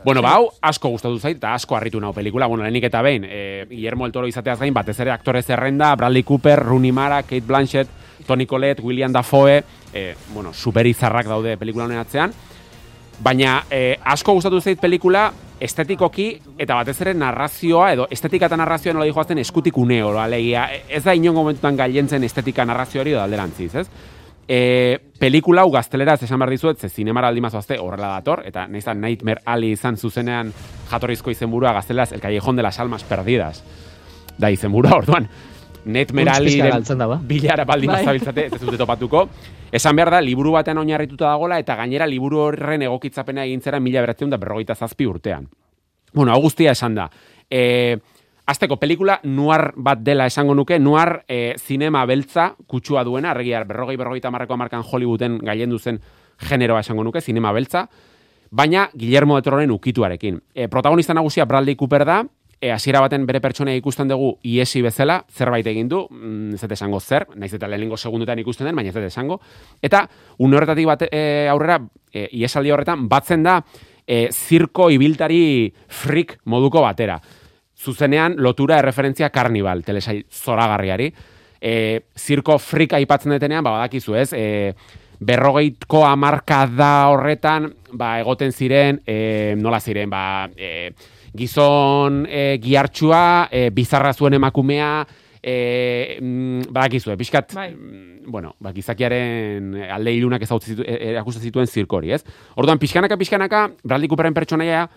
Bueno, 0.04 0.22
ba, 0.22 0.34
hau 0.36 0.50
asko 0.62 0.90
gustatu 0.90 1.20
zait 1.20 1.38
eta 1.38 1.54
asko 1.54 1.76
harritu 1.78 2.00
nau 2.02 2.12
pelikula. 2.14 2.48
Bueno, 2.48 2.64
lehenik 2.64 2.84
eta 2.90 3.02
behin, 3.02 3.24
e, 3.24 3.66
Guillermo 3.70 4.04
del 4.06 4.12
Toro 4.12 4.28
izateaz 4.28 4.60
gain, 4.60 4.74
batez 4.74 5.00
ere 5.00 5.12
aktore 5.12 5.42
zerrenda, 5.44 5.96
Bradley 5.96 6.24
Cooper, 6.24 6.60
Rooney 6.60 6.92
Mara, 6.92 7.22
Kate 7.24 7.42
Blanchett, 7.48 7.88
Toni 8.28 8.46
Collette, 8.46 8.82
William 8.82 9.12
Dafoe, 9.14 9.64
e, 9.94 10.16
bueno, 10.34 10.52
superizarrak 10.54 11.26
daude 11.28 11.56
pelikula 11.58 11.86
honen 11.86 11.98
atzean. 12.00 12.34
Baina 13.20 13.64
e, 13.70 13.98
asko 14.06 14.34
gustatu 14.38 14.62
zait 14.62 14.80
pelikula 14.80 15.26
estetikoki 15.60 16.30
eta 16.58 16.78
batez 16.78 16.96
ere 17.04 17.14
narrazioa 17.20 17.90
edo 17.92 18.06
estetika 18.12 18.48
eta 18.48 18.58
narrazioa 18.58 18.94
nola 18.96 19.08
dijoazten 19.10 19.42
eskutik 19.44 19.78
une 19.78 20.00
oro, 20.04 20.22
alegia. 20.22 20.70
E, 20.72 20.86
Ez 20.88 21.04
da 21.04 21.14
inongo 21.14 21.44
momentutan 21.44 21.76
gailentzen 21.76 22.24
estetika 22.24 22.66
narrazio 22.66 23.02
hori 23.02 23.14
alderantziz, 23.20 23.74
ez? 23.76 23.88
E, 24.50 24.98
pelikula 25.20 25.62
hau 25.62 25.70
gazteleraz 25.70 26.24
esan 26.24 26.40
behar 26.40 26.56
dizuet, 26.56 26.80
ze 26.80 26.90
zinemara 26.90 27.28
aldi 27.28 27.42
mazoazte 27.44 27.78
horrela 27.78 28.16
dator, 28.16 28.42
eta 28.48 28.66
nahiz 28.68 28.86
da 28.88 28.96
Nightmare 28.96 29.44
Ali 29.46 29.74
izan 29.76 29.98
zuzenean 29.98 30.54
jatorrizko 30.90 31.30
izenburua 31.30 31.74
gazteleraz, 31.74 32.14
el 32.14 32.22
callejón 32.22 32.56
de 32.56 32.64
las 32.64 32.80
almas 32.80 33.04
perdidas. 33.04 33.64
Da 34.40 34.50
izenburua, 34.50 34.96
orduan. 35.04 35.28
Galtzen 36.70 37.00
da, 37.00 37.08
ba? 37.08 37.20
bilara 37.24 37.66
baldin 37.66 37.92
Bai. 37.92 38.02
bazabiltzate, 38.04 38.46
ez 38.46 38.60
dute 38.62 38.78
topatuko. 38.78 39.28
Esan 39.72 39.96
behar 39.96 40.12
da, 40.12 40.22
liburu 40.22 40.54
batean 40.58 40.82
oinarrituta 40.82 41.30
dagola, 41.30 41.60
eta 41.60 41.76
gainera 41.80 42.08
liburu 42.10 42.42
horren 42.48 42.84
egokitzapena 42.88 43.46
egintzera 43.46 43.80
mila 43.80 44.02
beratzen 44.02 44.30
da 44.30 44.38
berrogeita 44.38 44.76
zazpi 44.76 45.08
urtean. 45.08 45.48
Bueno, 46.14 46.34
hau 46.34 46.42
guztia 46.42 46.74
esan 46.74 46.96
da. 46.98 47.10
E, 47.50 47.98
azteko 48.50 48.80
pelikula 48.82 49.20
nuar 49.24 49.74
bat 49.78 50.02
dela 50.02 50.26
esango 50.30 50.56
nuke, 50.58 50.80
nuar 50.80 51.24
e, 51.28 51.56
zinema 51.58 52.06
beltza 52.10 52.56
kutsua 52.68 53.04
duena, 53.06 53.32
arregia 53.32 53.64
berrogei 53.64 53.98
berrogeita 53.98 54.32
marreko 54.34 54.58
markan 54.58 54.84
Hollywooden 54.84 55.38
gailendu 55.46 55.80
zen 55.80 56.02
generoa 56.50 56.82
esango 56.82 57.04
nuke, 57.04 57.22
zinema 57.22 57.54
beltza, 57.54 57.88
baina 58.50 58.90
Guillermo 58.94 59.36
de 59.38 59.46
Tororen 59.46 59.72
ukituarekin. 59.72 60.42
E, 60.54 60.68
protagonista 60.68 61.14
nagusia 61.14 61.46
Bradley 61.46 61.76
Cooper 61.76 62.06
da, 62.06 62.24
e, 62.62 62.72
hasiera 62.72 63.00
baten 63.04 63.26
bere 63.28 63.40
pertsonea 63.42 63.78
ikusten 63.80 64.10
dugu 64.12 64.34
iesi 64.44 64.82
bezala, 64.84 65.20
zerbait 65.32 65.68
egin 65.68 65.90
du, 65.90 66.02
mm, 66.10 66.56
ez 66.56 66.62
dut 66.62 66.76
esango 66.76 67.00
zer, 67.00 67.28
naiz 67.36 67.54
eta 67.56 67.68
lehenengo 67.68 67.98
segundutan 67.98 68.40
ikusten 68.40 68.68
den, 68.68 68.76
baina 68.76 68.92
ez 68.92 68.96
dut 68.96 69.08
esango. 69.08 69.40
Eta 69.82 70.06
une 70.40 70.58
horretatik 70.58 70.88
bat, 70.90 71.08
e, 71.10 71.48
aurrera, 71.52 71.80
e, 72.12 72.28
iesaldi 72.42 72.72
horretan, 72.72 73.08
batzen 73.10 73.44
da, 73.44 73.60
e, 74.06 74.28
zirko 74.32 74.90
ibiltari 74.92 75.72
freak 75.88 76.40
moduko 76.46 76.82
batera. 76.82 77.20
Zuzenean 77.80 78.36
lotura 78.38 78.80
erreferentzia 78.80 79.30
karnibal, 79.30 79.84
telesail 79.84 80.26
zoragarriari. 80.30 81.14
E, 81.62 82.02
zirko 82.18 82.58
freak 82.60 82.98
aipatzen 83.00 83.38
detenean, 83.38 83.64
ba, 83.64 83.78
badakizu 83.78 84.16
ez, 84.20 84.34
e, 84.34 84.74
berrogeitko 85.20 86.06
amarkada 86.08 87.08
horretan, 87.12 87.74
ba, 87.94 88.20
egoten 88.20 88.52
ziren, 88.52 89.02
e, 89.06 89.56
nola 89.58 89.80
ziren, 89.80 90.10
ba, 90.10 90.50
e, 90.56 90.92
gizon 91.36 92.26
e, 92.30 92.60
giartxua, 92.62 93.50
e, 93.52 93.70
bizarra 93.76 94.14
zuen 94.14 94.34
emakumea, 94.38 95.08
e, 95.42 96.18
mm, 96.22 96.72
badakizue, 96.72 97.18
pixkat, 97.18 97.56
mm, 97.56 98.32
bueno, 98.32 98.56
ba, 98.60 98.74
gizakiaren 98.74 99.76
alde 99.90 100.14
ilunak 100.14 100.42
ezautzi 100.44 100.74
zitu, 100.74 100.84
e- 100.86 101.12
erakusten 101.12 101.44
zituen 101.44 101.68
zirkori, 101.68 102.12
ez? 102.12 102.24
Orduan, 102.56 102.80
pixkanaka, 102.80 103.18
pixkanaka, 103.18 103.70
Bradley 103.84 104.10
Cooperen 104.10 104.34
pertsonaia 104.34 104.90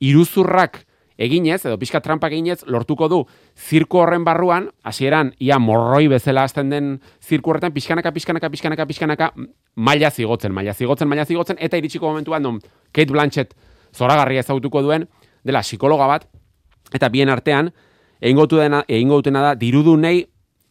iruzurrak 0.00 0.84
eginez, 1.16 1.64
edo 1.64 1.78
pixka 1.78 2.00
trampak 2.02 2.32
eginez, 2.32 2.64
lortuko 2.66 3.08
du 3.08 3.20
zirku 3.54 4.00
horren 4.02 4.24
barruan, 4.24 4.70
hasieran 4.82 5.32
ia 5.38 5.58
morroi 5.58 6.08
bezala 6.08 6.44
hasten 6.44 6.70
den 6.70 7.00
zirku 7.22 7.50
horretan, 7.50 7.72
pixkanaka, 7.72 8.12
pixkanaka, 8.12 8.50
pixkanaka, 8.50 8.86
pixkanaka, 8.86 9.30
maila 9.76 10.10
zigotzen, 10.10 10.52
maila 10.52 10.74
zigotzen, 10.74 11.08
maila 11.08 11.24
zigotzen, 11.24 11.58
eta 11.60 11.78
iritsiko 11.78 12.10
momentuan, 12.10 12.42
non 12.42 12.60
Kate 12.92 13.12
Blanchett 13.12 13.54
zoragarria 13.94 14.42
ezagutuko 14.42 14.82
duen, 14.82 15.08
dela 15.44 15.62
psikologa 15.62 16.06
bat, 16.10 16.28
eta 16.92 17.08
bien 17.08 17.30
artean, 17.30 17.72
egingo 18.20 18.46
dena, 18.46 18.84
egingo 18.88 19.20
dutena 19.22 19.42
da, 19.42 19.54
dirudunei 19.54 20.24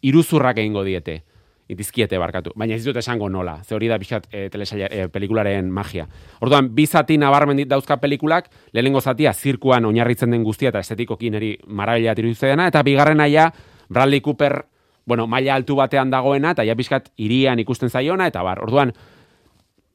iruzurrak 0.04 0.58
egingo 0.58 0.84
diete. 0.84 1.24
Itizkiete 1.72 2.18
barkatu. 2.20 2.52
Baina 2.60 2.76
ez 2.76 2.84
dut 2.84 2.98
esango 3.00 3.30
nola. 3.32 3.56
Ze 3.64 3.76
hori 3.76 3.88
da 3.88 3.98
pixat 4.00 4.28
e, 4.32 4.50
telesaila, 4.52 4.90
e, 4.92 5.08
pelikularen 5.08 5.70
magia. 5.72 6.08
Orduan, 6.44 6.68
bi 6.76 6.86
zati 6.86 7.18
nabarmen 7.18 7.62
dauzka 7.68 7.98
pelikulak, 8.02 8.50
lehenengo 8.74 9.02
zatia 9.02 9.34
zirkuan 9.34 9.86
oinarritzen 9.86 10.32
den 10.32 10.44
guztia 10.44 10.74
eta 10.74 10.84
estetikoki 10.84 11.32
niri 11.32 11.58
marabila 11.68 12.16
dena, 12.16 12.68
eta 12.68 12.84
bigarren 12.84 13.22
aia, 13.22 13.52
Bradley 13.90 14.22
Cooper, 14.22 14.66
bueno, 15.06 15.28
maila 15.28 15.56
altu 15.56 15.76
batean 15.76 16.12
dagoena, 16.12 16.52
eta 16.52 16.64
ja 16.64 16.76
pixkat 16.76 17.12
irian 17.18 17.60
ikusten 17.60 17.90
zaiona, 17.90 18.28
eta 18.28 18.44
bar, 18.44 18.60
orduan, 18.64 18.92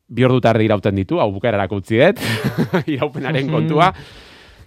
bi 0.08 0.24
ordu 0.24 0.40
tardi 0.40 0.64
irauten 0.64 0.96
ditu, 0.96 1.20
hau 1.20 1.30
bukaerarako 1.32 1.82
utzi 1.82 2.00
dut, 2.00 2.24
iraupenaren 2.94 3.50
kontua. 3.50 3.92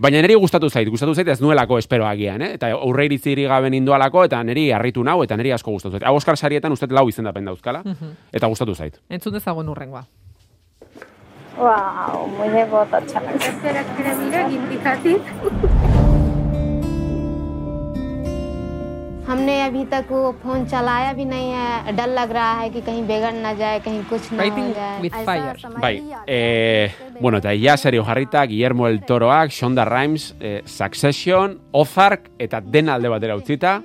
Baina 0.01 0.17
neri 0.23 0.33
gustatu 0.33 0.69
zait, 0.69 0.89
gustatu 0.89 1.13
zait 1.13 1.27
ez 1.29 1.37
nuelako 1.43 1.77
espero 1.77 2.07
agian, 2.09 2.41
eh? 2.41 2.55
Eta 2.55 2.71
aurre 2.73 3.05
iritzirik 3.05 3.45
gabe 3.51 3.69
nindualako, 3.69 4.23
eta 4.25 4.39
neri 4.43 4.63
harritu 4.73 5.03
nau, 5.05 5.19
eta 5.21 5.37
neri 5.37 5.53
asko 5.53 5.75
gustatu 5.75 5.99
zait. 5.99 6.07
Hau 6.09 6.15
Oskar 6.17 6.37
Sarietan 6.37 6.73
ustet 6.73 6.91
lau 6.91 7.07
izendapen 7.09 7.45
dauzkala, 7.45 7.83
mm 7.85 7.91
-hmm. 7.93 8.15
eta 8.33 8.47
gustatu 8.47 8.75
zait. 8.75 8.97
Entzun 9.09 9.33
dezagoen 9.33 9.69
urrengoa. 9.69 10.03
Wow, 11.57 12.27
muñeko 12.37 12.85
tatxak. 12.89 13.29
Zerak 13.61 13.95
kremira, 13.97 14.49
gintikatik. 14.49 15.21
हमने 19.26 19.54
अभी 19.62 19.84
तक 19.90 20.06
वो 20.10 20.30
फोन 20.42 20.64
चलाया 20.70 21.12
भी 21.12 21.24
नहीं 21.24 21.50
है 21.50 21.96
डर 21.96 22.08
लग 22.14 22.30
रहा 22.32 22.52
है 22.60 22.68
कि 22.70 22.80
कहीं 22.80 23.02
बिगड़ 23.06 23.32
ना 23.34 23.52
जाए 23.54 23.78
कहीं 23.80 24.02
कुछ 24.04 24.32
ना 24.32 24.42
हो 24.42 24.48
Fighting 24.48 24.74
जाए 24.74 25.00
with 25.02 25.14
ऐसा 25.14 25.24
fire. 25.26 25.56
समझ 25.62 25.80
Bai, 25.82 25.96
e, 26.26 26.90
bueno, 27.20 27.38
eta 27.38 27.54
ia 27.54 27.76
serio 27.76 28.04
jarrita, 28.04 28.46
Guillermo 28.46 28.86
el 28.86 29.00
Toroak, 29.04 29.50
Shonda 29.50 29.84
Rhimes, 29.84 30.34
e, 30.40 30.62
Succession, 30.64 31.58
Ozark, 31.72 32.30
eta 32.38 32.60
dena 32.60 32.94
alde 32.94 33.08
batera 33.08 33.34
utzita, 33.36 33.82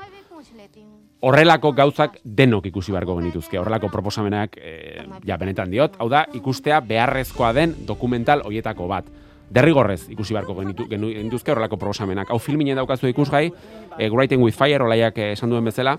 horrelako 1.22 1.74
gauzak 1.74 2.20
denok 2.24 2.66
ikusi 2.66 2.92
beharko 2.92 3.18
genituzke, 3.20 3.58
horrelako 3.58 3.90
proposamenak, 3.90 4.58
e, 4.58 5.06
ja, 5.26 5.38
benetan 5.38 5.72
diot, 5.72 5.98
hau 5.98 6.10
da, 6.10 6.28
ikustea 6.34 6.82
beharrezkoa 6.82 7.52
den 7.54 7.76
dokumental 7.88 8.42
hoietako 8.46 8.88
bat. 8.88 9.06
Derrigorrez 9.51 10.09
ikusi 10.11 10.35
beharko 10.35 10.57
genitu, 10.59 10.87
genu- 10.91 11.13
genituzke 11.15 11.53
horrelako 11.53 11.79
proposamenak. 11.79 12.31
Hau 12.31 12.39
filminen 12.39 12.77
daukazu 12.77 13.07
ikusgai, 13.07 13.53
e, 13.99 14.09
Writing 14.11 14.43
with 14.43 14.57
Fire, 14.57 14.83
olaiak 14.83 15.19
eh, 15.19 15.33
esan 15.33 15.51
duen 15.51 15.65
bezala, 15.65 15.99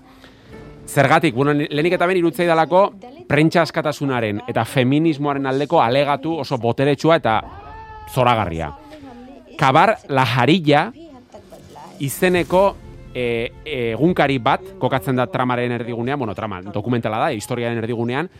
Zergatik, 0.88 1.34
bueno, 1.34 1.52
lehenik 1.52 1.92
eta 1.92 2.06
ben 2.06 2.16
irutzei 2.16 2.46
dalako, 2.48 2.94
prentsa 3.28 3.60
askatasunaren 3.60 4.40
eta 4.48 4.64
feminismoaren 4.64 5.44
aldeko 5.46 5.82
alegatu 5.82 6.32
oso 6.40 6.56
boteretsua 6.56 7.16
eta 7.16 7.42
zoragarria. 8.14 8.70
Kabar 9.58 9.98
la 10.08 10.24
jarilla 10.24 10.86
izeneko 12.00 12.62
e, 13.12 13.52
egunkari 13.92 14.38
bat, 14.38 14.64
kokatzen 14.80 15.16
da 15.16 15.26
tramaren 15.26 15.72
erdigunean, 15.76 16.18
bueno, 16.18 16.34
trama, 16.34 16.62
dokumentala 16.62 17.18
da, 17.18 17.32
historiaren 17.36 17.76
erdigunean, 17.84 18.30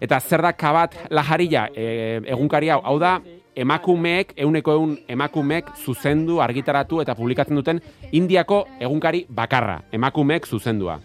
Eta 0.00 0.18
zer 0.20 0.40
da 0.40 0.52
kabat 0.56 0.94
lajarilla 1.12 1.66
e, 1.76 2.20
egunkari 2.32 2.70
hau, 2.72 2.80
hau 2.84 2.94
da, 3.00 3.18
emakumeek, 3.56 4.32
euneko 4.36 4.72
eun 4.72 4.98
emakumeek 5.08 5.70
zuzendu, 5.84 6.40
argitaratu 6.40 7.00
eta 7.02 7.14
publikatzen 7.14 7.56
duten 7.56 7.80
Indiako 8.12 8.66
egunkari 8.80 9.26
bakarra, 9.28 9.82
emakumeek 9.92 10.46
zuzendua. 10.46 10.98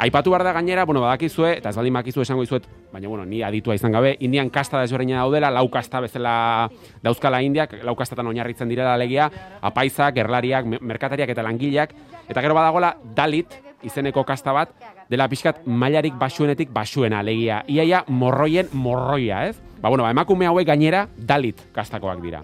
Aipatu 0.00 0.30
behar 0.32 0.42
da 0.46 0.52
gainera, 0.56 0.86
bueno, 0.88 1.02
badakizue, 1.02 1.58
eta 1.58 1.68
ez 1.68 1.76
baldin 1.76 1.92
bakizue 1.92 2.22
esango 2.24 2.40
dizuet, 2.40 2.64
baina, 2.90 3.06
bueno, 3.08 3.26
ni 3.28 3.42
aditua 3.44 3.74
izan 3.76 3.92
gabe, 3.92 4.14
Indian 4.24 4.48
kasta 4.48 4.80
desberdina 4.80 5.18
daudela, 5.20 5.50
lau 5.52 5.66
kasta 5.68 6.00
bezala 6.00 6.70
dauzkala 7.04 7.42
Indiak, 7.44 7.74
lau 7.84 7.94
kastatan 7.98 8.26
oinarritzen 8.30 8.68
direla 8.72 8.94
alegia, 8.94 9.30
apaizak, 9.60 10.14
gerlariak, 10.14 10.64
me- 10.64 10.78
merkatariak 10.80 11.28
eta 11.28 11.42
langileak, 11.44 11.92
eta 12.28 12.40
gero 12.40 12.54
badagola 12.56 12.94
Dalit, 13.14 13.52
izeneko 13.84 14.24
kasta 14.24 14.52
bat, 14.56 14.72
dela 15.10 15.28
pixkat 15.28 15.66
mailarik 15.66 16.16
basuenetik 16.16 16.72
basuena 16.72 17.20
alegia. 17.20 17.62
Iaia 17.68 18.04
morroien 18.08 18.68
morroia, 18.72 19.48
ez? 19.48 19.60
Ba, 19.80 19.88
bueno, 19.88 20.04
ba, 20.04 20.10
emakume 20.10 20.46
hauek 20.46 20.66
gainera 20.66 21.06
Dalit 21.16 21.60
kastakoak 21.72 22.20
dira. 22.20 22.42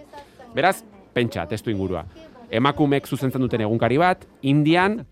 Beraz, 0.55 0.81
pentsa, 1.13 1.47
testu 1.47 1.71
ingurua. 1.71 2.07
Emakumeek 2.51 3.07
zuzentzen 3.07 3.43
duten 3.43 3.61
egunkari 3.61 3.99
bat, 4.01 4.25
Indian, 4.49 5.03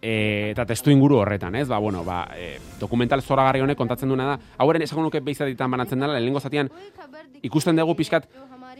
e, 0.00 0.50
eta 0.52 0.66
testu 0.68 0.92
inguru 0.92 1.18
horretan, 1.20 1.56
ez? 1.58 1.66
Ba, 1.68 1.78
bueno, 1.78 2.04
ba, 2.04 2.22
e, 2.36 2.58
dokumental 2.80 3.22
zoragarri 3.22 3.64
honek 3.64 3.78
kontatzen 3.78 4.08
duena 4.08 4.28
da, 4.32 4.36
hauren 4.58 4.82
esango 4.86 5.02
nuke 5.02 5.20
beizatitan 5.24 5.70
banatzen 5.70 6.00
dela, 6.00 6.14
lehenengo 6.14 6.40
zatian 6.40 6.70
ikusten 7.42 7.76
dugu 7.76 7.96
pixkat, 7.98 8.28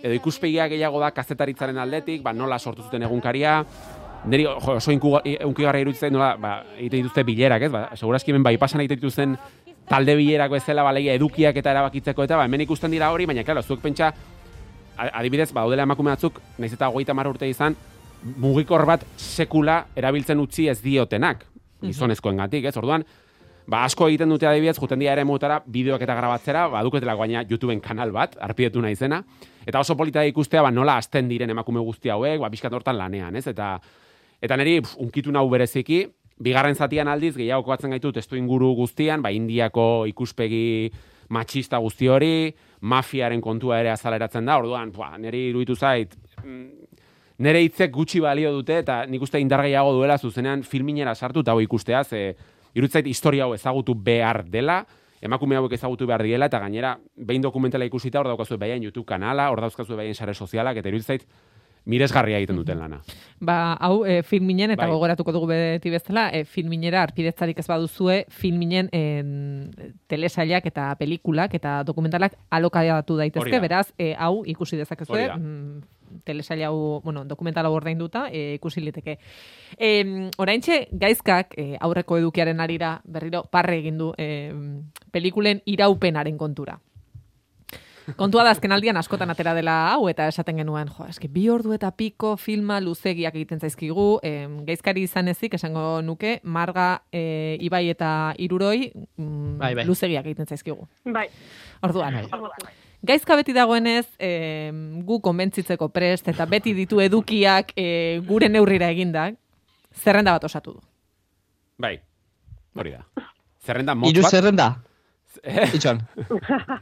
edo 0.00 0.14
ikuspegia 0.14 0.68
gehiago 0.70 1.00
da 1.00 1.10
kazetaritzaren 1.16 1.78
aldetik, 1.78 2.22
ba, 2.22 2.32
nola 2.32 2.58
sortu 2.58 2.86
zuten 2.86 3.02
egunkaria, 3.08 3.64
niri 4.30 4.44
jo, 4.46 4.56
oso 4.76 4.92
unkigarria 4.92 5.82
iruditzen 5.82 6.12
nola, 6.14 6.34
ba, 6.40 6.54
egiten 6.76 7.02
dituzte 7.02 7.24
bilerak, 7.26 7.66
ez? 7.66 7.72
Ba, 7.72 7.88
segurazki 7.96 8.30
hemen 8.30 8.46
bai 8.46 8.56
pasan 8.60 8.84
egiten 8.84 9.00
dituzten 9.00 9.36
talde 9.90 10.14
bilerako 10.14 10.54
bezala 10.54 10.84
baleia 10.86 11.16
edukiak 11.18 11.56
eta 11.58 11.72
erabakitzeko 11.74 12.24
eta 12.26 12.38
ba, 12.38 12.46
hemen 12.46 12.62
ikusten 12.62 12.92
dira 12.94 13.10
hori, 13.10 13.26
baina 13.26 13.42
claro, 13.44 13.62
zuek 13.62 13.82
pentsa 13.82 14.12
adibidez, 14.96 15.50
ba, 15.52 15.64
daudela 15.64 15.86
emakume 15.88 16.12
batzuk, 16.12 16.38
naiz 16.58 16.72
eta 16.76 16.90
hogeita 16.92 17.14
hamar 17.16 17.30
urte 17.32 17.48
izan, 17.48 17.74
mugikor 18.38 18.84
bat 18.86 19.06
sekula 19.16 19.80
erabiltzen 19.96 20.38
utzi 20.42 20.68
ez 20.70 20.78
diotenak, 20.84 21.42
gizonezkoengatik, 21.82 22.68
ez? 22.68 22.76
Orduan, 22.76 23.04
ba, 23.66 23.82
asko 23.86 24.10
egiten 24.10 24.30
dute 24.30 24.46
adibidez, 24.46 24.76
juten 24.78 25.00
dira 25.00 25.16
ere 25.16 25.24
motara, 25.26 25.60
bideoak 25.66 26.04
eta 26.06 26.16
grabatzera, 26.18 26.66
ba, 26.70 26.84
duketela 26.86 27.16
gaina 27.18 27.42
YouTubeen 27.48 27.80
kanal 27.82 28.12
bat, 28.14 28.36
arpidetu 28.46 28.84
naizena, 28.84 29.22
eta 29.66 29.82
oso 29.82 29.96
polita 29.96 30.22
ikustea, 30.28 30.62
ba, 30.66 30.70
nola 30.70 30.98
hasten 31.00 31.30
diren 31.32 31.50
emakume 31.56 31.82
guzti 31.82 32.12
hauek, 32.12 32.38
ba, 32.44 32.52
bizkat 32.52 32.76
hortan 32.76 33.00
lanean, 33.00 33.40
ez? 33.40 33.46
Eta, 33.50 33.72
eta 34.42 34.60
niri, 34.60 34.82
pf, 34.84 35.00
unkitu 35.02 35.32
nau 35.32 35.48
bereziki, 35.50 36.04
bigarren 36.40 36.74
zatian 36.74 37.08
aldiz, 37.08 37.34
gehiago 37.36 37.64
koatzen 37.68 37.92
gaitu 37.94 38.12
testu 38.16 38.38
inguru 38.40 38.72
guztian, 38.78 39.22
ba, 39.22 39.30
indiako 39.30 40.06
ikuspegi 40.10 40.90
matxista 41.30 41.78
guzti 41.78 42.08
hori, 42.10 42.50
mafiaren 42.80 43.40
kontua 43.44 43.80
ere 43.80 43.92
azaleratzen 43.92 44.48
da, 44.48 44.56
orduan, 44.58 44.92
ba, 44.96 45.12
niri 45.20 45.48
iruditu 45.50 45.76
zait, 45.76 46.16
mm, 46.42 46.96
nire 47.44 47.62
hitzek 47.64 47.92
gutxi 47.92 48.20
balio 48.24 48.52
dute 48.56 48.80
eta 48.82 49.04
nik 49.06 49.22
uste 49.22 49.40
indar 49.40 49.62
duela 49.64 50.18
zuzenean 50.18 50.62
filminera 50.62 51.14
sartu 51.14 51.40
eta 51.40 51.52
hau 51.52 51.60
ikustea, 51.60 52.04
ze 52.04 52.36
iruditzait 52.74 53.06
historia 53.06 53.44
hau 53.44 53.54
ezagutu 53.54 53.94
behar 53.94 54.44
dela, 54.44 54.86
emakume 55.20 55.56
hauek 55.56 55.72
ezagutu 55.72 56.06
behar 56.06 56.22
diela 56.22 56.46
eta 56.46 56.58
gainera 56.58 56.98
behin 57.16 57.42
dokumentala 57.42 57.84
ikusita 57.84 58.20
hor 58.20 58.28
daukazue 58.28 58.56
behaien 58.56 58.82
YouTube 58.82 59.06
kanala, 59.06 59.50
hor 59.50 59.60
dauzkazue 59.60 59.96
behaien 59.96 60.14
sare 60.14 60.34
sozialak 60.34 60.76
eta 60.76 60.88
iruditzait 60.88 61.26
miresgarria 61.84 62.38
egiten 62.38 62.58
duten 62.60 62.78
lana. 62.78 63.00
Ba, 63.40 63.74
hau 63.80 64.04
e, 64.04 64.20
filminen, 64.26 64.74
eta 64.74 64.84
Bai. 64.84 64.92
gogoratuko 64.92 65.32
dugu 65.32 65.48
beti 65.48 65.90
bezala, 65.90 66.28
e, 66.34 66.44
filminera 66.44 67.02
arpidetzarik 67.02 67.58
ez 67.58 67.66
baduzue, 67.68 68.24
filminen 68.28 68.90
en, 68.92 69.70
telesailak 70.10 70.66
eta 70.68 70.90
pelikulak 71.00 71.54
eta 71.56 71.80
dokumentalak 71.88 72.36
alokaiatu 72.50 73.16
Hori 73.16 73.30
daitezke, 73.30 73.56
da. 73.56 73.62
beraz, 73.64 73.86
e, 73.96 74.12
hau 74.18 74.44
ikusi 74.44 74.76
dezakezue, 74.76 75.30
mm, 75.36 75.80
hau, 76.66 77.00
bueno, 77.02 77.24
dokumental 77.24 77.66
hau 77.66 77.72
ordainduta, 77.72 78.28
e, 78.30 78.54
ikusi 78.54 78.80
liteke. 78.80 79.18
E, 79.78 80.28
oraintxe, 80.36 80.88
gaizkak, 80.92 81.54
e, 81.56 81.76
aurreko 81.80 82.18
edukiaren 82.18 82.60
arira 82.60 83.00
berriro 83.04 83.44
parre 83.50 83.78
egin 83.78 83.98
du 83.98 84.12
e, 84.18 84.52
pelikulen 85.10 85.62
iraupenaren 85.64 86.36
kontura. 86.36 86.78
Kontua 88.16 88.44
da 88.44 88.50
azken 88.54 88.72
aldian 88.72 88.96
askotan 88.96 89.30
atera 89.30 89.52
dela 89.54 89.92
hau 89.92 90.08
eta 90.08 90.26
esaten 90.28 90.56
genuen, 90.60 90.88
jo, 90.88 91.06
eske 91.08 91.28
bi 91.28 91.48
ordu 91.50 91.72
eta 91.76 91.90
piko 91.96 92.36
filma 92.36 92.80
luzegiak 92.80 93.34
egiten 93.34 93.60
zaizkigu, 93.60 94.20
em, 94.22 94.64
gaizkari 94.66 95.02
izan 95.06 95.28
ezik 95.28 95.54
esango 95.54 96.00
nuke 96.02 96.40
Marga 96.44 97.02
e, 97.12 97.56
Ibai 97.60 97.88
eta 97.90 98.34
Iruroi 98.38 98.90
mm, 99.16 99.58
Bai, 99.58 99.74
bai. 99.74 99.86
luzegiak 99.86 100.26
egiten 100.26 100.46
zaizkigu. 100.46 100.88
Bai. 101.04 101.28
Orduan, 101.82 102.20
gaizka 103.02 103.36
beti 103.36 103.52
dagoenez, 103.56 104.06
em, 104.18 105.00
gu 105.06 105.20
konbentzitzeko 105.20 105.88
prest 105.88 106.28
eta 106.28 106.46
beti 106.46 106.74
ditu 106.74 107.00
edukiak 107.00 107.72
e, 107.76 108.20
gure 108.26 108.48
neurrira 108.48 108.90
egindak, 108.90 109.36
zerrenda 109.94 110.32
bat 110.36 110.44
osatu 110.44 110.72
du. 110.76 110.80
Bai, 111.80 111.96
hori 112.76 112.90
da. 112.92 113.04
Zerrenda 113.64 113.94
motz 113.94 114.10
Iru 114.12 114.22
bat. 114.22 114.30
zerrenda. 114.30 114.68
Itxon. 115.76 116.00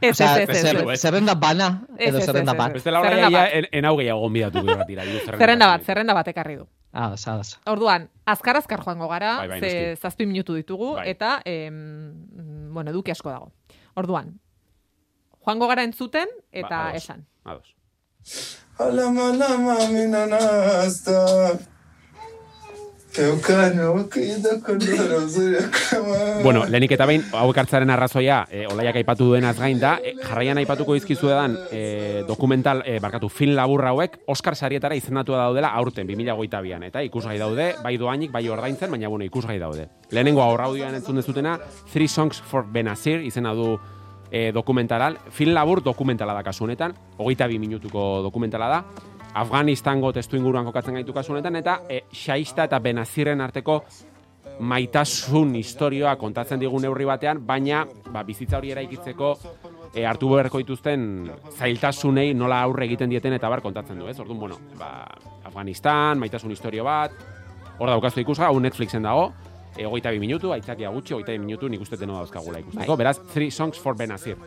Ez, 0.01 0.11
Osea, 0.15 0.41
ez, 0.41 0.49
ez, 0.49 0.55
ez, 0.55 0.63
zer- 0.65 0.91
ez. 0.93 0.99
Zerrenda 1.01 1.35
bana 1.35 1.67
edo 1.97 2.19
zerrenda 2.21 2.53
bat. 2.53 2.69
ez. 2.71 2.73
Bestela 2.79 3.01
ja, 3.03 3.29
bat. 3.29 3.49
en, 3.53 3.67
en 3.71 3.85
hau 3.85 3.95
gehiago 3.97 4.19
gonbidatu 4.25 4.63
irratira. 4.65 5.05
diru 5.05 5.19
Zerrenda 5.37 5.67
bat, 5.67 5.83
zerrenda 5.85 6.13
bat 6.17 6.27
ekarri 6.27 6.55
du. 6.57 6.67
Ah, 6.91 7.15
sadaz. 7.17 7.59
Orduan, 7.69 8.09
azkar-azkar 8.25 8.81
joango 8.83 9.07
gara, 9.07 9.37
Bai, 9.43 9.47
bai, 9.47 9.59
ze 9.61 9.95
zazpi 10.01 10.25
minutu 10.25 10.55
ditugu, 10.55 10.95
Bai. 10.95 11.09
eta, 11.11 11.41
em, 11.45 12.71
bueno, 12.73 12.89
eduki 12.89 13.11
asko 13.11 13.29
dago. 13.29 13.51
Orduan, 13.93 14.39
joango 15.45 15.67
gara 15.67 15.83
entzuten, 15.83 16.27
eta 16.51 16.69
Ba, 16.69 16.89
ados. 16.89 17.03
esan. 17.03 17.27
Ados. 17.45 17.75
Alama, 18.79 19.29
alama, 19.29 19.75
mina 19.91 20.25
Bueno, 26.43 26.65
lehenik 26.69 26.93
eta 26.93 27.07
behin, 27.09 27.23
hauek 27.33 27.57
hartzaren 27.57 27.89
arrazoia, 27.89 28.43
e, 28.51 28.65
olaiak 28.69 28.99
aipatu 29.01 29.31
duenaz 29.31 29.55
gain 29.57 29.79
da, 29.81 29.95
e, 29.97 30.13
jarraian 30.21 30.61
aipatuko 30.61 30.93
dizkizuedan 30.93 31.57
e, 31.71 32.23
dokumental, 32.27 32.83
e, 32.85 32.99
barkatu, 33.01 33.29
film 33.33 33.57
labur 33.57 33.83
hauek, 33.89 34.19
Oscar 34.29 34.55
sarietara 34.55 34.95
izendatua 34.95 35.41
daudela 35.41 35.73
aurten, 35.81 36.07
2022an, 36.07 36.85
eta 36.91 37.03
ikusgai 37.03 37.39
daude, 37.41 37.71
bai 37.83 37.97
doainik, 37.97 38.31
bai 38.31 38.45
ordaintzen, 38.47 38.91
baina 38.93 39.09
bueno, 39.09 39.25
ikusgai 39.25 39.57
daude. 39.59 39.89
Lehenengo 40.11 40.45
aurraudioan 40.45 41.01
entzun 41.01 41.17
dezutena, 41.17 41.57
Three 41.91 42.07
Songs 42.07 42.39
for 42.39 42.67
Benazir, 42.69 43.25
izena 43.25 43.55
du 43.57 43.73
e, 44.31 44.51
dokumentalal, 44.53 45.17
film 45.33 45.57
labur 45.57 45.81
dokumentala 45.83 46.37
da 46.37 46.45
kasu 46.45 46.69
honetan, 46.69 46.93
hogeita 47.17 47.49
bi 47.49 47.57
minutuko 47.59 48.21
dokumentala 48.21 48.69
da, 48.69 48.83
Afganistango 49.33 50.11
testu 50.13 50.37
inguruan 50.37 50.65
kokatzen 50.65 50.97
gaitu 50.97 51.13
kasu 51.13 51.33
honetan, 51.33 51.55
eta 51.59 51.81
e, 51.89 52.03
Shaista 52.11 52.65
eta 52.65 52.79
Benazirren 52.79 53.41
arteko 53.41 53.83
maitasun 54.59 55.53
historioa 55.55 56.15
kontatzen 56.19 56.59
digun 56.59 56.81
neurri 56.83 57.05
batean, 57.07 57.43
baina 57.45 57.85
ba, 58.11 58.23
bizitza 58.27 58.57
hori 58.57 58.73
eraikitzeko 58.73 59.33
e, 59.93 60.05
hartu 60.05 60.31
beharko 60.33 60.61
dituzten 60.63 61.29
zailtasunei 61.55 62.33
nola 62.33 62.61
aurre 62.65 62.87
egiten 62.89 63.09
dieten 63.13 63.35
eta 63.37 63.49
bar 63.49 63.61
kontatzen 63.63 63.99
du, 63.99 64.07
ez? 64.09 64.17
Orduan, 64.19 64.39
bueno, 64.39 64.59
ba, 64.79 65.05
Afganistan, 65.47 66.19
maitasun 66.19 66.51
historio 66.51 66.83
bat, 66.87 67.15
hor 67.77 67.93
daukazu 67.93 68.23
ikusga, 68.25 68.49
hau 68.49 68.59
Netflixen 68.59 69.07
dago, 69.07 69.29
e, 69.77 69.85
hogeita 69.85 70.11
bi 70.11 70.19
minutu, 70.19 70.51
aitzakia 70.53 70.91
gutxi, 70.91 71.15
hogeita 71.15 71.35
bi 71.37 71.45
minutu, 71.45 71.69
nik 71.71 71.81
uste 71.85 71.99
deno 71.99 72.17
dauzkagula 72.19 72.59
ikusteko. 72.65 72.95
Bai. 72.95 73.03
Beraz, 73.05 73.17
Three 73.33 73.51
Songs 73.51 73.79
for 73.79 73.95
Benazir. 73.95 74.37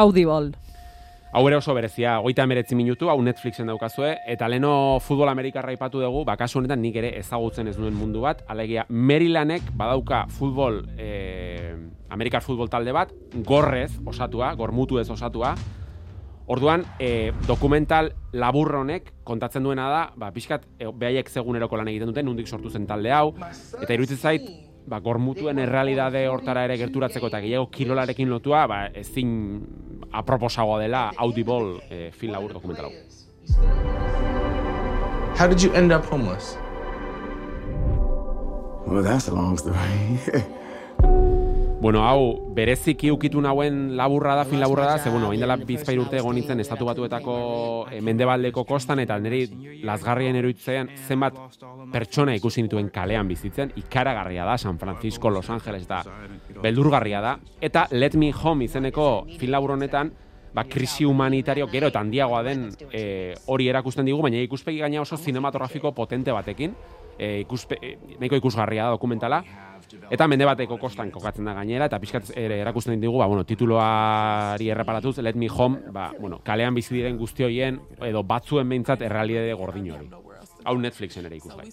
Audible. 0.00 0.56
Hau 1.30 1.42
ere 1.46 1.58
oso 1.60 1.74
berezia, 1.76 2.14
hogeita 2.18 2.46
emeretzi 2.48 2.74
minutu, 2.74 3.10
hau 3.12 3.18
Netflixen 3.22 3.68
daukazue, 3.68 4.14
eta 4.32 4.48
leno 4.48 4.72
futbol 5.04 5.28
amerikarra 5.28 5.74
aipatu 5.74 6.00
dugu, 6.00 6.22
bakasu 6.24 6.58
honetan 6.58 6.80
nik 6.80 6.96
ere 6.96 7.10
ezagutzen 7.18 7.68
ez 7.68 7.76
nuen 7.78 7.94
mundu 7.94 8.24
bat, 8.24 8.40
alegia 8.48 8.86
Marylandek 8.88 9.68
badauka 9.76 10.24
futbol, 10.38 10.80
eh, 10.96 11.76
Amerikar 12.08 12.42
futbol 12.42 12.72
talde 12.72 12.96
bat, 12.96 13.12
gorrez 13.46 13.92
osatua, 14.08 14.54
gormutu 14.58 14.98
ez 14.98 15.06
osatua, 15.12 15.52
Orduan, 16.50 16.82
e, 16.98 17.30
dokumental 17.46 18.08
labur 18.34 18.72
honek 18.80 19.12
kontatzen 19.22 19.62
duena 19.62 19.84
da, 19.86 20.00
ba, 20.18 20.32
pixkat, 20.34 20.64
e, 20.82 20.88
behaiek 20.98 21.28
seguneroko 21.30 21.78
lan 21.78 21.92
egiten 21.92 22.10
duten, 22.10 22.26
nundik 22.26 22.50
sortu 22.50 22.72
zen 22.74 22.88
talde 22.90 23.12
hau, 23.14 23.36
eta 23.78 23.94
iruditzen 23.94 24.18
zait, 24.18 24.48
ba, 24.90 24.98
gormutuen 25.00 25.62
errealidade 25.62 26.26
hortara 26.28 26.64
ere 26.66 26.76
gerturatzeko 26.80 27.30
eta 27.30 27.40
gehiago 27.44 27.70
kirolarekin 27.72 28.30
lotua, 28.30 28.66
ba, 28.70 28.80
ezin 29.02 29.30
aproposagoa 30.10 30.80
dela 30.82 31.04
Audible 31.22 31.78
e, 31.88 32.10
film 32.10 32.34
labur 32.34 32.56
dokumental 32.58 32.90
hau. 32.90 32.94
How 35.38 35.46
did 35.48 35.62
you 35.62 35.72
end 35.72 35.92
up 35.92 36.04
homeless? 36.04 36.56
Well, 38.86 39.02
that's 39.02 39.28
a 39.28 39.34
long 39.34 39.56
story. 39.56 40.50
Bueno, 41.80 42.02
hau, 42.04 42.52
bereziki 42.52 43.08
ukitu 43.08 43.40
nauen 43.40 43.96
laburra 43.96 44.34
da, 44.36 44.44
fin 44.44 44.60
laburra 44.60 44.84
da, 44.84 44.98
ze, 44.98 45.08
bueno, 45.08 45.30
hain 45.32 45.40
dela 45.40 45.54
bizpair 45.56 45.96
urte 46.02 46.18
egon 46.20 46.36
nintzen 46.36 46.60
estatu 46.60 46.84
batuetako 46.84 47.36
eh, 47.88 48.02
mendebaldeko 48.04 48.66
kostan, 48.68 49.00
eta 49.00 49.16
niri 49.16 49.80
lazgarrien 49.88 50.36
eruitzean 50.36 50.90
zenbat 51.08 51.38
pertsona 51.90 52.34
ikusi 52.36 52.66
nituen 52.66 52.90
kalean 52.92 53.32
bizitzen, 53.32 53.72
ikaragarria 53.80 54.44
da, 54.44 54.58
San 54.58 54.76
Francisco, 54.78 55.30
Los 55.30 55.48
Angeles, 55.48 55.88
eta 55.88 56.02
beldurgarria 56.60 57.24
da. 57.24 57.38
Eta 57.64 57.86
Let 57.92 58.18
Me 58.20 58.28
Home 58.42 58.68
izeneko 58.68 59.08
fin 59.40 59.50
labur 59.50 59.72
honetan, 59.78 60.12
ba, 60.52 60.66
krisi 60.68 61.08
humanitario 61.08 61.70
gero 61.72 61.88
eta 61.88 62.04
handiagoa 62.04 62.42
den 62.44 62.68
eh, 62.92 63.32
hori 63.46 63.72
erakusten 63.72 64.04
digu, 64.04 64.20
baina 64.20 64.44
ikuspegi 64.44 64.84
gaina 64.84 65.00
oso 65.00 65.16
zinematografiko 65.16 65.94
potente 65.96 66.36
batekin, 66.36 66.76
e, 67.20 67.40
ikuspe, 67.40 67.76
e, 67.80 67.96
nahiko 68.18 68.38
ikusgarria 68.40 68.88
da 68.88 68.96
dokumentala, 68.96 69.42
eta 70.10 70.26
mende 70.28 70.44
bateko 70.44 70.78
kostan 70.78 71.10
kokatzen 71.10 71.44
da 71.44 71.54
gainera, 71.54 71.86
eta 71.86 71.98
pixkat 72.00 72.30
ere 72.36 72.60
erakusten 72.60 73.00
digu, 73.00 73.18
ba, 73.18 73.26
bueno, 73.26 73.44
tituloari 73.44 74.70
erreparatuz, 74.70 75.18
Let 75.18 75.36
Me 75.36 75.48
Home, 75.48 75.90
ba, 75.92 76.12
bueno, 76.18 76.40
kalean 76.44 76.74
bizi 76.74 76.94
diren 76.94 77.16
guzti 77.18 77.44
edo 77.44 78.22
batzuen 78.24 78.68
behintzat 78.68 79.02
errealidade 79.02 79.54
gordin 79.54 79.90
hori. 79.92 80.10
Hau 80.64 80.76
Netflixen 80.78 81.26
ere 81.26 81.36
ikusgai. 81.36 81.68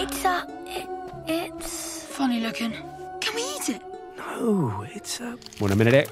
It's 0.00 0.24
uh, 0.24 0.42
it, 0.66 0.88
it's 1.26 2.06
funny 2.10 2.40
looking. 2.40 2.72
Can 3.20 3.34
we 3.34 3.42
eat 3.42 3.68
it? 3.68 3.82
No, 4.16 4.84
it's 4.94 5.20
a. 5.20 5.36
Bueno, 5.58 5.74
hemen 5.74 5.88
ere, 5.88 6.04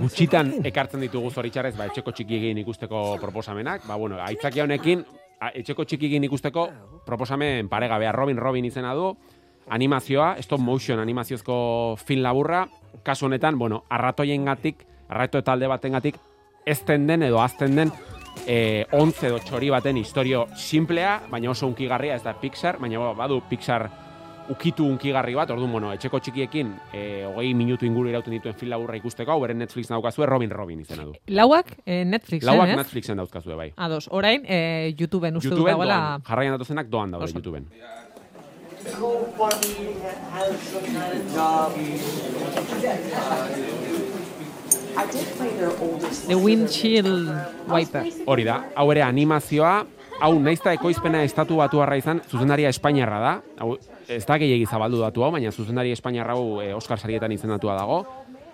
gutxitan 0.00 0.52
ekartzen 0.64 1.00
ditugu 1.04 1.30
zoritxarrez, 1.30 1.74
ba, 1.76 1.86
etxeko 1.90 2.12
txikigin 2.12 2.58
ikusteko 2.64 3.16
proposamenak. 3.20 3.86
Ba, 3.88 3.96
bueno, 3.96 4.20
aitzakia 4.22 4.64
honekin, 4.64 5.04
a- 5.04 5.23
etxeko 5.54 5.84
txikigin 5.84 6.24
ikusteko 6.24 6.68
proposamen 7.06 7.68
paregabea. 7.68 8.12
Robin 8.12 8.36
Robin 8.36 8.64
izena 8.64 8.94
du, 8.94 9.12
animazioa, 9.68 10.34
stop 10.42 10.60
motion 10.60 11.00
animaziozko 11.00 11.96
film 12.04 12.22
laburra, 12.22 12.66
kasu 13.02 13.26
honetan, 13.26 13.58
bueno, 13.58 13.84
arratoien 13.88 14.44
gatik, 14.44 14.84
arrato 15.08 15.42
talde 15.42 15.68
baten 15.68 15.96
gatik, 15.96 16.18
ezten 16.66 17.06
den 17.06 17.22
edo 17.22 17.40
azten 17.42 17.76
den, 17.76 17.92
e, 18.46 18.84
ontze 18.92 19.28
edo 19.28 19.40
txori 19.44 19.70
baten 19.72 19.98
historio 20.00 20.46
simplea, 20.56 21.18
baina 21.30 21.50
oso 21.52 21.68
unkigarria, 21.68 22.16
ez 22.16 22.24
da 22.24 22.34
Pixar, 22.40 22.78
baina 22.80 23.00
ba, 23.00 23.12
badu 23.24 23.42
Pixar 23.48 23.88
ukitu 24.52 24.84
unkigarri 24.84 25.34
bat, 25.36 25.50
orduan, 25.54 25.72
bueno, 25.72 25.92
etxeko 25.94 26.20
txikiekin, 26.20 26.72
e, 26.92 27.24
hogei 27.28 27.54
minutu 27.56 27.86
inguru 27.88 28.10
irauten 28.12 28.34
dituen 28.36 28.56
film 28.58 28.74
laburra 28.74 28.98
ikusteko, 28.98 29.32
hau 29.32 29.40
beren 29.40 29.58
Netflix 29.62 29.88
daukazue, 29.88 30.26
Robin 30.28 30.50
Robin 30.52 30.80
izena 30.84 31.06
du. 31.08 31.14
Lauak 31.32 31.72
eh, 31.86 32.04
Netflixen, 32.04 32.50
Lauak 32.50 32.74
ez? 32.74 32.78
Netflixen 32.82 33.20
dauzkazue, 33.20 33.56
bai. 33.56 33.70
Ados, 33.76 34.08
orain, 34.12 34.44
eh, 34.44 34.94
YouTubeen 34.98 35.40
uste 35.40 35.48
dut 35.48 35.58
YouTubeen 35.58 35.78
dagoela... 35.78 36.00
doan, 36.00 36.26
jarraian 36.28 36.58
datozenak 36.58 36.90
doan 36.92 37.16
daude 37.16 37.30
Oso. 37.30 37.40
YouTubeen. 37.40 37.70
The 46.28 46.36
Windshield 46.36 47.30
Wiper. 47.68 48.04
Hori 48.26 48.44
da, 48.44 48.60
hau 48.76 48.90
ere 48.92 49.02
animazioa, 49.02 49.78
hau 50.20 50.34
naizta 50.40 50.72
ekoizpena 50.74 51.22
estatu 51.24 51.56
batu 51.56 51.82
izan, 51.96 52.20
zuzendaria 52.28 52.68
Espainiarra 52.68 53.20
da, 53.20 53.32
hau 53.58 53.76
ez 54.08 54.24
da 54.26 54.38
gehiagi 54.38 54.66
zabaldu 54.66 55.00
datu 55.00 55.24
hau, 55.24 55.30
baina 55.32 55.50
zuzendari 55.50 55.92
Espainiarra 55.92 56.34
hau 56.34 56.60
eh, 56.62 56.74
Oscar 56.74 56.98
sarietan 56.98 57.32
izendatua 57.32 57.74
dago. 57.74 58.04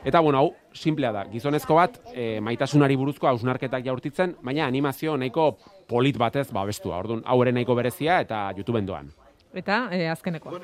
Eta 0.05 0.21
bueno, 0.21 0.39
hau 0.39 0.55
simplea 0.73 1.13
da, 1.13 1.25
gizonezko 1.29 1.75
bat 1.77 1.99
eh, 2.15 2.41
maitasunari 2.41 2.97
buruzko 2.97 3.29
hausnarketak 3.29 3.85
jaurtitzen, 3.85 4.37
baina 4.43 4.67
animazio 4.67 5.17
nahiko 5.17 5.59
polit 5.89 6.17
batez 6.17 6.51
babestua. 6.53 6.99
Orduan, 6.99 7.23
hau 7.27 7.43
ere 7.43 7.53
nahiko 7.53 7.75
berezia 7.75 8.21
eta 8.21 8.49
YouTubeen 8.57 8.87
doan. 8.87 9.13
Eta 9.55 9.89
eh, 9.93 10.09
azkenekoa. 10.11 10.61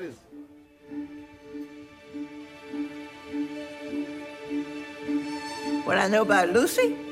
What 5.87 5.97
I 5.97 6.09
know 6.09 6.23
about 6.23 6.53
Lucy? 6.53 7.06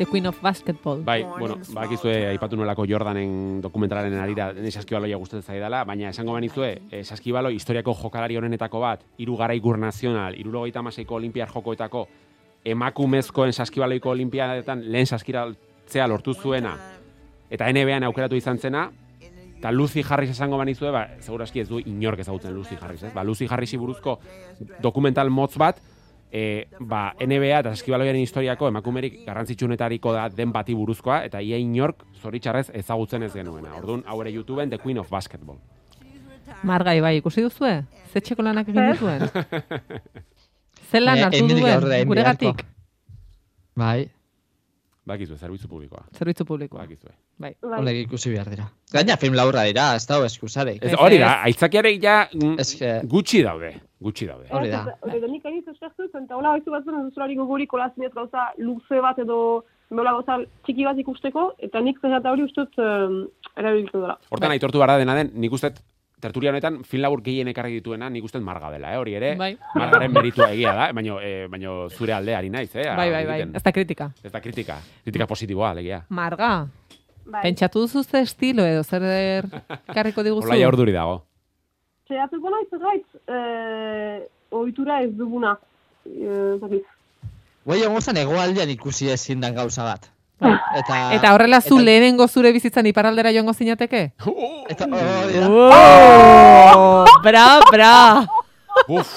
The 0.00 0.06
Queen 0.06 0.26
of 0.26 0.40
Basketball. 0.40 1.04
Bai, 1.04 1.22
bueno, 1.22 1.58
bakizue 1.74 2.26
aipatu 2.30 2.56
nuelako 2.56 2.86
Jordanen 2.88 3.60
dokumentalaren 3.60 4.14
arira 4.16 4.46
saskibaloia 4.70 5.18
gustatzen 5.20 5.52
zaidala, 5.52 5.82
baina 5.84 6.08
esango 6.08 6.32
banizue, 6.32 6.70
eh, 6.90 7.02
saskibalo 7.04 7.50
historiako 7.52 7.92
jokalari 7.98 8.38
honenetako 8.40 8.80
bat, 8.80 9.04
hiru 9.18 9.36
garaikur 9.36 9.76
nazional, 9.76 10.38
76ko 10.40 11.18
olimpiar 11.18 11.52
jokoetako 11.52 12.06
emakumezkoen 12.64 13.52
saskibaloiko 13.52 14.14
olimpiadetan 14.16 14.86
lehen 14.90 15.06
saskiratzea 15.06 16.08
lortu 16.08 16.32
zuena 16.32 16.78
eta 17.50 17.68
NBA-an 17.68 18.08
aukeratu 18.08 18.40
izan 18.40 18.56
zena, 18.56 18.90
eta 19.58 19.70
Lucy 19.70 20.00
Harris 20.08 20.30
esango 20.30 20.56
banizue, 20.56 20.90
ba, 20.90 21.10
seguraski 21.20 21.60
ez 21.60 21.68
du 21.68 21.78
inork 21.78 22.24
ezagutzen 22.24 22.54
Lucy 22.56 22.80
Harris, 22.80 23.02
ez? 23.02 23.12
Ba, 23.12 23.22
Lucy 23.22 23.46
Harrisi 23.50 23.76
buruzko 23.76 24.18
dokumental 24.80 25.28
motz 25.28 25.58
bat, 25.58 25.84
e, 26.32 26.66
ba, 26.80 27.14
NBA 27.20 27.58
eta 27.60 27.72
saskibaloiaren 27.74 28.20
historiako 28.22 28.68
emakumerik 28.68 29.20
garrantzitsunetariko 29.26 30.12
da 30.12 30.28
den 30.28 30.52
bati 30.52 30.74
buruzkoa, 30.74 31.24
eta 31.24 31.40
ia 31.42 31.58
inork 31.58 32.04
zoritxarrez 32.22 32.70
ezagutzen 32.74 33.22
ez 33.22 33.32
genuena. 33.34 33.74
Orduan, 33.76 34.04
hau 34.06 34.20
ere 34.22 34.32
YouTubeen 34.32 34.70
The 34.70 34.78
Queen 34.78 34.98
of 34.98 35.10
Basketball. 35.10 35.58
Margai, 36.66 37.00
bai, 37.00 37.16
ikusi 37.18 37.42
duzue? 37.42 37.84
Zetxeko 38.12 38.42
lanak 38.42 38.68
egin 38.68 38.90
dituen? 38.92 39.20
Zer 40.90 41.02
lan 41.02 41.18
Eh, 41.18 41.24
hartu 41.24 41.46
duen, 41.48 42.08
guregatik? 42.08 42.64
Bai, 43.78 44.10
Bakizue, 45.10 45.36
zerbitzu 45.36 45.68
publikoa. 45.68 46.04
Zerbitzu 46.16 46.46
publikoa. 46.46 46.84
Bakizue. 46.84 47.12
Bai. 47.40 47.52
honek 47.62 47.98
ikusi 48.04 48.32
behar 48.34 48.50
dira. 48.52 48.68
Gaina 48.92 49.16
film 49.20 49.36
laburra 49.38 49.64
dira, 49.68 49.90
ez 49.98 50.06
dago 50.08 50.26
eskusarek. 50.28 50.80
Ez, 50.84 50.94
hori 50.98 51.18
da, 51.22 51.32
aitzakiarek 51.48 52.00
ja 52.02 52.16
mm, 52.32 52.56
Eske, 52.64 52.92
gutxi 53.10 53.42
daude, 53.46 53.72
gutxi 54.06 54.28
daude. 54.30 54.48
Hori 54.54 54.72
da. 54.72 54.84
Eta 55.08 55.30
nik 55.30 55.46
hain 55.48 55.60
eskertu, 55.60 56.08
eta 56.08 56.38
hola 56.38 56.54
haizu 56.56 56.74
batzen 56.74 56.98
ez 57.00 57.04
duzulari 57.08 57.38
gogorik 57.38 57.72
olazinez 57.78 58.12
gauza 58.16 58.50
luze 58.58 59.00
bat 59.04 59.18
edo 59.24 59.40
nola 59.90 60.14
gauza 60.18 60.40
txiki 60.66 60.86
bat 60.86 60.98
ikusteko, 61.02 61.46
eta 61.66 61.80
nik 61.82 61.98
zehata 62.02 62.34
hori 62.34 62.44
ustut 62.46 62.76
um, 62.78 63.22
erabilitu 63.56 63.98
dela. 63.98 64.18
Hortan 64.30 64.54
aitortu 64.54 64.82
behar 64.82 64.94
da 64.94 65.00
dena 65.02 65.16
den, 65.18 65.32
nik 65.42 65.56
uste 65.56 65.72
tertulia 66.20 66.50
honetan 66.52 66.82
film 66.84 67.02
labur 67.02 67.22
gehien 67.24 67.48
ekarri 67.48 67.78
dituena 67.78 68.10
nik 68.10 68.24
uste 68.24 68.40
marga 68.44 68.70
dela, 68.70 68.92
eh? 68.94 68.98
hori 69.00 69.14
ere, 69.18 69.34
Bai. 69.36 69.54
margaren 69.74 70.12
meritua 70.12 70.50
egia 70.52 70.74
da, 70.76 70.90
baino, 70.92 71.18
eh, 71.20 71.46
baino 71.50 71.88
zure 71.88 72.12
aldeari 72.12 72.50
naiz, 72.50 72.70
eh? 72.76 72.86
Bai, 72.96 73.10
bai, 73.10 73.24
bai, 73.26 73.40
ez 73.54 73.62
da 73.62 73.72
kritika. 73.72 74.10
Ez 74.22 74.32
da 74.32 74.40
kritika, 74.40 74.78
kritika 75.04 75.26
positiboa, 75.26 75.72
legia. 75.80 76.02
Marga, 76.08 76.68
Bai. 77.24 77.42
pentsatu 77.42 77.80
duzu 77.86 78.04
ze 78.04 78.20
estilo 78.26 78.64
edo 78.66 78.82
zer 78.84 79.48
karriko 79.94 80.22
diguzu? 80.22 80.48
Hola 80.48 80.68
urduri 80.68 80.92
dago. 80.92 81.24
Zehatuko 82.08 82.50
naiz 82.50 82.70
gaitz, 82.70 83.06
eh, 83.28 84.28
ohitura 84.50 85.02
ez 85.02 85.12
duguna. 85.16 85.56
Eh. 86.06 86.80
Guai 87.64 87.82
egon 87.84 88.00
zen 88.00 88.16
egoaldean 88.16 88.70
ikusi 88.72 89.10
ezin 89.12 89.40
dan 89.40 89.54
gauza 89.54 89.84
bat. 89.84 90.10
Eta, 90.40 91.14
Eta 91.14 91.34
horrela 91.34 91.60
zu 91.60 91.78
lehenengo 91.78 92.26
zure 92.28 92.52
bizitzan 92.52 92.86
iparraldera 92.86 93.32
joango 93.32 93.52
zinateke? 93.54 94.12
Eta, 94.68 94.86
da. 94.86 95.48
Oh, 95.48 97.04
bra, 97.22 97.46
bra. 97.70 97.92
Uf, 98.88 99.10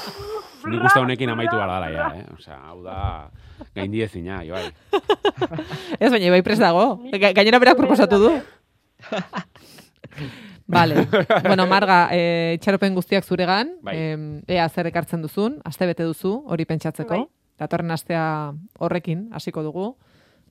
nik 0.68 0.84
uste 0.84 1.00
honekin 1.00 1.30
amaitu 1.32 1.56
behar 1.56 1.70
dala, 1.70 1.90
ja, 1.94 2.10
eh? 2.20 2.26
Osea, 2.36 2.58
hau 2.68 2.82
da, 2.84 3.30
gaindi 3.76 4.02
ezina, 4.04 4.42
Ibai. 4.44 4.66
Ez 6.00 6.12
baina 6.12 6.32
bai 6.34 6.42
prest 6.44 6.62
dago. 6.62 7.00
Ga- 7.14 7.34
Gainera 7.38 7.60
berak 7.64 7.78
proposatu 7.80 8.20
du. 8.20 8.34
Vale. 10.68 11.08
Bueno, 11.44 11.68
Marga, 11.68 12.08
eh, 12.12 12.54
itxaropen 12.58 12.96
guztiak 12.96 13.26
zuregan, 13.26 13.74
Bai. 13.84 13.96
em, 13.98 14.42
ea 14.48 14.68
zer 14.70 14.88
ekartzen 14.88 15.22
duzun, 15.22 15.60
aste 15.66 15.86
bete 15.86 16.04
duzu, 16.08 16.44
hori 16.48 16.66
pentsatzeko. 16.66 17.16
Bai. 17.18 17.28
Datorren 17.60 17.92
astea 17.92 18.54
horrekin 18.80 19.30
hasiko 19.34 19.62
dugu. 19.64 19.96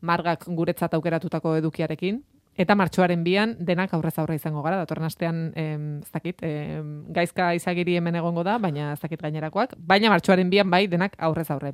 Margak 0.02 0.44
guretzat 0.46 0.94
aukeratutako 0.94 1.56
edukiarekin. 1.62 2.22
Eta 2.52 2.74
martxoaren 2.76 3.22
bian 3.24 3.54
denak 3.64 3.94
aurrez 3.96 4.12
aurre 4.20 4.36
izango 4.36 4.60
gara. 4.60 4.76
Datorren 4.82 5.06
astean, 5.08 5.38
em, 5.56 5.86
ez 6.02 6.10
dakit, 6.12 6.42
em, 6.44 7.06
gaizka 7.08 7.54
izagiri 7.56 7.96
hemen 7.96 8.18
egongo 8.20 8.44
da, 8.44 8.58
baina 8.58 8.92
ez 8.92 9.00
dakit 9.00 9.22
gainerakoak. 9.22 9.72
Baina 9.78 10.10
martxoaren 10.12 10.50
bian 10.50 10.68
bai 10.70 10.86
denak 10.86 11.16
aurrez 11.18 11.48
aurre. 11.50 11.72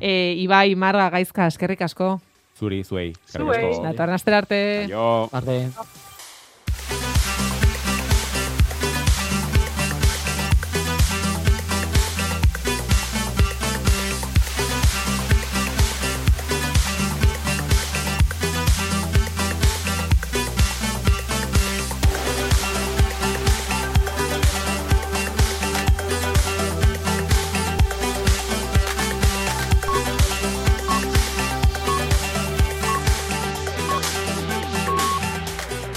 E, 0.00 0.34
Ibai, 0.38 0.76
Marga, 0.76 1.10
gaizka, 1.10 1.48
eskerrik 1.50 1.82
asko. 1.82 2.20
Zuri, 2.56 2.84
zuei. 2.84 3.12
Zuei. 3.26 3.74
Datorren 3.82 4.14
astera 4.14 4.38
arte. 4.38 4.86
Aio. 4.86 5.28
Arde. 5.32 5.64